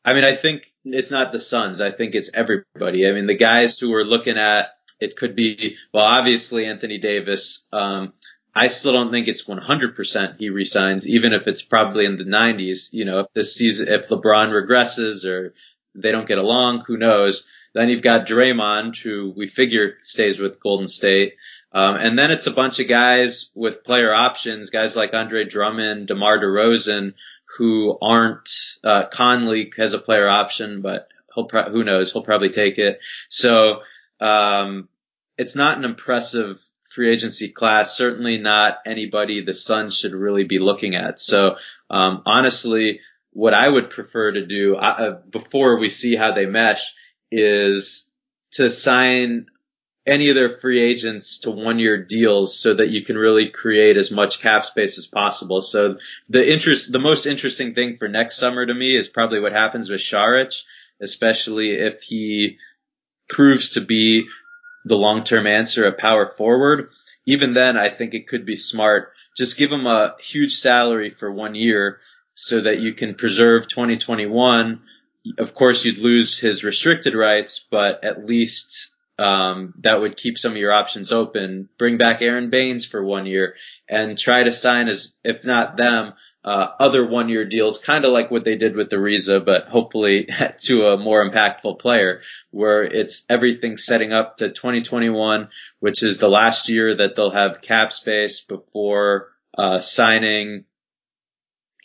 I 0.06 0.14
mean, 0.14 0.26
I 0.26 0.36
think 0.36 0.74
it's 0.84 1.12
not 1.12 1.32
the 1.32 1.40
Suns. 1.40 1.80
I 1.80 1.92
think 1.92 2.14
it's 2.14 2.30
everybody. 2.34 3.08
I 3.08 3.14
mean, 3.14 3.26
the 3.26 3.38
guys 3.38 3.80
who 3.80 3.94
are 3.94 4.04
looking 4.04 4.38
at 4.38 4.68
it 5.00 5.16
could 5.16 5.36
be 5.36 5.78
well, 5.94 6.06
obviously 6.06 6.66
Anthony 6.66 7.00
Davis. 7.00 7.66
Um, 7.72 8.14
I 8.56 8.68
still 8.68 8.94
don't 8.94 9.12
think 9.12 9.28
it's 9.28 9.46
100% 9.46 10.36
he 10.38 10.50
resigns, 10.50 11.08
even 11.08 11.34
if 11.34 11.48
it's 11.48 11.64
probably 11.64 12.06
in 12.06 12.18
the 12.18 12.24
90s. 12.24 12.90
You 12.92 13.06
know, 13.06 13.20
if 13.22 13.28
this 13.34 13.56
season, 13.56 13.88
if 13.88 14.10
LeBron 14.10 14.52
regresses 14.52 15.26
or 15.26 15.54
they 15.96 16.12
don't 16.12 16.28
get 16.28 16.38
along, 16.38 16.84
who 16.86 16.98
knows? 16.98 17.46
Then 17.74 17.90
you've 17.90 18.04
got 18.04 18.28
Draymond, 18.28 18.98
who 18.98 19.34
we 19.36 19.50
figure 19.50 19.96
stays 20.04 20.40
with 20.40 20.62
Golden 20.62 20.88
State. 20.88 21.34
Um, 21.74 21.96
and 21.96 22.18
then 22.18 22.30
it's 22.32 22.48
a 22.48 22.52
bunch 22.52 22.80
of 22.80 22.88
guys 22.88 23.50
with 23.56 23.84
player 23.84 24.14
options, 24.14 24.70
guys 24.70 24.96
like 24.96 25.14
Andre 25.14 25.46
Drummond, 25.46 26.08
DeMar 26.08 26.40
DeRozan, 26.40 27.14
who 27.58 27.98
aren't, 28.02 28.50
uh, 28.84 29.06
Conley 29.08 29.72
has 29.78 29.94
a 29.94 30.00
player 30.00 30.30
option, 30.30 30.82
but 30.82 31.08
he'll, 31.34 31.46
pro- 31.46 31.72
who 31.72 31.84
knows, 31.84 32.12
he'll 32.12 32.24
probably 32.24 32.50
take 32.50 32.78
it. 32.78 33.00
So, 33.30 33.82
um, 34.20 34.88
it's 35.38 35.56
not 35.56 35.78
an 35.78 35.84
impressive 35.84 36.62
free 36.90 37.12
agency 37.12 37.50
class, 37.50 37.98
certainly 37.98 38.38
not 38.38 38.78
anybody 38.86 39.42
the 39.42 39.54
Suns 39.54 39.98
should 39.98 40.14
really 40.14 40.44
be 40.44 40.60
looking 40.60 40.96
at. 40.96 41.20
So, 41.20 41.56
um, 41.90 42.22
honestly, 42.28 43.00
what 43.32 43.56
I 43.56 43.68
would 43.68 43.90
prefer 43.90 44.32
to 44.32 44.46
do 44.46 44.76
uh, 44.76 45.20
before 45.30 45.80
we 45.80 45.90
see 45.90 46.16
how 46.16 46.34
they 46.34 46.46
mesh 46.46 46.94
is 47.32 48.08
to 48.52 48.70
sign 48.70 49.48
any 50.06 50.30
of 50.30 50.36
their 50.36 50.50
free 50.50 50.82
agents 50.82 51.40
to 51.40 51.52
one 51.52 51.80
year 51.80 52.04
deals 52.04 52.58
so 52.58 52.74
that 52.74 52.90
you 52.90 53.04
can 53.06 53.18
really 53.18 53.50
create 53.50 53.96
as 53.96 54.12
much 54.12 54.42
cap 54.42 54.66
space 54.66 54.98
as 54.98 55.08
possible. 55.08 55.62
So 55.62 55.98
the 56.30 56.52
interest, 56.52 56.92
the 56.92 57.00
most 57.00 57.26
interesting 57.26 57.74
thing 57.74 57.98
for 57.98 58.08
next 58.10 58.38
summer 58.38 58.66
to 58.66 58.74
me 58.74 58.98
is 58.98 59.08
probably 59.08 59.40
what 59.40 59.54
happens 59.54 59.90
with 59.90 60.02
Saric, 60.02 60.62
especially 61.02 61.72
if 61.72 62.02
he 62.02 62.58
proves 63.30 63.72
to 63.72 63.82
be 63.82 64.28
the 64.86 64.98
long-term 64.98 65.48
answer 65.48 65.88
at 65.88 65.98
power 65.98 66.28
forward. 66.28 66.90
Even 67.26 67.54
then, 67.54 67.78
I 67.78 67.90
think 67.90 68.14
it 68.14 68.28
could 68.28 68.46
be 68.46 68.58
smart. 68.58 69.14
Just 69.38 69.58
give 69.58 69.72
him 69.72 69.88
a 69.88 70.16
huge 70.20 70.56
salary 70.56 71.12
for 71.12 71.32
one 71.32 71.56
year 71.56 72.00
so 72.34 72.62
that 72.62 72.80
you 72.80 72.94
can 72.94 73.16
preserve 73.16 73.70
2021. 73.70 74.82
Of 75.38 75.54
course, 75.56 75.86
you'd 75.86 76.00
lose 76.00 76.38
his 76.38 76.66
restricted 76.66 77.16
rights, 77.16 77.66
but 77.72 78.04
at 78.04 78.26
least 78.26 78.93
um, 79.20 79.74
that 79.82 80.02
would 80.02 80.18
keep 80.18 80.38
some 80.38 80.54
of 80.54 80.58
your 80.58 80.74
options 80.74 81.12
open. 81.12 81.70
Bring 81.78 81.98
back 81.98 82.22
Aron 82.22 82.50
Baynes 82.50 82.86
for 82.86 83.04
one 83.04 83.26
year 83.26 83.56
and 83.88 84.18
try 84.18 84.44
to 84.44 84.52
sign 84.52 84.88
as, 84.88 85.14
if 85.24 85.44
not 85.44 85.78
them, 85.78 86.14
uh, 86.44 86.68
other 86.80 87.06
one 87.06 87.30
year 87.30 87.46
deals, 87.46 87.78
kind 87.78 88.06
of 88.06 88.12
like 88.12 88.32
what 88.32 88.44
they 88.44 88.58
did 88.58 88.76
with 88.76 88.90
the 88.90 88.98
Ariza, 88.98 89.46
but 89.46 89.68
hopefully 89.68 90.28
to 90.64 90.88
a 90.88 90.98
more 90.98 91.30
impactful 91.30 91.80
player 91.80 92.22
where 92.52 92.84
it's 92.84 93.24
everything 93.30 93.78
setting 93.78 94.12
up 94.12 94.38
to 94.38 94.50
2021, 94.50 95.50
which 95.80 96.04
is 96.04 96.18
the 96.18 96.28
last 96.28 96.68
year 96.68 96.96
that 96.96 97.16
they'll 97.16 97.32
have 97.32 97.62
cap 97.62 97.94
space 97.94 98.42
before, 98.42 99.30
uh, 99.58 99.80
signing 99.80 100.66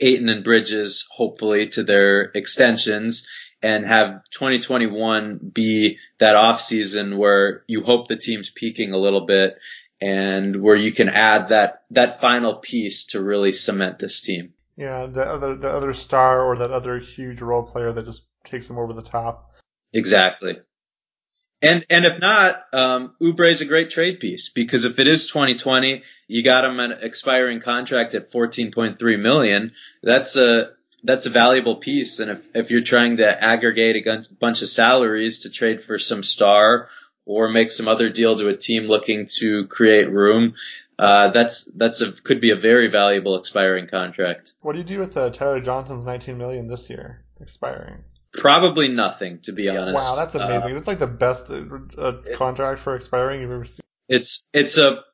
Ayton 0.00 0.28
and 0.28 0.44
Bridges, 0.44 1.06
hopefully 1.10 1.68
to 1.68 1.82
their 1.82 2.22
extensions 2.34 3.26
and 3.62 3.84
have 3.86 4.22
2021 4.30 5.40
be 5.52 5.98
that 6.18 6.36
off 6.36 6.60
season 6.60 7.16
where 7.16 7.62
you 7.66 7.82
hope 7.82 8.08
the 8.08 8.16
team's 8.16 8.50
peaking 8.50 8.92
a 8.92 8.98
little 8.98 9.26
bit 9.26 9.58
and 10.00 10.60
where 10.62 10.76
you 10.76 10.92
can 10.92 11.08
add 11.08 11.50
that, 11.50 11.82
that 11.90 12.20
final 12.20 12.56
piece 12.56 13.04
to 13.06 13.22
really 13.22 13.52
cement 13.52 13.98
this 13.98 14.20
team. 14.20 14.52
Yeah, 14.76 15.06
the 15.06 15.22
other, 15.22 15.56
the 15.56 15.70
other 15.70 15.92
star 15.92 16.44
or 16.44 16.56
that 16.58 16.70
other 16.70 16.98
huge 16.98 17.40
role 17.40 17.64
player 17.64 17.92
that 17.92 18.04
just 18.04 18.22
takes 18.44 18.68
them 18.68 18.78
over 18.78 18.92
the 18.92 19.02
top. 19.02 19.52
Exactly. 19.92 20.58
And 21.60 21.84
and 21.90 22.04
if 22.04 22.20
not, 22.20 22.62
um, 22.72 23.16
Oubre 23.20 23.50
is 23.50 23.60
a 23.60 23.64
great 23.64 23.90
trade 23.90 24.20
piece 24.20 24.48
because 24.48 24.84
if 24.84 25.00
it 25.00 25.08
is 25.08 25.26
2020, 25.26 26.04
you 26.28 26.44
got 26.44 26.64
him 26.64 26.78
an 26.78 26.92
expiring 27.00 27.60
contract 27.60 28.14
at 28.14 28.30
14.3 28.30 29.20
million. 29.20 29.72
That's 30.02 30.36
a 30.36 30.70
that's 31.02 31.26
a 31.26 31.30
valuable 31.30 31.76
piece. 31.76 32.18
And 32.18 32.30
if, 32.30 32.38
if 32.54 32.70
you're 32.70 32.82
trying 32.82 33.18
to 33.18 33.44
aggregate 33.44 34.06
a 34.06 34.24
bunch 34.40 34.62
of 34.62 34.68
salaries 34.68 35.40
to 35.40 35.50
trade 35.50 35.82
for 35.82 35.98
some 35.98 36.22
star 36.22 36.88
or 37.24 37.48
make 37.48 37.70
some 37.70 37.88
other 37.88 38.08
deal 38.08 38.36
to 38.38 38.48
a 38.48 38.56
team 38.56 38.84
looking 38.84 39.28
to 39.38 39.66
create 39.66 40.10
room, 40.10 40.54
uh, 40.98 41.30
that's 41.30 41.64
that's 41.76 42.00
a 42.00 42.12
could 42.12 42.40
be 42.40 42.50
a 42.50 42.56
very 42.56 42.88
valuable 42.88 43.38
expiring 43.38 43.86
contract. 43.86 44.54
What 44.60 44.72
do 44.72 44.78
you 44.78 44.84
do 44.84 44.98
with 44.98 45.16
uh, 45.16 45.30
Tyler 45.30 45.60
Johnson's 45.60 46.04
19 46.04 46.36
million 46.36 46.66
this 46.66 46.90
year 46.90 47.24
expiring? 47.40 48.02
Probably 48.32 48.88
nothing, 48.88 49.38
to 49.42 49.52
be 49.52 49.68
honest. 49.68 49.94
Wow, 49.94 50.16
that's 50.16 50.34
amazing. 50.34 50.70
Uh, 50.70 50.74
that's 50.74 50.86
like 50.86 50.98
the 50.98 51.06
best 51.06 51.50
uh, 51.50 51.62
uh 51.96 52.36
contract 52.36 52.80
for 52.80 52.96
expiring 52.96 53.40
you've 53.40 53.50
ever 53.50 53.64
seen. 53.64 53.80
It's 54.08 54.48
it's 54.52 54.76
a 54.76 55.04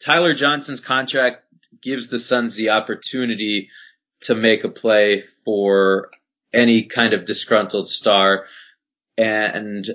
Tyler 0.00 0.34
Johnson's 0.34 0.80
contract 0.80 1.42
gives 1.82 2.08
the 2.08 2.18
Suns 2.18 2.54
the 2.54 2.70
opportunity 2.70 3.68
to 4.24 4.34
make 4.34 4.64
a 4.64 4.68
play 4.68 5.24
for 5.44 6.10
any 6.52 6.84
kind 6.84 7.14
of 7.14 7.24
disgruntled 7.24 7.88
star, 7.88 8.46
and 9.16 9.90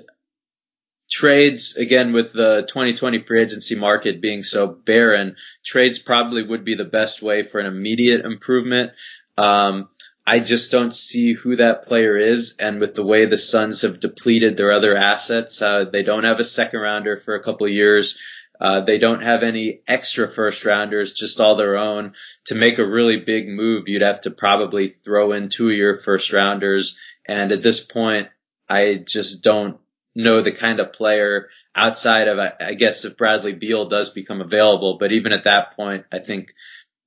trades 1.10 1.76
again 1.76 2.12
with 2.12 2.32
the 2.32 2.64
2020 2.68 3.24
free 3.24 3.42
agency 3.42 3.74
market 3.74 4.20
being 4.20 4.42
so 4.42 4.66
barren, 4.66 5.36
trades 5.64 5.98
probably 5.98 6.42
would 6.42 6.64
be 6.64 6.76
the 6.76 6.84
best 6.84 7.20
way 7.20 7.46
for 7.46 7.58
an 7.58 7.66
immediate 7.66 8.24
improvement. 8.24 8.92
Um, 9.36 9.88
I 10.26 10.38
just 10.38 10.70
don't 10.70 10.94
see 10.94 11.32
who 11.32 11.56
that 11.56 11.82
player 11.82 12.16
is, 12.16 12.54
and 12.58 12.78
with 12.78 12.94
the 12.94 13.04
way 13.04 13.24
the 13.24 13.38
Suns 13.38 13.82
have 13.82 13.98
depleted 13.98 14.56
their 14.56 14.72
other 14.72 14.96
assets, 14.96 15.60
uh, 15.60 15.86
they 15.90 16.02
don't 16.02 16.24
have 16.24 16.38
a 16.38 16.44
second 16.44 16.80
rounder 16.80 17.20
for 17.24 17.34
a 17.34 17.42
couple 17.42 17.66
of 17.66 17.72
years. 17.72 18.16
Uh, 18.60 18.80
they 18.80 18.98
don't 18.98 19.22
have 19.22 19.42
any 19.42 19.80
extra 19.88 20.30
first 20.30 20.64
rounders, 20.64 21.12
just 21.12 21.40
all 21.40 21.56
their 21.56 21.78
own. 21.78 22.12
To 22.46 22.54
make 22.54 22.78
a 22.78 22.86
really 22.86 23.18
big 23.18 23.48
move, 23.48 23.88
you'd 23.88 24.02
have 24.02 24.20
to 24.22 24.30
probably 24.30 24.96
throw 25.02 25.32
in 25.32 25.48
two 25.48 25.70
of 25.70 25.76
your 25.76 25.98
first 25.98 26.32
rounders. 26.32 26.96
And 27.26 27.52
at 27.52 27.62
this 27.62 27.80
point, 27.80 28.28
I 28.68 28.96
just 28.96 29.42
don't 29.42 29.78
know 30.14 30.42
the 30.42 30.52
kind 30.52 30.80
of 30.80 30.92
player 30.92 31.48
outside 31.74 32.28
of, 32.28 32.38
I 32.38 32.74
guess, 32.74 33.04
if 33.04 33.16
Bradley 33.16 33.54
Beal 33.54 33.86
does 33.86 34.10
become 34.10 34.40
available. 34.40 34.98
But 34.98 35.12
even 35.12 35.32
at 35.32 35.44
that 35.44 35.76
point, 35.76 36.04
I 36.12 36.18
think 36.18 36.52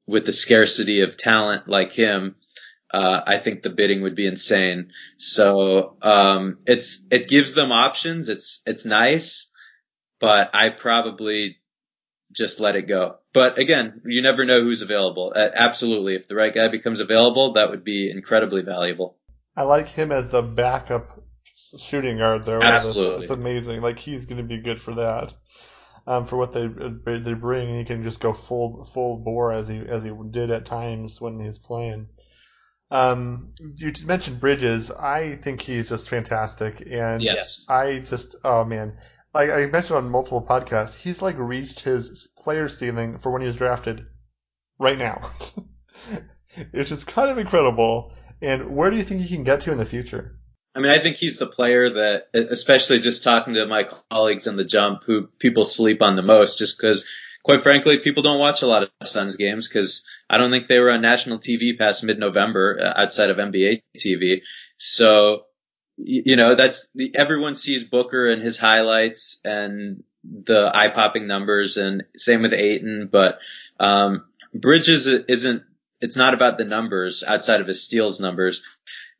with 0.07 0.25
the 0.25 0.33
scarcity 0.33 1.01
of 1.01 1.17
talent 1.17 1.67
like 1.67 1.91
him, 1.91 2.35
uh, 2.91 3.21
I 3.25 3.37
think 3.37 3.61
the 3.61 3.69
bidding 3.69 4.03
would 4.03 4.15
be 4.15 4.27
insane. 4.27 4.91
So, 5.17 5.97
um, 6.01 6.59
it's, 6.65 7.05
it 7.09 7.27
gives 7.27 7.53
them 7.53 7.71
options. 7.71 8.29
It's, 8.29 8.61
it's 8.65 8.85
nice, 8.85 9.47
but 10.23 10.51
I 10.53 10.69
probably 10.69 11.57
just 12.31 12.61
let 12.61 12.77
it 12.77 12.87
go. 12.87 13.17
But 13.33 13.59
again, 13.59 14.01
you 14.05 14.21
never 14.21 14.45
know 14.45 14.61
who's 14.61 14.81
available. 14.81 15.33
Uh, 15.35 15.49
absolutely. 15.53 16.15
If 16.15 16.29
the 16.29 16.35
right 16.35 16.53
guy 16.53 16.69
becomes 16.69 17.01
available, 17.01 17.53
that 17.53 17.69
would 17.69 17.83
be 17.83 18.09
incredibly 18.09 18.61
valuable. 18.61 19.17
I 19.57 19.63
like 19.63 19.87
him 19.89 20.13
as 20.13 20.29
the 20.29 20.41
backup 20.41 21.21
shooting 21.77 22.19
guard 22.19 22.45
there. 22.45 22.63
Absolutely, 22.63 23.23
it's 23.23 23.31
amazing. 23.31 23.81
Like 23.81 23.99
he's 23.99 24.25
going 24.25 24.37
to 24.37 24.47
be 24.47 24.59
good 24.59 24.81
for 24.81 24.95
that. 24.95 25.33
Um, 26.07 26.25
for 26.25 26.37
what 26.37 26.53
they 26.53 26.67
they 26.67 27.33
bring, 27.33 27.77
he 27.77 27.83
can 27.83 28.03
just 28.03 28.21
go 28.21 28.33
full 28.33 28.85
full 28.85 29.17
bore 29.17 29.51
as 29.51 29.67
he 29.67 29.77
as 29.77 30.03
he 30.03 30.11
did 30.31 30.51
at 30.51 30.65
times 30.65 31.19
when 31.19 31.39
he's 31.39 31.59
playing. 31.59 32.07
Um, 32.89 33.53
you 33.75 33.91
mentioned 34.05 34.39
Bridges. 34.39 34.89
I 34.89 35.35
think 35.35 35.61
he's 35.61 35.89
just 35.89 36.07
fantastic, 36.07 36.81
and 36.89 37.21
yes. 37.21 37.65
I 37.67 37.99
just 37.99 38.35
oh 38.43 38.63
man, 38.63 38.97
like 39.33 39.49
I 39.49 39.65
mentioned 39.67 39.97
on 39.97 40.09
multiple 40.09 40.45
podcasts, 40.47 40.95
he's 40.95 41.21
like 41.21 41.37
reached 41.37 41.81
his 41.81 42.29
player 42.37 42.69
ceiling 42.69 43.17
for 43.17 43.31
when 43.31 43.41
he 43.41 43.47
was 43.47 43.57
drafted 43.57 44.05
right 44.79 44.97
now. 44.97 45.31
it's 46.55 46.89
just 46.89 47.07
kind 47.07 47.29
of 47.29 47.37
incredible. 47.37 48.13
And 48.41 48.75
where 48.75 48.91
do 48.91 48.97
you 48.97 49.03
think 49.03 49.21
he 49.21 49.35
can 49.35 49.43
get 49.43 49.61
to 49.61 49.71
in 49.71 49.77
the 49.77 49.85
future? 49.85 50.37
I 50.75 50.79
mean, 50.79 50.91
I 50.91 50.99
think 50.99 51.17
he's 51.17 51.37
the 51.37 51.47
player 51.47 51.93
that, 51.93 52.29
especially 52.33 52.99
just 52.99 53.23
talking 53.23 53.53
to 53.53 53.65
my 53.67 53.87
colleagues 54.11 54.47
in 54.47 54.55
the 54.55 54.65
jump, 54.65 55.03
who 55.05 55.27
people 55.39 55.65
sleep 55.65 56.01
on 56.01 56.15
the 56.15 56.23
most, 56.23 56.57
just 56.57 56.77
because, 56.77 57.05
quite 57.43 57.61
frankly, 57.61 57.99
people 57.99 58.23
don't 58.23 58.39
watch 58.39 58.63
a 58.63 58.67
lot 58.67 58.83
of 58.83 59.07
Suns 59.07 59.35
games 59.35 59.67
because 59.67 60.03
I 60.29 60.37
don't 60.37 60.49
think 60.49 60.67
they 60.67 60.79
were 60.79 60.91
on 60.91 61.01
national 61.01 61.39
TV 61.39 61.77
past 61.77 62.03
mid-November 62.03 62.79
uh, 62.81 63.01
outside 63.01 63.29
of 63.29 63.37
NBA 63.37 63.83
TV. 63.97 64.37
So, 64.77 65.43
you 65.97 66.35
know, 66.35 66.55
that's 66.55 66.87
the, 66.95 67.15
everyone 67.15 67.55
sees 67.55 67.83
Booker 67.83 68.31
and 68.31 68.41
his 68.41 68.57
highlights 68.57 69.39
and 69.43 70.03
the 70.23 70.71
eye-popping 70.73 71.27
numbers, 71.27 71.77
and 71.77 72.03
same 72.15 72.41
with 72.41 72.53
Ayton, 72.53 73.09
but 73.11 73.39
um, 73.79 74.25
Bridges 74.53 75.07
isn't. 75.07 75.63
It's 75.99 76.15
not 76.15 76.33
about 76.33 76.57
the 76.57 76.65
numbers 76.65 77.23
outside 77.25 77.61
of 77.61 77.67
his 77.67 77.81
steals 77.81 78.19
numbers. 78.19 78.61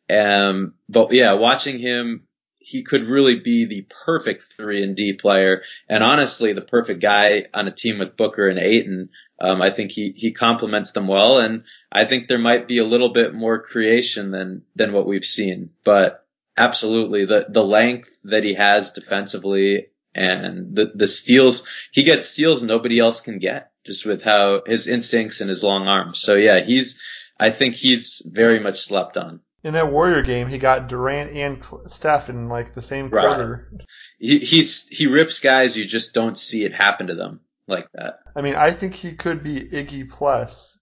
Um, 0.10 0.74
but 0.90 1.14
yeah, 1.14 1.34
watching 1.34 1.80
him, 1.80 2.28
he 2.60 2.84
could 2.84 3.08
really 3.08 3.40
be 3.40 3.66
the 3.66 3.88
perfect 4.06 4.54
three 4.56 4.84
and 4.84 4.96
D 4.96 5.14
player, 5.14 5.64
and 5.90 6.04
honestly, 6.04 6.54
the 6.54 6.62
perfect 6.62 7.02
guy 7.02 7.46
on 7.54 7.68
a 7.68 7.72
team 7.72 8.00
with 8.00 8.18
Booker 8.18 8.48
and 8.48 8.60
Ayton. 8.60 9.10
Um, 9.40 9.62
I 9.62 9.72
think 9.72 9.92
he 9.92 10.14
he 10.16 10.32
complements 10.32 10.92
them 10.92 11.08
well, 11.08 11.40
and 11.40 11.64
I 11.92 12.06
think 12.06 12.28
there 12.28 12.40
might 12.40 12.68
be 12.68 12.78
a 12.78 12.86
little 12.86 13.12
bit 13.12 13.34
more 13.34 13.62
creation 13.62 14.32
than 14.32 14.64
than 14.76 14.94
what 14.94 15.08
we've 15.08 15.26
seen. 15.26 15.72
But 15.84 16.23
absolutely, 16.58 17.26
the 17.26 17.46
the 17.50 17.64
length 17.64 18.10
that 18.26 18.44
he 18.44 18.54
has 18.56 18.92
defensively 18.92 19.88
and 20.16 20.76
the 20.76 20.92
the 20.94 21.08
steals 21.08 21.64
he 21.92 22.04
gets 22.04 22.28
steals 22.28 22.62
nobody 22.62 23.00
else 23.00 23.20
can 23.20 23.40
get 23.40 23.72
just 23.84 24.06
with 24.06 24.22
how 24.22 24.62
his 24.66 24.88
instincts 24.88 25.42
and 25.42 25.50
his 25.50 25.64
long 25.64 25.88
arms. 25.88 26.20
So 26.20 26.36
yeah, 26.36 26.62
he's 26.62 27.02
I 27.40 27.50
think 27.50 27.76
he's 27.76 28.22
very 28.26 28.60
much 28.60 28.82
slept 28.82 29.18
on 29.18 29.42
in 29.64 29.74
that 29.74 29.92
Warrior 29.92 30.22
game, 30.22 30.50
he 30.50 30.58
got 30.58 30.90
Durant 30.90 31.32
and 31.32 31.64
Steph 31.88 32.30
in 32.30 32.50
like 32.50 32.74
the 32.74 32.82
same 32.82 33.10
quarter. 33.10 33.72
He, 34.20 34.40
he's 34.40 34.86
he 34.90 35.08
rips 35.08 35.40
guys. 35.40 35.78
You 35.78 35.86
just 35.86 36.14
don't 36.14 36.38
see 36.38 36.66
it 36.66 36.74
happen 36.74 37.08
to 37.08 37.16
them 37.16 37.40
like 37.68 37.88
that. 37.94 38.20
I 38.36 38.42
mean, 38.42 38.56
I 38.56 38.72
think 38.72 38.94
he 38.94 39.16
could 39.16 39.42
be 39.42 39.62
Iggy 39.62 40.10
plus. 40.10 40.78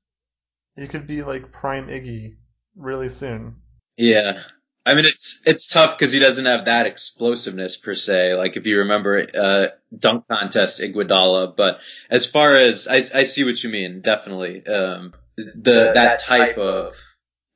He 0.76 0.88
could 0.88 1.06
be 1.06 1.22
like 1.22 1.52
prime 1.52 1.88
Iggy 1.88 2.38
really 2.76 3.10
soon. 3.10 3.58
Yeah. 3.98 4.42
I 4.86 4.96
mean, 4.96 5.06
it's 5.06 5.40
it's 5.46 5.68
tough 5.68 5.98
because 5.98 6.12
he 6.12 6.20
doesn't 6.20 6.46
have 6.46 6.66
that 6.66 6.88
explosiveness 6.88 7.78
per 7.78 7.94
se. 7.94 8.34
Like 8.34 8.58
if 8.58 8.66
you 8.66 8.80
remember, 8.80 9.26
uh, 9.34 9.68
dunk 9.96 10.28
contest 10.28 10.80
Iguodala. 10.80 11.56
But 11.56 11.80
as 12.10 12.26
far 12.26 12.56
as 12.56 12.88
I, 12.88 13.04
I 13.14 13.24
see 13.24 13.44
what 13.44 13.64
you 13.64 13.70
mean, 13.70 14.02
definitely. 14.02 14.66
Um, 14.66 15.14
the, 15.38 15.52
the 15.56 15.92
that 15.94 16.22
type 16.22 16.58
of 16.58 16.96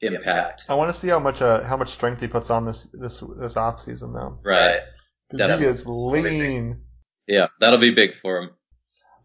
impact. 0.01 0.65
I 0.69 0.75
want 0.75 0.93
to 0.93 0.99
see 0.99 1.07
how 1.07 1.19
much 1.19 1.41
uh, 1.41 1.63
how 1.63 1.77
much 1.77 1.89
strength 1.89 2.21
he 2.21 2.27
puts 2.27 2.49
on 2.49 2.65
this 2.65 2.87
this 2.93 3.23
this 3.39 3.57
off 3.57 3.79
season 3.79 4.13
though. 4.13 4.39
Right. 4.43 4.81
Because 5.29 5.59
he 5.59 5.65
is 5.65 5.85
lean. 5.87 6.81
Yeah, 7.27 7.47
that'll 7.59 7.79
be 7.79 7.91
big 7.91 8.15
for 8.17 8.37
him. 8.37 8.49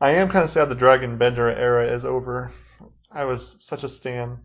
I 0.00 0.12
am 0.12 0.30
kind 0.30 0.44
of 0.44 0.50
sad 0.50 0.70
the 0.70 0.76
Dragan 0.76 1.18
Bender 1.18 1.50
era 1.50 1.94
is 1.94 2.06
over. 2.06 2.52
I 3.10 3.24
was 3.24 3.56
such 3.60 3.84
a 3.84 3.88
stan. 3.88 4.38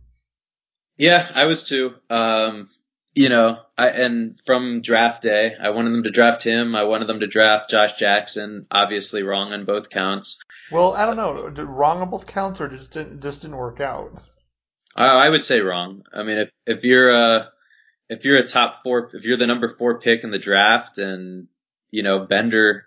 Yeah, 0.98 1.30
I 1.34 1.46
was 1.46 1.64
too. 1.64 1.94
Um, 2.10 2.70
you 3.16 3.30
know, 3.30 3.58
I 3.78 3.90
and 3.90 4.40
from 4.46 4.82
draft 4.82 5.22
day, 5.22 5.54
I 5.60 5.70
wanted 5.70 5.92
them 5.92 6.04
to 6.04 6.12
draft 6.12 6.44
him. 6.44 6.76
I 6.76 6.84
wanted 6.84 7.08
them 7.08 7.22
to 7.22 7.28
draft 7.28 7.70
Josh 7.70 7.94
Jackson. 7.94 8.68
Obviously, 8.70 9.24
wrong 9.24 9.54
on 9.54 9.66
both 9.66 9.90
counts. 9.90 10.38
Well, 10.70 10.94
I 10.94 11.06
don't 11.06 11.16
know. 11.16 11.64
Wrong 11.64 12.02
on 12.02 12.10
both 12.10 12.28
counts, 12.28 12.60
or 12.60 12.68
just 12.68 12.92
didn't 12.92 13.22
just 13.22 13.42
didn't 13.42 13.58
work 13.58 13.80
out. 13.80 14.12
I 14.98 15.30
would 15.30 15.44
say 15.44 15.62
wrong. 15.62 16.04
I 16.14 16.24
mean, 16.24 16.38
if 16.38 16.50
if 16.66 16.84
you're 16.84 17.10
a 17.10 17.50
if 18.10 18.26
you're 18.26 18.38
a 18.38 18.48
top 18.48 18.84
four, 18.84 19.10
if 19.14 19.24
you're 19.24 19.38
the 19.38 19.48
number 19.48 19.74
four 19.78 20.00
pick 20.00 20.24
in 20.24 20.32
the 20.32 20.40
draft, 20.40 20.98
and 20.98 21.48
you 21.92 22.04
know 22.04 22.26
Bender, 22.26 22.86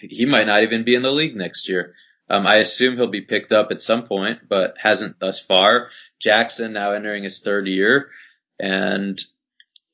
he 0.00 0.26
might 0.26 0.46
not 0.46 0.62
even 0.62 0.84
be 0.84 0.94
in 0.94 1.02
the 1.02 1.10
league 1.10 1.36
next 1.36 1.68
year. 1.68 1.94
Um, 2.28 2.46
I 2.46 2.56
assume 2.56 2.96
he'll 2.96 3.06
be 3.06 3.20
picked 3.20 3.52
up 3.52 3.68
at 3.70 3.82
some 3.82 4.06
point, 4.06 4.48
but 4.48 4.74
hasn't 4.78 5.20
thus 5.20 5.40
far. 5.40 5.90
Jackson 6.20 6.72
now 6.72 6.92
entering 6.92 7.22
his 7.22 7.38
third 7.38 7.68
year, 7.68 8.10
and 8.58 9.22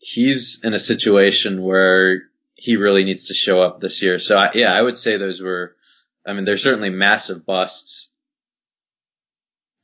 he's 0.02 0.60
in 0.62 0.74
a 0.74 0.80
situation 0.80 1.62
where 1.62 2.22
he 2.54 2.76
really 2.76 3.04
needs 3.04 3.28
to 3.28 3.34
show 3.34 3.62
up 3.62 3.80
this 3.80 4.02
year. 4.02 4.18
So 4.18 4.36
I, 4.36 4.50
yeah, 4.54 4.74
I 4.74 4.82
would 4.82 4.98
say 4.98 5.16
those 5.16 5.40
were. 5.40 5.76
I 6.26 6.34
mean, 6.34 6.44
they're 6.44 6.56
certainly 6.56 6.90
massive 6.90 7.44
busts 7.44 8.08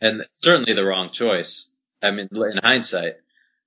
and 0.01 0.25
certainly 0.37 0.75
the 0.75 0.85
wrong 0.85 1.11
choice. 1.12 1.71
I 2.03 2.11
mean, 2.11 2.29
in 2.31 2.59
hindsight, 2.62 3.14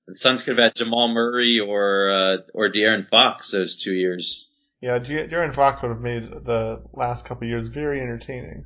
the 0.07 0.15
Suns 0.15 0.43
could 0.43 0.57
have 0.57 0.63
had 0.63 0.75
Jamal 0.75 1.09
Murray 1.09 1.59
or 1.59 2.11
uh, 2.11 2.37
or 2.53 2.69
De'Aaron 2.69 3.09
Fox 3.09 3.51
those 3.51 3.81
two 3.81 3.93
years. 3.93 4.49
Yeah, 4.81 4.99
De- 4.99 5.27
De'Aaron 5.27 5.53
Fox 5.53 5.81
would 5.81 5.89
have 5.89 6.01
made 6.01 6.23
the 6.23 6.81
last 6.93 7.25
couple 7.25 7.47
years 7.47 7.67
very 7.67 7.99
entertaining. 8.01 8.65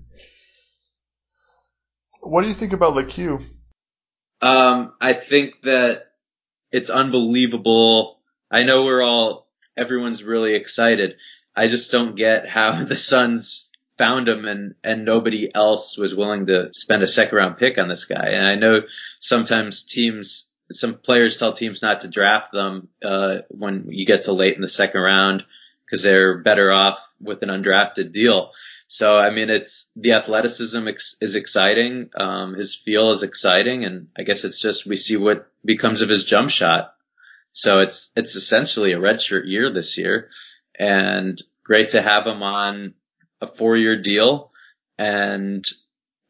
What 2.21 2.43
do 2.43 2.47
you 2.47 2.53
think 2.53 2.73
about 2.73 2.95
Lecque? 2.95 3.41
Um, 4.41 4.93
I 5.01 5.13
think 5.13 5.61
that 5.63 6.11
it's 6.71 6.89
unbelievable. 6.89 8.19
I 8.51 8.63
know 8.63 8.85
we're 8.85 9.01
all 9.03 9.47
everyone's 9.77 10.23
really 10.23 10.55
excited. 10.55 11.15
I 11.55 11.67
just 11.67 11.91
don't 11.91 12.15
get 12.15 12.47
how 12.47 12.83
the 12.83 12.97
Suns 12.97 13.69
found 13.97 14.27
him 14.27 14.45
and, 14.45 14.75
and 14.83 15.05
nobody 15.05 15.49
else 15.53 15.97
was 15.97 16.13
willing 16.13 16.47
to 16.47 16.69
spend 16.73 17.01
a 17.01 17.07
second 17.07 17.37
round 17.37 17.57
pick 17.57 17.77
on 17.77 17.87
this 17.87 18.05
guy. 18.05 18.29
And 18.31 18.45
I 18.45 18.55
know 18.55 18.81
sometimes 19.19 19.83
teams, 19.83 20.49
some 20.71 20.95
players 20.95 21.37
tell 21.37 21.53
teams 21.53 21.81
not 21.81 22.01
to 22.01 22.09
draft 22.09 22.51
them, 22.51 22.89
uh, 23.03 23.37
when 23.49 23.85
you 23.89 24.05
get 24.05 24.25
to 24.25 24.33
late 24.33 24.55
in 24.55 24.61
the 24.61 24.67
second 24.67 24.99
round. 25.01 25.43
because 25.85 26.03
they're 26.03 26.39
better 26.39 26.71
off 26.71 26.99
with 27.21 27.41
an 27.43 27.49
undrafted 27.49 28.11
deal. 28.11 28.51
So 28.95 29.17
I 29.17 29.29
mean, 29.29 29.49
it's 29.49 29.89
the 29.97 30.13
athleticism 30.13 30.87
ex- 30.87 31.17
is 31.19 31.35
exciting. 31.35 32.11
Um, 32.15 32.53
his 32.53 32.73
feel 32.73 33.11
is 33.11 33.23
exciting, 33.23 33.83
and 33.83 34.07
I 34.17 34.23
guess 34.23 34.45
it's 34.45 34.57
just 34.57 34.85
we 34.85 34.95
see 34.95 35.17
what 35.17 35.51
becomes 35.65 36.01
of 36.01 36.07
his 36.07 36.23
jump 36.23 36.49
shot. 36.49 36.93
So 37.51 37.81
it's 37.81 38.09
it's 38.15 38.35
essentially 38.35 38.93
a 38.93 38.97
redshirt 38.97 39.47
year 39.47 39.69
this 39.69 39.97
year, 39.97 40.29
and 40.79 41.43
great 41.65 41.89
to 41.89 42.01
have 42.01 42.25
him 42.25 42.41
on 42.41 42.93
a 43.41 43.47
four 43.47 43.75
year 43.75 44.01
deal, 44.01 44.53
and 44.97 45.65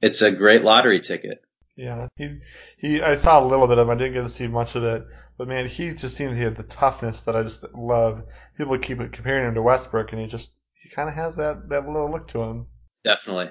it's 0.01 0.23
a 0.23 0.31
great 0.31 0.63
lottery 0.63 1.01
ticket. 1.01 1.43
Yeah, 1.75 2.07
he 2.15 2.39
he. 2.79 2.99
I 2.99 3.15
saw 3.15 3.43
a 3.43 3.45
little 3.45 3.67
bit 3.67 3.77
of 3.77 3.87
him. 3.87 3.91
I 3.91 3.95
didn't 3.95 4.13
get 4.13 4.23
to 4.23 4.29
see 4.29 4.47
much 4.47 4.73
of 4.73 4.83
it, 4.83 5.05
but 5.37 5.47
man, 5.47 5.67
he 5.67 5.93
just 5.93 6.17
seems 6.17 6.35
he 6.35 6.41
had 6.41 6.55
the 6.55 6.63
toughness 6.63 7.19
that 7.21 7.35
I 7.35 7.43
just 7.43 7.63
love. 7.75 8.23
People 8.57 8.75
keep 8.79 8.97
comparing 8.97 9.45
him 9.45 9.53
to 9.53 9.61
Westbrook, 9.61 10.13
and 10.13 10.19
he 10.19 10.25
just 10.25 10.54
he 10.85 10.91
kind 10.91 11.09
of 11.09 11.15
has 11.15 11.35
that 11.37 11.67
that 11.69 11.87
little 11.87 12.11
look 12.11 12.27
to 12.29 12.41
him. 12.43 12.67
Definitely. 13.03 13.49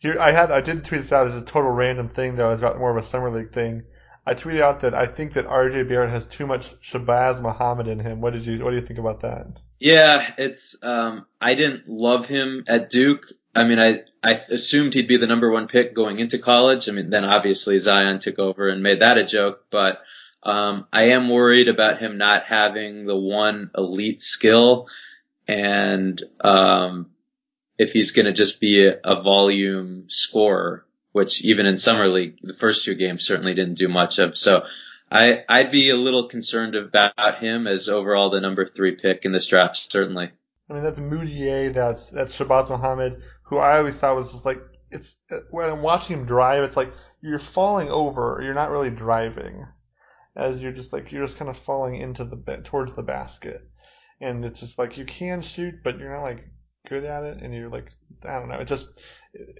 Here, 0.00 0.18
I 0.20 0.32
had 0.32 0.50
I 0.50 0.60
did 0.60 0.84
tweet 0.84 1.00
this 1.00 1.12
out 1.12 1.26
as 1.26 1.34
a 1.34 1.44
total 1.44 1.70
random 1.70 2.08
thing 2.08 2.36
though. 2.36 2.50
It's 2.50 2.60
about 2.60 2.78
more 2.78 2.90
of 2.90 3.02
a 3.02 3.06
summer 3.06 3.30
league 3.30 3.52
thing. 3.52 3.84
I 4.26 4.34
tweeted 4.34 4.60
out 4.60 4.80
that 4.80 4.94
I 4.94 5.06
think 5.06 5.32
that 5.32 5.46
R.J. 5.46 5.84
Barrett 5.84 6.10
has 6.10 6.26
too 6.26 6.46
much 6.46 6.78
Shabazz 6.82 7.40
Muhammad 7.40 7.88
in 7.88 7.98
him. 7.98 8.20
What 8.20 8.34
did 8.34 8.44
you 8.44 8.62
What 8.62 8.70
do 8.70 8.76
you 8.76 8.86
think 8.86 8.98
about 8.98 9.22
that? 9.22 9.46
Yeah, 9.78 10.34
it's 10.36 10.76
um 10.82 11.24
I 11.40 11.54
didn't 11.54 11.88
love 11.88 12.26
him 12.26 12.64
at 12.68 12.90
Duke. 12.90 13.24
I 13.54 13.64
mean, 13.64 13.78
I 13.78 14.02
I 14.22 14.42
assumed 14.50 14.92
he'd 14.92 15.08
be 15.08 15.16
the 15.16 15.26
number 15.26 15.50
one 15.50 15.68
pick 15.68 15.94
going 15.94 16.18
into 16.18 16.38
college. 16.38 16.86
I 16.86 16.92
mean, 16.92 17.08
then 17.08 17.24
obviously 17.24 17.78
Zion 17.78 18.18
took 18.18 18.38
over 18.38 18.68
and 18.68 18.82
made 18.82 19.00
that 19.00 19.16
a 19.16 19.24
joke, 19.24 19.64
but 19.70 20.00
um 20.42 20.86
I 20.92 21.04
am 21.04 21.30
worried 21.30 21.68
about 21.68 21.98
him 21.98 22.18
not 22.18 22.44
having 22.44 23.06
the 23.06 23.16
one 23.16 23.70
elite 23.74 24.20
skill 24.20 24.86
and 25.50 26.22
um, 26.42 27.10
if 27.76 27.90
he's 27.90 28.12
going 28.12 28.26
to 28.26 28.32
just 28.32 28.60
be 28.60 28.86
a, 28.86 29.00
a, 29.02 29.20
volume 29.20 30.04
scorer, 30.08 30.86
which 31.10 31.42
even 31.42 31.66
in 31.66 31.76
summer 31.76 32.06
league, 32.06 32.36
the 32.40 32.54
first 32.54 32.84
two 32.84 32.94
games 32.94 33.26
certainly 33.26 33.54
didn't 33.54 33.78
do 33.78 33.88
much 33.88 34.20
of. 34.20 34.36
So 34.36 34.62
I, 35.10 35.42
I'd 35.48 35.72
be 35.72 35.90
a 35.90 35.96
little 35.96 36.28
concerned 36.28 36.76
about 36.76 37.40
him 37.40 37.66
as 37.66 37.88
overall 37.88 38.30
the 38.30 38.40
number 38.40 38.64
three 38.64 38.94
pick 38.94 39.24
in 39.24 39.32
this 39.32 39.48
draft, 39.48 39.90
certainly. 39.90 40.30
I 40.70 40.72
mean, 40.72 40.84
that's 40.84 41.00
Mudiay, 41.00 41.72
that's, 41.72 42.10
that's 42.10 42.38
Shabazz 42.38 42.70
Muhammad, 42.70 43.20
who 43.42 43.58
I 43.58 43.78
always 43.78 43.98
thought 43.98 44.14
was 44.14 44.30
just 44.30 44.44
like, 44.44 44.62
it's, 44.92 45.16
when 45.50 45.68
I'm 45.68 45.82
watching 45.82 46.16
him 46.16 46.26
drive, 46.26 46.62
it's 46.62 46.76
like 46.76 46.92
you're 47.22 47.40
falling 47.40 47.88
over, 47.88 48.40
you're 48.40 48.54
not 48.54 48.70
really 48.70 48.90
driving. 48.90 49.64
As 50.36 50.62
you're 50.62 50.70
just 50.70 50.92
like, 50.92 51.10
you're 51.10 51.26
just 51.26 51.38
kind 51.38 51.48
of 51.48 51.58
falling 51.58 52.00
into 52.00 52.24
the, 52.24 52.36
towards 52.62 52.94
the 52.94 53.02
basket 53.02 53.68
and 54.20 54.44
it's 54.44 54.60
just 54.60 54.78
like 54.78 54.98
you 54.98 55.04
can 55.04 55.40
shoot, 55.40 55.82
but 55.82 55.98
you're 55.98 56.14
not 56.14 56.22
like 56.22 56.44
good 56.88 57.04
at 57.04 57.24
it, 57.24 57.42
and 57.42 57.54
you're 57.54 57.70
like 57.70 57.90
I 58.24 58.38
don't 58.38 58.48
know. 58.48 58.58
It 58.58 58.68
just 58.68 58.88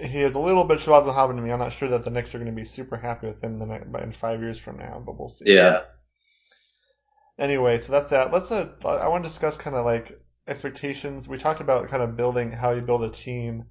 he 0.00 0.20
is 0.20 0.34
a 0.34 0.40
little 0.40 0.64
bit 0.64 0.80
Shabazz 0.80 1.06
Muhammad 1.06 1.36
to 1.36 1.42
me. 1.42 1.52
I'm 1.52 1.58
not 1.58 1.72
sure 1.72 1.88
that 1.88 2.04
the 2.04 2.11
Knicks 2.11 2.34
are 2.34 2.38
going 2.38 2.50
to 2.50 2.56
be 2.56 2.64
super 2.64 2.96
happy 2.96 3.28
with 3.28 3.42
him 3.42 3.61
in, 3.62 3.70
in 4.02 4.12
five 4.12 4.40
years 4.40 4.58
from 4.58 4.78
now, 4.78 5.02
but 5.04 5.18
we'll 5.18 5.28
see. 5.28 5.44
Yeah. 5.46 5.82
Anyway, 7.38 7.78
so 7.78 7.92
that's 7.92 8.11
that. 8.11 8.32
Let's. 8.32 8.50
Uh, 8.50 8.70
I 8.84 9.08
want 9.08 9.24
to 9.24 9.30
discuss 9.30 9.56
kind 9.56 9.76
of 9.76 9.84
like 9.84 10.20
expectations. 10.46 11.28
We 11.28 11.38
talked 11.38 11.61
about 11.61 11.88
kind 11.88 12.02
of 12.02 12.16
building 12.16 12.50
how 12.50 12.72
you 12.72 12.82
build 12.82 13.04
a 13.04 13.11
team. 13.11 13.64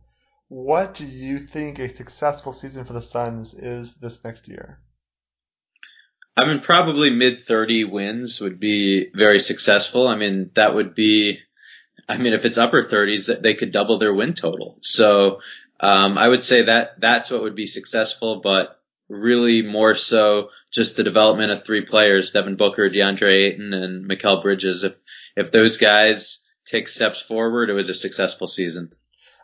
What 0.47 0.95
do 0.95 1.05
you 1.05 1.37
think 1.37 1.77
a 1.77 1.87
successful 1.87 2.53
season 2.53 2.85
for 2.85 2.93
the 2.93 3.01
Suns 3.01 3.53
is 3.53 3.95
this 3.95 4.23
next 4.23 4.47
year? 4.47 4.81
I 6.39 6.45
mean, 6.45 6.61
probably 6.61 7.09
mid 7.09 7.43
30 7.45 7.83
wins 7.83 8.39
would 8.39 8.61
be 8.61 9.09
very 9.13 9.39
successful. 9.39 10.07
I 10.07 10.15
mean, 10.15 10.51
that 10.53 10.73
would 10.73 10.95
be, 10.95 11.39
I 12.07 12.17
mean, 12.17 12.31
if 12.31 12.45
it's 12.45 12.57
upper 12.57 12.81
30s, 12.81 13.27
that 13.27 13.43
they 13.43 13.55
could 13.55 13.73
double 13.73 13.99
their 13.99 14.13
win 14.13 14.33
total. 14.33 14.77
So, 14.81 15.41
um, 15.81 16.17
I 16.17 16.29
would 16.29 16.41
say 16.41 16.63
that 16.63 16.99
that's 16.99 17.29
what 17.29 17.41
would 17.41 17.55
be 17.55 17.67
successful, 17.67 18.39
but 18.41 18.79
really 19.09 19.63
more 19.63 19.95
so 19.95 20.49
just 20.71 20.95
the 20.95 21.03
development 21.03 21.51
of 21.51 21.65
three 21.65 21.85
players, 21.85 22.31
Devin 22.31 22.55
Booker, 22.55 22.89
DeAndre 22.89 23.49
Ayton, 23.49 23.73
and 23.73 24.09
Mikal 24.09 24.41
Bridges. 24.41 24.85
If, 24.85 24.95
if 25.35 25.51
those 25.51 25.75
guys 25.75 26.39
take 26.65 26.87
steps 26.87 27.19
forward, 27.19 27.69
it 27.69 27.73
was 27.73 27.89
a 27.89 27.93
successful 27.93 28.47
season. 28.47 28.93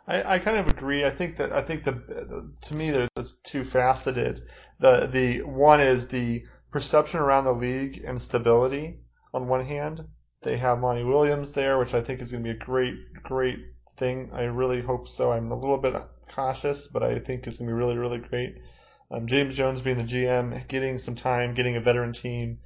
I, 0.08 0.36
I 0.36 0.38
kind 0.38 0.56
of 0.56 0.68
agree. 0.68 1.04
I 1.04 1.10
think 1.10 1.36
that, 1.36 1.52
I 1.52 1.60
think 1.60 1.84
the, 1.84 2.50
to 2.62 2.76
me, 2.76 2.90
there's, 2.90 3.10
it's 3.16 3.32
two 3.42 3.64
faceted. 3.64 4.44
The, 4.80 5.06
the 5.06 5.42
one 5.42 5.82
is 5.82 6.08
the, 6.08 6.44
perception 6.76 7.20
around 7.20 7.46
the 7.46 7.52
league 7.52 8.04
and 8.04 8.20
stability 8.20 8.98
on 9.32 9.48
one 9.48 9.64
hand. 9.64 10.06
They 10.42 10.58
have 10.58 10.78
Monty 10.78 11.04
Williams 11.04 11.52
there, 11.52 11.78
which 11.78 11.94
I 11.94 12.02
think 12.02 12.20
is 12.20 12.30
going 12.30 12.44
to 12.44 12.52
be 12.52 12.54
a 12.54 12.64
great, 12.66 12.98
great 13.22 13.60
thing. 13.96 14.28
I 14.34 14.42
really 14.42 14.82
hope 14.82 15.08
so. 15.08 15.32
I'm 15.32 15.50
a 15.52 15.58
little 15.58 15.78
bit 15.78 15.94
cautious, 16.30 16.86
but 16.86 17.02
I 17.02 17.18
think 17.18 17.46
it's 17.46 17.56
going 17.56 17.70
to 17.70 17.72
be 17.72 17.78
really, 17.78 17.96
really 17.96 18.18
great. 18.18 18.58
Um, 19.10 19.26
James 19.26 19.56
Jones 19.56 19.80
being 19.80 19.96
the 19.96 20.02
GM, 20.02 20.68
getting 20.68 20.98
some 20.98 21.14
time, 21.14 21.54
getting 21.54 21.76
a 21.76 21.80
veteran 21.80 22.12
team, 22.12 22.58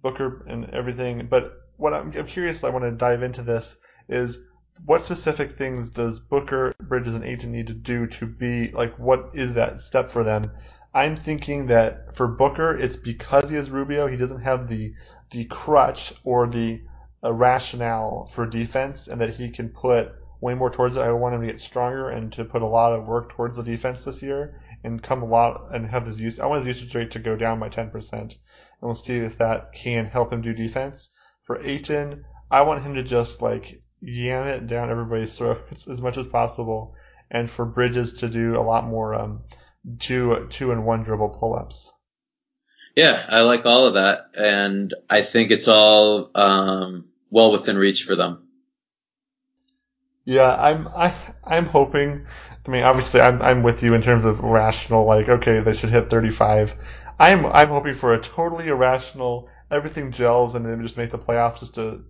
Booker 0.00 0.46
and 0.48 0.70
everything. 0.70 1.26
But 1.28 1.52
what 1.76 1.92
I'm, 1.92 2.10
I'm 2.16 2.26
curious, 2.26 2.64
I 2.64 2.70
want 2.70 2.86
to 2.86 2.92
dive 2.92 3.22
into 3.22 3.42
this 3.42 3.76
is 4.08 4.38
what 4.86 5.04
specific 5.04 5.52
things 5.52 5.90
does 5.90 6.20
Booker, 6.20 6.72
Bridges, 6.80 7.14
and 7.14 7.24
Ayton 7.24 7.52
need 7.52 7.66
to 7.66 7.74
do 7.74 8.06
to 8.06 8.24
be 8.24 8.70
like? 8.70 8.98
What 8.98 9.32
is 9.34 9.52
that 9.54 9.82
step 9.82 10.10
for 10.10 10.24
them 10.24 10.52
I'm 10.98 11.14
thinking 11.14 11.66
that 11.66 12.16
for 12.16 12.26
Booker, 12.26 12.76
it's 12.76 12.96
because 12.96 13.48
he 13.48 13.54
has 13.54 13.70
Rubio. 13.70 14.08
He 14.08 14.16
doesn't 14.16 14.40
have 14.40 14.68
the 14.68 14.94
the 15.30 15.44
crutch 15.44 16.12
or 16.24 16.48
the 16.48 16.82
uh, 17.22 17.32
rationale 17.32 18.28
for 18.32 18.46
defense, 18.46 19.06
and 19.06 19.20
that 19.20 19.36
he 19.36 19.48
can 19.48 19.68
put 19.68 20.12
way 20.40 20.54
more 20.54 20.70
towards 20.70 20.96
it. 20.96 21.02
I 21.02 21.12
want 21.12 21.36
him 21.36 21.42
to 21.42 21.46
get 21.46 21.60
stronger 21.60 22.08
and 22.08 22.32
to 22.32 22.44
put 22.44 22.62
a 22.62 22.66
lot 22.66 22.94
of 22.94 23.06
work 23.06 23.30
towards 23.30 23.56
the 23.56 23.62
defense 23.62 24.02
this 24.02 24.22
year 24.22 24.60
and 24.82 25.00
come 25.00 25.22
a 25.22 25.26
lot 25.26 25.68
and 25.72 25.86
have 25.86 26.04
his 26.04 26.20
use. 26.20 26.40
I 26.40 26.46
want 26.46 26.66
his 26.66 26.80
usage 26.80 26.96
rate 26.96 27.12
to 27.12 27.20
go 27.20 27.36
down 27.36 27.60
by 27.60 27.68
10%, 27.68 28.12
and 28.12 28.36
we'll 28.82 28.96
see 28.96 29.18
if 29.18 29.38
that 29.38 29.72
can 29.72 30.04
help 30.04 30.32
him 30.32 30.42
do 30.42 30.52
defense. 30.52 31.10
For 31.44 31.62
Ayton, 31.64 32.24
I 32.50 32.62
want 32.62 32.82
him 32.82 32.96
to 32.96 33.04
just 33.04 33.40
like 33.40 33.80
yam 34.00 34.48
it 34.48 34.66
down 34.66 34.90
everybody's 34.90 35.38
throats 35.38 35.86
as 35.92 36.00
much 36.00 36.18
as 36.18 36.26
possible, 36.26 36.96
and 37.30 37.48
for 37.48 37.64
Bridges 37.64 38.18
to 38.18 38.28
do 38.28 38.58
a 38.58 38.66
lot 38.66 38.84
more 38.84 39.14
um, 39.14 39.44
two 39.98 40.46
two 40.50 40.72
and 40.72 40.84
one 40.84 41.02
dribble 41.02 41.30
pull 41.30 41.54
ups. 41.54 41.92
Yeah, 42.96 43.24
I 43.28 43.42
like 43.42 43.64
all 43.64 43.86
of 43.86 43.94
that, 43.94 44.30
and 44.34 44.92
I 45.08 45.22
think 45.22 45.50
it's 45.50 45.68
all 45.68 46.30
um, 46.34 47.06
well 47.30 47.52
within 47.52 47.76
reach 47.76 48.04
for 48.04 48.16
them. 48.16 48.48
Yeah, 50.24 50.54
I'm 50.58 50.88
I 50.88 51.14
I'm 51.44 51.66
hoping. 51.66 52.26
I 52.66 52.70
mean, 52.70 52.82
obviously, 52.82 53.20
I'm 53.20 53.40
I'm 53.40 53.62
with 53.62 53.82
you 53.82 53.94
in 53.94 54.02
terms 54.02 54.24
of 54.24 54.40
rational. 54.40 55.06
Like, 55.06 55.28
okay, 55.28 55.60
they 55.60 55.72
should 55.72 55.90
hit 55.90 56.10
35. 56.10 56.74
I'm 57.18 57.46
I'm 57.46 57.68
hoping 57.68 57.94
for 57.94 58.12
a 58.12 58.20
totally 58.20 58.68
irrational. 58.68 59.48
Everything 59.70 60.12
gels 60.12 60.54
and 60.54 60.66
then 60.66 60.82
just 60.82 60.98
make 60.98 61.10
the 61.10 61.18
playoffs 61.18 61.60
just 61.60 61.74
to 61.76 62.04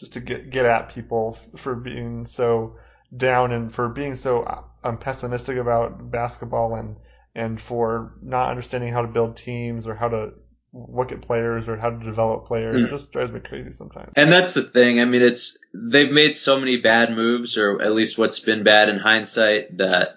just 0.00 0.14
to 0.14 0.20
get 0.20 0.50
get 0.50 0.66
at 0.66 0.88
people 0.88 1.38
for 1.56 1.74
being 1.74 2.26
so 2.26 2.76
down 3.16 3.52
and 3.52 3.72
for 3.72 3.88
being 3.88 4.14
so 4.14 4.44
I'm 4.82 4.94
um, 4.94 4.98
pessimistic 4.98 5.58
about 5.58 6.10
basketball 6.10 6.74
and 6.74 6.96
and 7.34 7.60
for 7.60 8.14
not 8.22 8.50
understanding 8.50 8.92
how 8.92 9.02
to 9.02 9.08
build 9.08 9.36
teams 9.36 9.86
or 9.86 9.94
how 9.94 10.08
to 10.08 10.32
look 10.72 11.10
at 11.12 11.22
players 11.22 11.68
or 11.68 11.76
how 11.76 11.90
to 11.90 12.04
develop 12.04 12.46
players. 12.46 12.82
Mm. 12.82 12.86
It 12.86 12.90
just 12.90 13.12
drives 13.12 13.32
me 13.32 13.40
crazy 13.40 13.70
sometimes. 13.70 14.12
And 14.16 14.30
that's 14.30 14.54
the 14.54 14.62
thing. 14.62 15.00
I 15.00 15.04
mean, 15.04 15.22
it's 15.22 15.58
they've 15.74 16.10
made 16.10 16.36
so 16.36 16.58
many 16.58 16.80
bad 16.80 17.12
moves, 17.12 17.56
or 17.56 17.80
at 17.82 17.92
least 17.92 18.18
what's 18.18 18.40
been 18.40 18.62
bad 18.62 18.88
in 18.88 18.98
hindsight, 18.98 19.78
that 19.78 20.10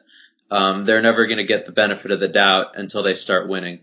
um, 0.51 0.85
they're 0.85 1.01
never 1.01 1.25
going 1.27 1.37
to 1.37 1.45
get 1.45 1.65
the 1.65 1.71
benefit 1.71 2.11
of 2.11 2.19
the 2.19 2.27
doubt 2.27 2.77
until 2.77 3.03
they 3.03 3.13
start 3.13 3.49
winning. 3.49 3.79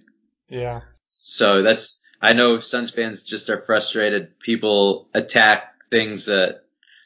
Yeah. 0.48 0.80
So 1.06 1.62
that's 1.62 2.00
I 2.22 2.34
know 2.34 2.60
Suns 2.60 2.90
fans 2.90 3.22
just 3.22 3.50
are 3.50 3.62
frustrated. 3.62 4.38
People 4.38 5.08
attack 5.14 5.74
things 5.90 6.26
that 6.26 6.62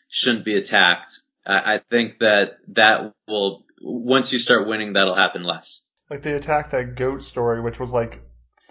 shouldn't 0.09 0.45
be 0.45 0.57
attacked. 0.57 1.20
I, 1.47 1.75
I 1.75 1.79
think 1.91 2.18
that 2.20 2.59
that 2.68 3.14
will 3.27 3.64
once 3.81 4.33
you 4.33 4.39
start 4.39 4.66
winning, 4.66 4.95
that'll 4.95 5.14
happen 5.14 5.43
less 5.43 5.81
like 6.15 6.23
they 6.23 6.35
attacked 6.35 6.71
that 6.71 6.95
goat 6.95 7.25
story, 7.25 7.61
which 7.61 7.81
was 7.81 7.91
like 7.91 8.23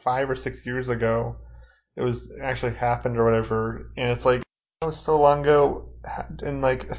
five 0.02 0.30
or 0.30 0.36
six 0.36 0.66
years 0.66 0.88
ago. 0.88 1.36
It 1.98 2.02
was 2.02 2.32
actually 2.42 2.76
happened 2.76 3.18
or 3.18 3.26
whatever, 3.26 3.92
and 3.98 4.12
it's 4.12 4.24
like 4.24 4.44
it 4.82 4.86
was 4.86 4.98
so 4.98 5.20
long 5.20 5.42
ago, 5.42 5.90
and 6.42 6.62
like 6.62 6.90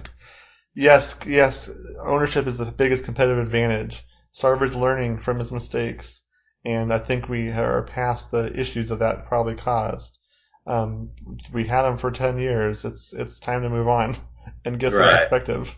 yes, 0.75 1.17
yes, 1.27 1.71
ownership 1.99 2.47
is 2.47 2.59
the 2.59 2.67
biggest 2.67 3.07
competitive 3.07 3.39
advantage. 3.39 4.05
Sarver's 4.35 4.77
learning 4.77 5.21
from 5.21 5.39
his 5.39 5.51
mistakes, 5.51 6.21
and 6.63 6.93
I 6.93 6.99
think 6.99 7.27
we 7.27 7.49
are 7.49 7.85
past 7.85 8.31
the 8.31 8.53
issues 8.55 8.91
that 8.91 8.99
that 8.99 9.27
probably 9.27 9.55
caused. 9.55 10.19
Um, 10.67 11.13
we 11.55 11.67
had 11.67 11.89
him 11.89 11.97
for 11.97 12.11
ten 12.11 12.39
years. 12.39 12.85
It's 12.85 13.15
it's 13.15 13.41
time 13.41 13.63
to 13.63 13.71
move 13.71 13.89
on 13.89 14.19
and 14.67 14.79
get 14.79 14.93
some 14.93 15.01
right. 15.01 15.21
perspective. 15.21 15.75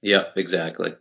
Yep, 0.00 0.38
exactly. 0.38 0.94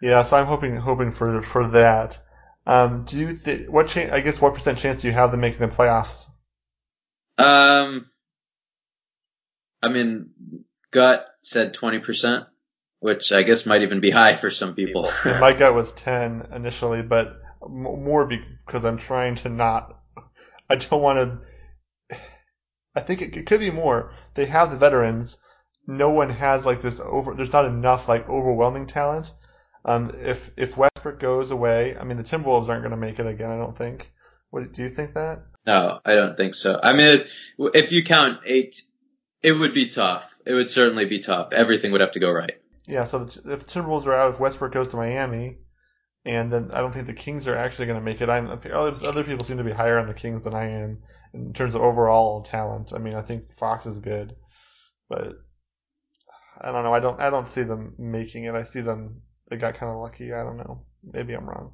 Yeah, 0.00 0.22
so 0.22 0.36
I'm 0.36 0.46
hoping 0.46 0.76
hoping 0.76 1.12
for 1.12 1.42
for 1.42 1.68
that. 1.68 2.18
Um, 2.66 3.04
do 3.04 3.18
you 3.18 3.32
th- 3.32 3.68
what 3.68 3.88
chance? 3.88 4.12
I 4.12 4.20
guess 4.20 4.40
what 4.40 4.54
percent 4.54 4.78
chance 4.78 5.02
do 5.02 5.08
you 5.08 5.14
have 5.14 5.30
them 5.30 5.40
making 5.40 5.60
the 5.60 5.74
playoffs? 5.74 6.26
Um, 7.38 8.06
I 9.82 9.88
mean, 9.88 10.30
gut 10.90 11.26
said 11.42 11.74
20%, 11.74 12.46
which 13.00 13.32
I 13.32 13.42
guess 13.42 13.64
might 13.64 13.82
even 13.82 14.00
be 14.00 14.10
high 14.10 14.34
for 14.34 14.50
some 14.50 14.74
people. 14.74 15.10
my 15.24 15.52
gut 15.52 15.74
was 15.74 15.92
10 15.92 16.48
initially, 16.54 17.02
but 17.02 17.40
more 17.68 18.26
because 18.26 18.84
I'm 18.84 18.98
trying 18.98 19.36
to 19.36 19.48
not. 19.48 20.00
I 20.68 20.76
don't 20.76 21.02
want 21.02 21.40
to. 22.10 22.18
I 22.94 23.00
think 23.00 23.22
it, 23.22 23.36
it 23.36 23.46
could 23.46 23.60
be 23.60 23.70
more. 23.70 24.12
They 24.34 24.46
have 24.46 24.70
the 24.70 24.76
veterans. 24.76 25.38
No 25.86 26.10
one 26.10 26.30
has 26.30 26.66
like 26.66 26.82
this 26.82 27.00
over. 27.00 27.34
There's 27.34 27.52
not 27.52 27.64
enough 27.64 28.08
like 28.08 28.28
overwhelming 28.28 28.86
talent. 28.86 29.32
Um, 29.88 30.14
if 30.20 30.50
if 30.56 30.76
Westbrook 30.76 31.18
goes 31.18 31.50
away, 31.50 31.96
I 31.98 32.04
mean 32.04 32.18
the 32.18 32.22
Timberwolves 32.22 32.68
aren't 32.68 32.82
going 32.82 32.90
to 32.90 32.96
make 32.96 33.18
it 33.18 33.26
again. 33.26 33.50
I 33.50 33.56
don't 33.56 33.76
think. 33.76 34.12
What 34.50 34.72
do 34.72 34.82
you 34.82 34.88
think 34.88 35.14
that? 35.14 35.44
No, 35.66 36.00
I 36.04 36.14
don't 36.14 36.36
think 36.36 36.54
so. 36.54 36.78
I 36.82 36.92
mean, 36.92 37.24
if 37.58 37.92
you 37.92 38.02
count 38.02 38.40
eight, 38.44 38.82
it 39.42 39.52
would 39.52 39.74
be 39.74 39.88
tough. 39.88 40.24
It 40.46 40.54
would 40.54 40.70
certainly 40.70 41.06
be 41.06 41.20
tough. 41.20 41.52
Everything 41.52 41.92
would 41.92 42.00
have 42.00 42.12
to 42.12 42.20
go 42.20 42.30
right. 42.30 42.60
Yeah. 42.86 43.04
So 43.04 43.24
the, 43.24 43.52
if 43.52 43.66
Timberwolves 43.66 44.06
are 44.06 44.14
out, 44.14 44.34
if 44.34 44.40
Westbrook 44.40 44.72
goes 44.72 44.88
to 44.88 44.96
Miami, 44.96 45.58
and 46.24 46.52
then 46.52 46.70
I 46.72 46.80
don't 46.80 46.92
think 46.92 47.06
the 47.06 47.14
Kings 47.14 47.46
are 47.46 47.56
actually 47.56 47.86
going 47.86 47.98
to 47.98 48.04
make 48.04 48.20
it. 48.20 48.28
I'm 48.28 48.48
other 48.48 49.24
people 49.24 49.46
seem 49.46 49.56
to 49.56 49.64
be 49.64 49.72
higher 49.72 49.98
on 49.98 50.06
the 50.06 50.14
Kings 50.14 50.44
than 50.44 50.54
I 50.54 50.68
am 50.68 50.98
in 51.32 51.52
terms 51.54 51.74
of 51.74 51.82
overall 51.82 52.42
talent. 52.42 52.92
I 52.94 52.98
mean, 52.98 53.14
I 53.14 53.22
think 53.22 53.54
Fox 53.56 53.86
is 53.86 53.98
good, 53.98 54.36
but 55.08 55.32
I 56.60 56.72
don't 56.72 56.84
know. 56.84 56.92
I 56.92 57.00
don't 57.00 57.20
I 57.20 57.30
don't 57.30 57.48
see 57.48 57.62
them 57.62 57.94
making 57.98 58.44
it. 58.44 58.54
I 58.54 58.64
see 58.64 58.82
them. 58.82 59.22
They 59.48 59.56
got 59.56 59.78
kind 59.78 59.92
of 59.92 59.98
lucky. 59.98 60.32
I 60.32 60.42
don't 60.42 60.58
know. 60.58 60.82
Maybe 61.02 61.34
I'm 61.34 61.48
wrong. 61.48 61.72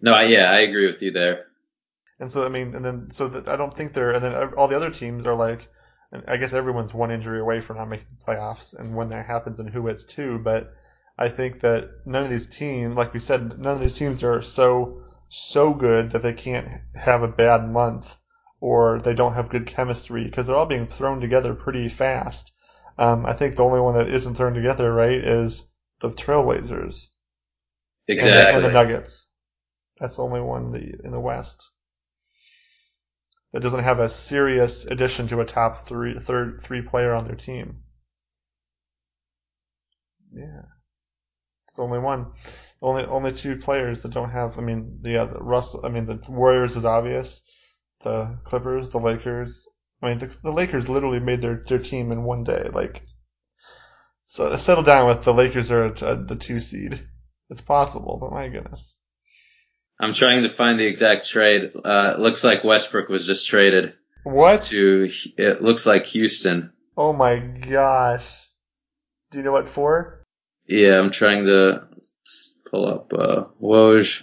No, 0.00 0.12
I, 0.12 0.24
yeah, 0.24 0.50
I 0.50 0.60
agree 0.60 0.86
with 0.86 1.02
you 1.02 1.10
there. 1.10 1.46
And 2.18 2.30
so 2.30 2.44
I 2.44 2.48
mean, 2.48 2.74
and 2.74 2.84
then 2.84 3.10
so 3.10 3.28
that 3.28 3.48
I 3.48 3.56
don't 3.56 3.74
think 3.74 3.92
they're, 3.92 4.12
and 4.12 4.24
then 4.24 4.34
all 4.54 4.68
the 4.68 4.76
other 4.76 4.90
teams 4.90 5.26
are 5.26 5.34
like, 5.34 5.68
and 6.12 6.22
I 6.26 6.36
guess 6.36 6.52
everyone's 6.52 6.94
one 6.94 7.10
injury 7.10 7.40
away 7.40 7.60
from 7.60 7.76
not 7.76 7.88
making 7.88 8.06
the 8.10 8.24
playoffs, 8.24 8.74
and 8.74 8.96
when 8.96 9.10
that 9.10 9.26
happens, 9.26 9.60
and 9.60 9.68
who 9.68 9.88
it's 9.88 10.04
to. 10.16 10.38
But 10.38 10.72
I 11.18 11.28
think 11.28 11.60
that 11.60 11.90
none 12.06 12.22
of 12.22 12.30
these 12.30 12.46
teams, 12.46 12.96
like 12.96 13.12
we 13.12 13.20
said, 13.20 13.58
none 13.58 13.74
of 13.74 13.80
these 13.80 13.98
teams 13.98 14.22
are 14.22 14.40
so 14.42 15.02
so 15.28 15.74
good 15.74 16.10
that 16.10 16.22
they 16.22 16.32
can't 16.32 16.68
have 16.94 17.22
a 17.22 17.28
bad 17.28 17.68
month 17.68 18.16
or 18.60 19.00
they 19.00 19.14
don't 19.14 19.34
have 19.34 19.50
good 19.50 19.66
chemistry 19.66 20.24
because 20.24 20.46
they're 20.46 20.56
all 20.56 20.66
being 20.66 20.86
thrown 20.86 21.20
together 21.20 21.54
pretty 21.54 21.88
fast. 21.88 22.52
Um, 22.98 23.26
I 23.26 23.34
think 23.34 23.56
the 23.56 23.64
only 23.64 23.80
one 23.80 23.94
that 23.94 24.08
isn't 24.08 24.36
thrown 24.36 24.54
together 24.54 24.92
right 24.92 25.18
is 25.18 25.66
the 26.00 26.10
Trailblazers. 26.10 27.06
Exactly. 28.08 28.40
And, 28.40 28.56
and 28.56 28.64
the 28.64 28.72
Nuggets. 28.72 29.26
That's 29.98 30.16
the 30.16 30.22
only 30.22 30.40
one 30.40 30.74
in 30.74 31.10
the 31.10 31.20
West 31.20 31.70
that 33.56 33.62
doesn't 33.62 33.84
have 33.84 34.00
a 34.00 34.08
serious 34.10 34.84
addition 34.84 35.28
to 35.28 35.40
a 35.40 35.44
top 35.46 35.86
three, 35.86 36.14
third, 36.18 36.60
three 36.62 36.82
player 36.82 37.14
on 37.14 37.26
their 37.26 37.36
team. 37.36 37.82
Yeah, 40.30 40.62
it's 41.68 41.78
only 41.78 41.98
one, 41.98 42.32
only 42.82 43.04
only 43.04 43.32
two 43.32 43.56
players 43.56 44.02
that 44.02 44.12
don't 44.12 44.30
have. 44.30 44.58
I 44.58 44.60
mean, 44.60 44.98
the 45.00 45.22
uh, 45.22 45.24
the 45.26 45.42
Russell. 45.42 45.86
I 45.86 45.88
mean, 45.88 46.04
the 46.04 46.20
Warriors 46.28 46.76
is 46.76 46.84
obvious. 46.84 47.42
The 48.02 48.38
Clippers, 48.44 48.90
the 48.90 48.98
Lakers. 48.98 49.66
I 50.02 50.10
mean, 50.10 50.18
the, 50.18 50.26
the 50.42 50.52
Lakers 50.52 50.90
literally 50.90 51.20
made 51.20 51.40
their 51.40 51.64
their 51.66 51.78
team 51.78 52.12
in 52.12 52.24
one 52.24 52.44
day. 52.44 52.68
Like, 52.70 53.06
so 54.26 54.56
settle 54.56 54.82
down 54.82 55.06
with 55.06 55.22
the 55.22 55.32
Lakers 55.32 55.70
are 55.70 55.86
a, 55.86 56.04
a, 56.04 56.24
the 56.24 56.36
two 56.36 56.60
seed. 56.60 57.00
It's 57.48 57.60
possible, 57.60 58.18
but 58.20 58.32
my 58.32 58.48
goodness. 58.48 58.96
I'm 59.98 60.12
trying 60.12 60.42
to 60.42 60.50
find 60.50 60.78
the 60.78 60.86
exact 60.86 61.28
trade. 61.28 61.72
Uh, 61.82 62.14
it 62.14 62.20
looks 62.20 62.44
like 62.44 62.64
Westbrook 62.64 63.08
was 63.08 63.24
just 63.24 63.48
traded. 63.48 63.94
What? 64.24 64.62
To 64.64 65.10
it 65.38 65.62
looks 65.62 65.86
like 65.86 66.06
Houston. 66.06 66.72
Oh 66.96 67.12
my 67.12 67.38
gosh. 67.38 68.24
Do 69.30 69.38
you 69.38 69.44
know 69.44 69.52
what 69.52 69.68
for? 69.68 70.24
Yeah, 70.66 70.98
I'm 70.98 71.12
trying 71.12 71.46
to 71.46 71.84
pull 72.70 72.88
up 72.88 73.12
uh, 73.12 73.44
Woj. 73.62 74.22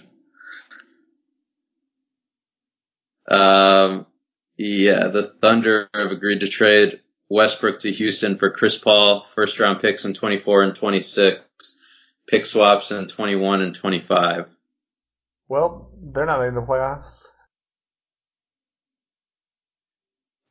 Um, 3.28 4.06
yeah, 4.56 5.08
the 5.08 5.34
Thunder 5.40 5.88
have 5.94 6.10
agreed 6.10 6.40
to 6.40 6.48
trade 6.48 7.00
Westbrook 7.34 7.80
to 7.80 7.90
Houston 7.90 8.38
for 8.38 8.52
Chris 8.52 8.78
Paul, 8.78 9.26
first 9.34 9.58
round 9.58 9.80
picks 9.80 10.04
in 10.04 10.14
24 10.14 10.62
and 10.62 10.76
26, 10.76 11.40
pick 12.28 12.46
swaps 12.46 12.92
in 12.92 13.08
21 13.08 13.60
and 13.60 13.74
25. 13.74 14.46
Well, 15.48 15.90
they're 16.00 16.26
not 16.26 16.38
making 16.38 16.54
the 16.54 16.62
playoffs. 16.62 17.24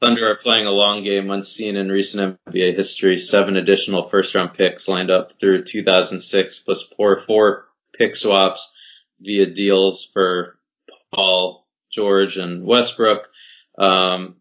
Thunder 0.02 0.30
are 0.30 0.36
playing 0.36 0.66
a 0.68 0.72
long 0.72 1.04
game 1.04 1.32
unseen 1.32 1.78
in 1.78 1.88
recent 1.88 2.38
NBA 2.50 2.76
history. 2.76 3.18
Seven 3.18 3.56
additional 3.56 4.10
first 4.10 4.36
round 4.36 4.54
picks 4.54 4.90
lined 4.90 5.10
up 5.10 5.40
through 5.40 5.64
2006 5.64 6.60
plus 6.60 6.84
four, 6.98 7.16
four 7.16 7.68
pick 7.98 8.18
swaps 8.18 8.70
via 9.22 9.46
deals 9.46 10.10
for 10.12 10.60
Paul, 11.16 11.66
George, 11.90 12.36
and 12.36 12.66
Westbrook. 12.66 13.30
Um, 13.78 14.36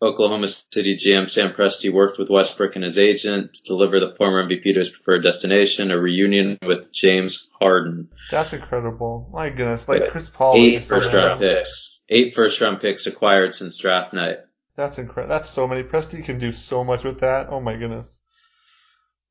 Oklahoma 0.00 0.46
City 0.48 0.96
GM 0.96 1.28
Sam 1.28 1.52
Presti 1.52 1.92
worked 1.92 2.18
with 2.18 2.30
Westbrook 2.30 2.76
and 2.76 2.84
his 2.84 2.98
agent 2.98 3.54
to 3.54 3.62
deliver 3.64 3.98
the 3.98 4.14
former 4.14 4.46
MVP 4.46 4.62
to 4.74 4.78
his 4.78 4.90
preferred 4.90 5.22
destination, 5.22 5.90
a 5.90 5.98
reunion 5.98 6.58
with 6.62 6.92
James 6.92 7.48
Harden. 7.58 8.08
That's 8.30 8.52
incredible. 8.52 9.28
My 9.32 9.50
goodness. 9.50 9.88
Like 9.88 10.10
Chris 10.10 10.28
Paul. 10.28 10.54
Eight 10.56 10.84
first 10.84 11.12
round 11.12 11.40
picks. 11.40 12.02
Eight 12.08 12.34
first 12.34 12.60
round 12.60 12.80
picks 12.80 13.06
acquired 13.06 13.54
since 13.54 13.76
draft 13.76 14.12
night. 14.12 14.38
That's 14.76 14.98
incredible. 14.98 15.34
That's 15.34 15.50
so 15.50 15.66
many. 15.66 15.82
Presti 15.82 16.24
can 16.24 16.38
do 16.38 16.52
so 16.52 16.84
much 16.84 17.02
with 17.02 17.20
that. 17.20 17.48
Oh 17.50 17.60
my 17.60 17.74
goodness. 17.74 18.20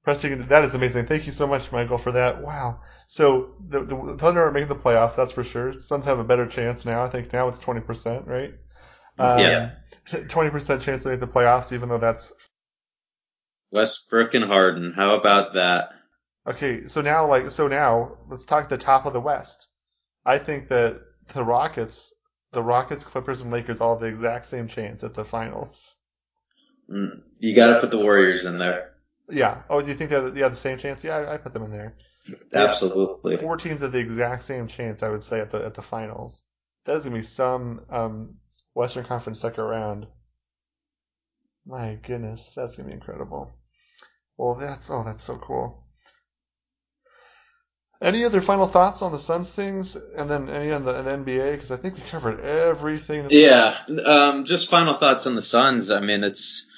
Presti 0.06 0.30
can, 0.30 0.48
that 0.50 0.66
is 0.66 0.74
amazing. 0.74 1.06
Thank 1.06 1.26
you 1.26 1.32
so 1.32 1.48
much, 1.48 1.72
Michael, 1.72 1.98
for 1.98 2.12
that. 2.12 2.42
Wow. 2.42 2.82
So 3.08 3.56
the, 3.70 3.86
the 3.86 4.18
Thunder 4.20 4.44
are 4.44 4.52
making 4.52 4.70
the 4.70 4.76
playoffs, 4.76 5.16
that's 5.16 5.32
for 5.32 5.46
sure. 5.46 5.80
Suns 5.80 6.06
have 6.06 6.20
a 6.20 6.24
better 6.26 6.46
chance 6.46 6.86
now. 6.86 7.04
I 7.04 7.10
think 7.10 7.32
now 7.32 7.48
it's 7.48 7.60
20%, 7.60 8.28
right? 8.28 8.54
Um, 9.20 9.40
yeah. 9.40 9.72
Twenty 10.30 10.50
percent 10.50 10.82
chance 10.82 11.04
to 11.04 11.10
make 11.10 11.20
the 11.20 11.28
playoffs, 11.28 11.74
even 11.74 11.90
though 11.90 11.98
that's 11.98 12.32
Westbrook 13.72 14.34
and 14.34 14.46
Harden. 14.46 14.94
How 14.94 15.16
about 15.16 15.54
that? 15.56 15.90
Okay, 16.48 16.88
so 16.88 17.02
now 17.02 17.28
like 17.28 17.52
so 17.52 17.68
now 17.68 18.18
let's 18.30 18.46
talk 18.46 18.70
the 18.70 18.78
top 18.78 19.06
of 19.06 19.14
the 19.14 19.20
West. 19.20 19.68
I 20.26 20.38
think 20.38 20.70
that 20.70 21.02
the 21.34 21.44
Rockets, 21.44 22.14
the 22.54 22.64
Rockets, 22.64 23.04
Clippers, 23.04 23.42
and 23.42 23.52
Lakers 23.52 23.82
all 23.82 23.96
have 23.96 24.02
the 24.02 24.08
exact 24.08 24.46
same 24.46 24.68
chance 24.68 25.04
at 25.04 25.14
the 25.14 25.26
finals. 25.26 25.94
Mm, 26.90 27.22
you 27.40 27.54
got 27.54 27.74
to 27.74 27.80
put 27.82 27.92
the 27.92 27.98
Warriors 27.98 28.46
in 28.46 28.58
there. 28.58 28.94
Yeah. 29.30 29.64
Oh, 29.70 29.82
do 29.82 29.88
you 29.88 29.94
think 29.94 30.10
they 30.10 30.16
have, 30.16 30.52
the 30.52 30.56
same 30.56 30.78
chance? 30.78 31.04
Yeah, 31.04 31.18
I, 31.18 31.34
I 31.34 31.38
put 31.38 31.54
them 31.54 31.64
in 31.64 31.72
there. 31.72 31.96
Absolutely. 32.54 33.36
Four 33.38 33.58
teams 33.58 33.82
have 33.82 33.92
the 33.92 34.00
exact 34.00 34.44
same 34.44 34.68
chance, 34.68 35.04
I 35.04 35.10
would 35.10 35.24
say, 35.24 35.40
at 35.42 35.50
the 35.50 35.66
at 35.66 35.74
the 35.74 35.82
finals. 35.82 36.44
That 36.86 36.96
is 36.98 37.04
gonna 37.04 37.18
be 37.18 37.22
some 37.24 37.82
um, 37.90 38.36
Western 38.78 39.06
Conference 39.06 39.40
second 39.40 39.64
round. 39.64 40.06
My 41.66 41.98
goodness, 42.04 42.54
that's 42.56 42.76
gonna 42.76 42.90
be 42.90 42.94
incredible. 42.94 43.52
Well, 44.38 44.54
that's 44.54 44.92
oh, 44.92 45.04
that's 45.04 45.24
so 45.24 45.36
cool. 45.36 45.84
Any 48.00 48.24
other 48.24 48.40
final 48.40 48.68
thoughts 48.68 49.02
on 49.02 49.12
the 49.12 49.18
Suns 49.18 49.52
things, 49.52 49.96
and 49.96 50.30
then 50.30 50.48
any 50.50 50.72
on 50.72 50.86
the, 50.86 50.96
on 50.96 51.06
the 51.06 51.12
NBA? 51.12 51.54
Because 51.54 51.72
I 51.72 51.78
think 51.78 51.96
we 51.96 52.02
covered 52.02 52.40
everything. 52.40 53.26
Yeah, 53.32 53.78
um, 54.06 54.46
just 54.46 54.70
final 54.70 54.94
thoughts 54.94 55.26
on 55.26 55.34
the 55.34 55.42
Suns. 55.42 55.90
I 55.90 56.00
mean, 56.00 56.24
it's 56.24 56.70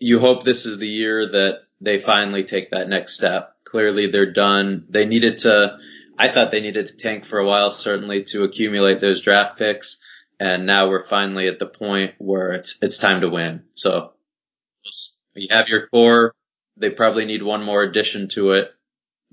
you 0.00 0.18
hope 0.18 0.42
this 0.42 0.66
is 0.66 0.78
the 0.78 0.88
year 0.88 1.30
that 1.30 1.60
they 1.80 2.00
finally 2.00 2.42
take 2.42 2.72
that 2.72 2.88
next 2.88 3.14
step. 3.14 3.54
Clearly, 3.62 4.10
they're 4.10 4.32
done. 4.32 4.86
They 4.90 5.06
needed 5.06 5.38
to. 5.38 5.78
I 6.18 6.26
thought 6.26 6.50
they 6.50 6.62
needed 6.62 6.86
to 6.86 6.96
tank 6.96 7.26
for 7.26 7.38
a 7.38 7.46
while, 7.46 7.70
certainly 7.70 8.24
to 8.24 8.42
accumulate 8.42 9.00
those 9.00 9.20
draft 9.20 9.56
picks 9.56 9.98
and 10.38 10.66
now 10.66 10.88
we're 10.88 11.06
finally 11.06 11.48
at 11.48 11.58
the 11.58 11.66
point 11.66 12.14
where 12.18 12.52
it's 12.52 12.76
it's 12.82 12.98
time 12.98 13.20
to 13.22 13.28
win. 13.28 13.64
So 13.74 14.12
you 15.34 15.48
have 15.50 15.68
your 15.68 15.86
core. 15.86 16.34
They 16.76 16.90
probably 16.90 17.24
need 17.24 17.42
one 17.42 17.62
more 17.64 17.82
addition 17.82 18.28
to 18.30 18.52
it, 18.52 18.70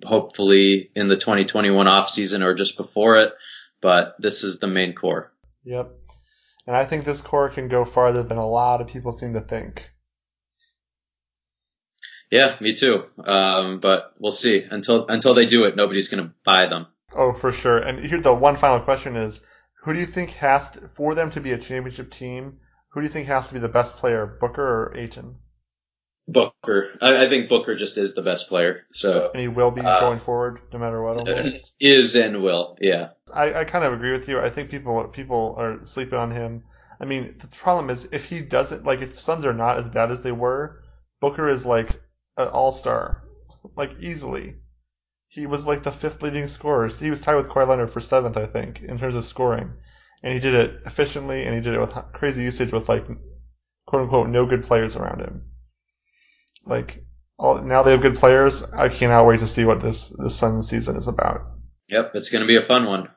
hopefully 0.03 0.91
in 0.95 1.09
the 1.09 1.17
2021 1.17 1.87
off 1.87 2.09
season 2.09 2.41
or 2.41 2.53
just 2.53 2.77
before 2.77 3.17
it. 3.17 3.33
But 3.81 4.15
this 4.19 4.43
is 4.43 4.59
the 4.59 4.67
main 4.67 4.93
core. 4.93 5.33
Yep, 5.65 5.91
and 6.67 6.75
I 6.75 6.85
think 6.85 7.05
this 7.05 7.21
core 7.21 7.49
can 7.49 7.67
go 7.67 7.83
farther 7.83 8.23
than 8.23 8.37
a 8.37 8.47
lot 8.47 8.81
of 8.81 8.87
people 8.87 9.17
seem 9.17 9.33
to 9.33 9.41
think. 9.41 9.89
Yeah, 12.31 12.55
me 12.61 12.73
too. 12.73 13.03
Um, 13.23 13.79
but 13.79 14.13
we'll 14.17 14.31
see. 14.31 14.63
Until 14.63 15.05
until 15.07 15.33
they 15.33 15.45
do 15.45 15.65
it, 15.65 15.75
nobody's 15.75 16.07
going 16.07 16.23
to 16.23 16.33
buy 16.43 16.65
them. 16.65 16.87
Oh, 17.15 17.33
for 17.33 17.51
sure. 17.51 17.77
And 17.77 18.03
here, 18.05 18.19
the 18.19 18.33
one 18.33 18.55
final 18.55 18.79
question 18.79 19.15
is 19.15 19.39
who 19.83 19.93
do 19.93 19.99
you 19.99 20.05
think 20.05 20.31
has 20.31 20.71
to, 20.71 20.87
for 20.87 21.13
them 21.13 21.29
to 21.31 21.41
be 21.41 21.51
a 21.51 21.57
championship 21.57 22.11
team? 22.11 22.59
Who 22.91 23.01
do 23.01 23.05
you 23.05 23.11
think 23.11 23.27
has 23.27 23.47
to 23.47 23.53
be 23.53 23.59
the 23.59 23.67
best 23.69 23.97
player, 23.97 24.37
Booker 24.39 24.63
or 24.63 24.97
Ayton? 24.97 25.35
Booker. 26.27 26.97
I, 27.01 27.25
I 27.25 27.29
think 27.29 27.49
Booker 27.49 27.75
just 27.75 27.97
is 27.97 28.13
the 28.13 28.21
best 28.21 28.47
player. 28.47 28.85
So 28.93 29.31
and 29.33 29.41
he 29.41 29.49
will 29.49 29.71
be 29.71 29.81
uh, 29.81 29.99
going 29.99 30.19
forward, 30.19 30.61
no 30.71 30.79
matter 30.79 31.03
what. 31.03 31.17
Almost. 31.17 31.73
Is 31.81 32.15
and 32.15 32.41
will, 32.41 32.77
yeah. 32.79 33.09
I, 33.33 33.53
I 33.53 33.63
kind 33.65 33.83
of 33.83 33.91
agree 33.91 34.13
with 34.13 34.29
you. 34.29 34.39
I 34.39 34.49
think 34.49 34.69
people 34.69 35.03
people 35.09 35.55
are 35.57 35.83
sleeping 35.83 36.17
on 36.17 36.31
him. 36.31 36.63
I 37.01 37.05
mean, 37.05 37.35
the 37.39 37.47
problem 37.47 37.89
is 37.89 38.07
if 38.13 38.25
he 38.25 38.39
doesn't 38.39 38.85
like 38.85 39.01
if 39.01 39.15
the 39.15 39.21
Suns 39.21 39.43
are 39.43 39.53
not 39.53 39.79
as 39.79 39.89
bad 39.89 40.11
as 40.11 40.21
they 40.21 40.31
were, 40.31 40.81
Booker 41.19 41.49
is 41.49 41.65
like 41.65 42.01
an 42.37 42.47
All 42.47 42.71
Star, 42.71 43.23
like 43.75 43.91
easily. 43.99 44.55
He 45.33 45.47
was 45.47 45.65
like 45.65 45.81
the 45.81 45.91
fifth 45.91 46.21
leading 46.21 46.47
scorer. 46.47 46.87
He 46.87 47.09
was 47.09 47.19
tied 47.19 47.33
with 47.35 47.49
Kawhi 47.49 47.67
Leonard 47.67 47.89
for 47.89 48.01
seventh, 48.01 48.37
I 48.37 48.45
think, 48.45 48.83
in 48.83 48.99
terms 48.99 49.15
of 49.15 49.25
scoring, 49.25 49.73
and 50.21 50.31
he 50.31 50.39
did 50.39 50.53
it 50.53 50.81
efficiently, 50.85 51.43
and 51.43 51.55
he 51.55 51.61
did 51.61 51.73
it 51.73 51.79
with 51.79 51.95
crazy 52.13 52.43
usage 52.43 52.71
with 52.71 52.87
like 52.87 53.07
quote 53.87 54.03
unquote 54.03 54.29
no 54.29 54.45
good 54.45 54.63
players 54.63 54.95
around 54.95 55.21
him. 55.21 55.45
Like 56.67 57.03
all, 57.39 57.63
now 57.63 57.81
they 57.81 57.91
have 57.91 58.03
good 58.03 58.17
players. 58.17 58.61
I 58.61 58.89
cannot 58.89 59.25
wait 59.25 59.39
to 59.39 59.47
see 59.47 59.65
what 59.65 59.81
this 59.81 60.09
this 60.09 60.35
Suns 60.35 60.69
season 60.69 60.97
is 60.97 61.07
about. 61.07 61.41
Yep, 61.89 62.11
it's 62.13 62.29
going 62.29 62.43
to 62.43 62.47
be 62.47 62.57
a 62.57 62.61
fun 62.61 62.85
one. 62.85 63.09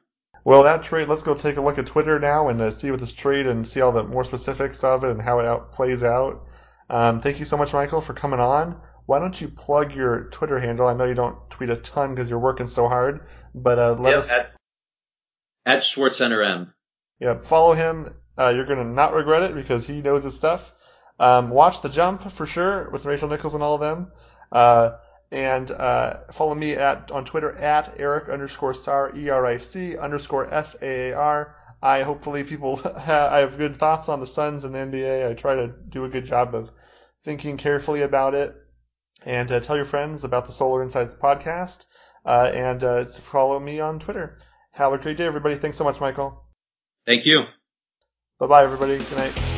Well, 0.43 0.63
that 0.63 0.85
trade. 0.85 1.09
Let's 1.09 1.23
go 1.23 1.35
take 1.35 1.59
a 1.59 1.61
look 1.61 1.77
at 1.77 1.87
Twitter 1.87 2.19
now 2.19 2.49
and 2.49 2.63
uh, 2.63 2.71
see 2.71 2.91
what 2.91 3.01
this 3.01 3.13
trade 3.13 3.47
and 3.47 3.69
see 3.69 3.83
all 3.83 3.93
the 3.93 4.05
more 4.05 4.25
specifics 4.25 4.83
of 4.83 5.05
it 5.05 5.11
and 5.11 5.21
how 5.21 5.41
it 5.41 5.45
out, 5.45 5.73
plays 5.73 6.03
out. 6.03 6.47
Um, 6.89 7.21
thank 7.21 7.41
you 7.41 7.45
so 7.45 7.59
much, 7.59 7.75
Michael, 7.75 8.01
for 8.01 8.15
coming 8.15 8.41
on. 8.41 8.81
Why 9.07 9.21
don't 9.21 9.41
you 9.41 9.49
plug 9.49 9.95
your 9.95 10.25
Twitter 10.31 10.59
handle? 10.59 10.87
I 10.87 10.95
know 10.95 11.05
you 11.05 11.15
don't 11.15 11.39
tweet 11.49 11.71
a 11.71 11.77
ton 11.77 12.15
because 12.15 12.29
you're 12.29 12.39
working 12.39 12.67
so 12.67 12.89
hard, 12.89 13.27
but 13.55 13.79
uh, 13.79 13.95
let 13.95 14.11
yep, 14.11 14.19
us 14.19 14.31
at, 14.31 14.57
at 15.65 15.85
M. 16.43 16.75
Yeah, 17.21 17.41
follow 17.41 17.73
him. 17.73 18.15
Uh, 18.37 18.53
you're 18.55 18.67
gonna 18.67 18.85
not 18.85 19.15
regret 19.15 19.45
it 19.45 19.55
because 19.55 19.87
he 19.87 20.03
knows 20.03 20.25
his 20.25 20.37
stuff. 20.37 20.75
Um, 21.19 21.51
watch 21.51 21.83
the 21.83 21.89
jump 21.89 22.31
for 22.31 22.47
sure 22.47 22.91
with 22.91 23.05
Rachel 23.07 23.29
Nichols 23.29 23.55
and 23.55 23.63
all 23.63 23.75
of 23.75 23.81
them. 23.81 24.13
Uh, 24.53 24.99
and 25.31 25.71
uh, 25.71 26.19
follow 26.33 26.55
me 26.55 26.75
at 26.75 27.11
on 27.11 27.25
Twitter 27.25 27.57
at 27.57 27.95
Eric 27.99 28.29
underscore 28.29 28.75
Saar 28.75 29.17
E 29.17 29.29
R 29.29 29.47
I 29.47 29.57
C 29.57 29.97
underscore 29.97 30.53
S 30.53 30.77
A 30.83 31.11
A 31.11 31.17
R. 31.17 31.57
I 31.83 32.03
hopefully 32.03 32.45
people 32.45 32.77
have, 32.77 32.97
I 33.33 33.39
have 33.39 33.59
good 33.59 33.77
thoughts 33.77 34.09
on 34.09 34.21
the 34.21 34.27
Suns 34.27 34.65
and 34.65 34.75
the 34.75 34.79
NBA. 34.79 35.31
I 35.31 35.35
try 35.35 35.55
to 35.55 35.73
do 35.89 36.05
a 36.05 36.09
good 36.09 36.27
job 36.27 36.55
of 36.55 36.71
thinking 37.23 37.57
carefully 37.57 38.03
about 38.03 38.35
it. 38.35 38.55
And 39.27 39.51
uh, 39.53 39.61
tell 39.61 39.77
your 39.77 39.85
friends 39.85 40.25
about 40.25 40.47
the 40.47 40.53
Solar 40.53 40.83
Insights 40.83 41.15
podcast. 41.15 41.85
Uh, 42.25 42.51
and 42.55 42.83
uh, 42.83 43.05
follow 43.07 43.61
me 43.61 43.81
on 43.81 43.99
Twitter. 43.99 44.39
Have 44.71 44.93
a 44.93 44.99
great 44.99 45.17
day, 45.17 45.27
everybody. 45.27 45.57
Thanks 45.57 45.77
so 45.77 45.85
much, 45.85 46.01
Michael. 46.01 46.45
Thank 47.07 47.27
you. 47.27 47.43
Bye 48.39 48.47
bye, 48.47 48.65
everybody. 48.65 48.99
Good 48.99 49.13
night. 49.13 49.56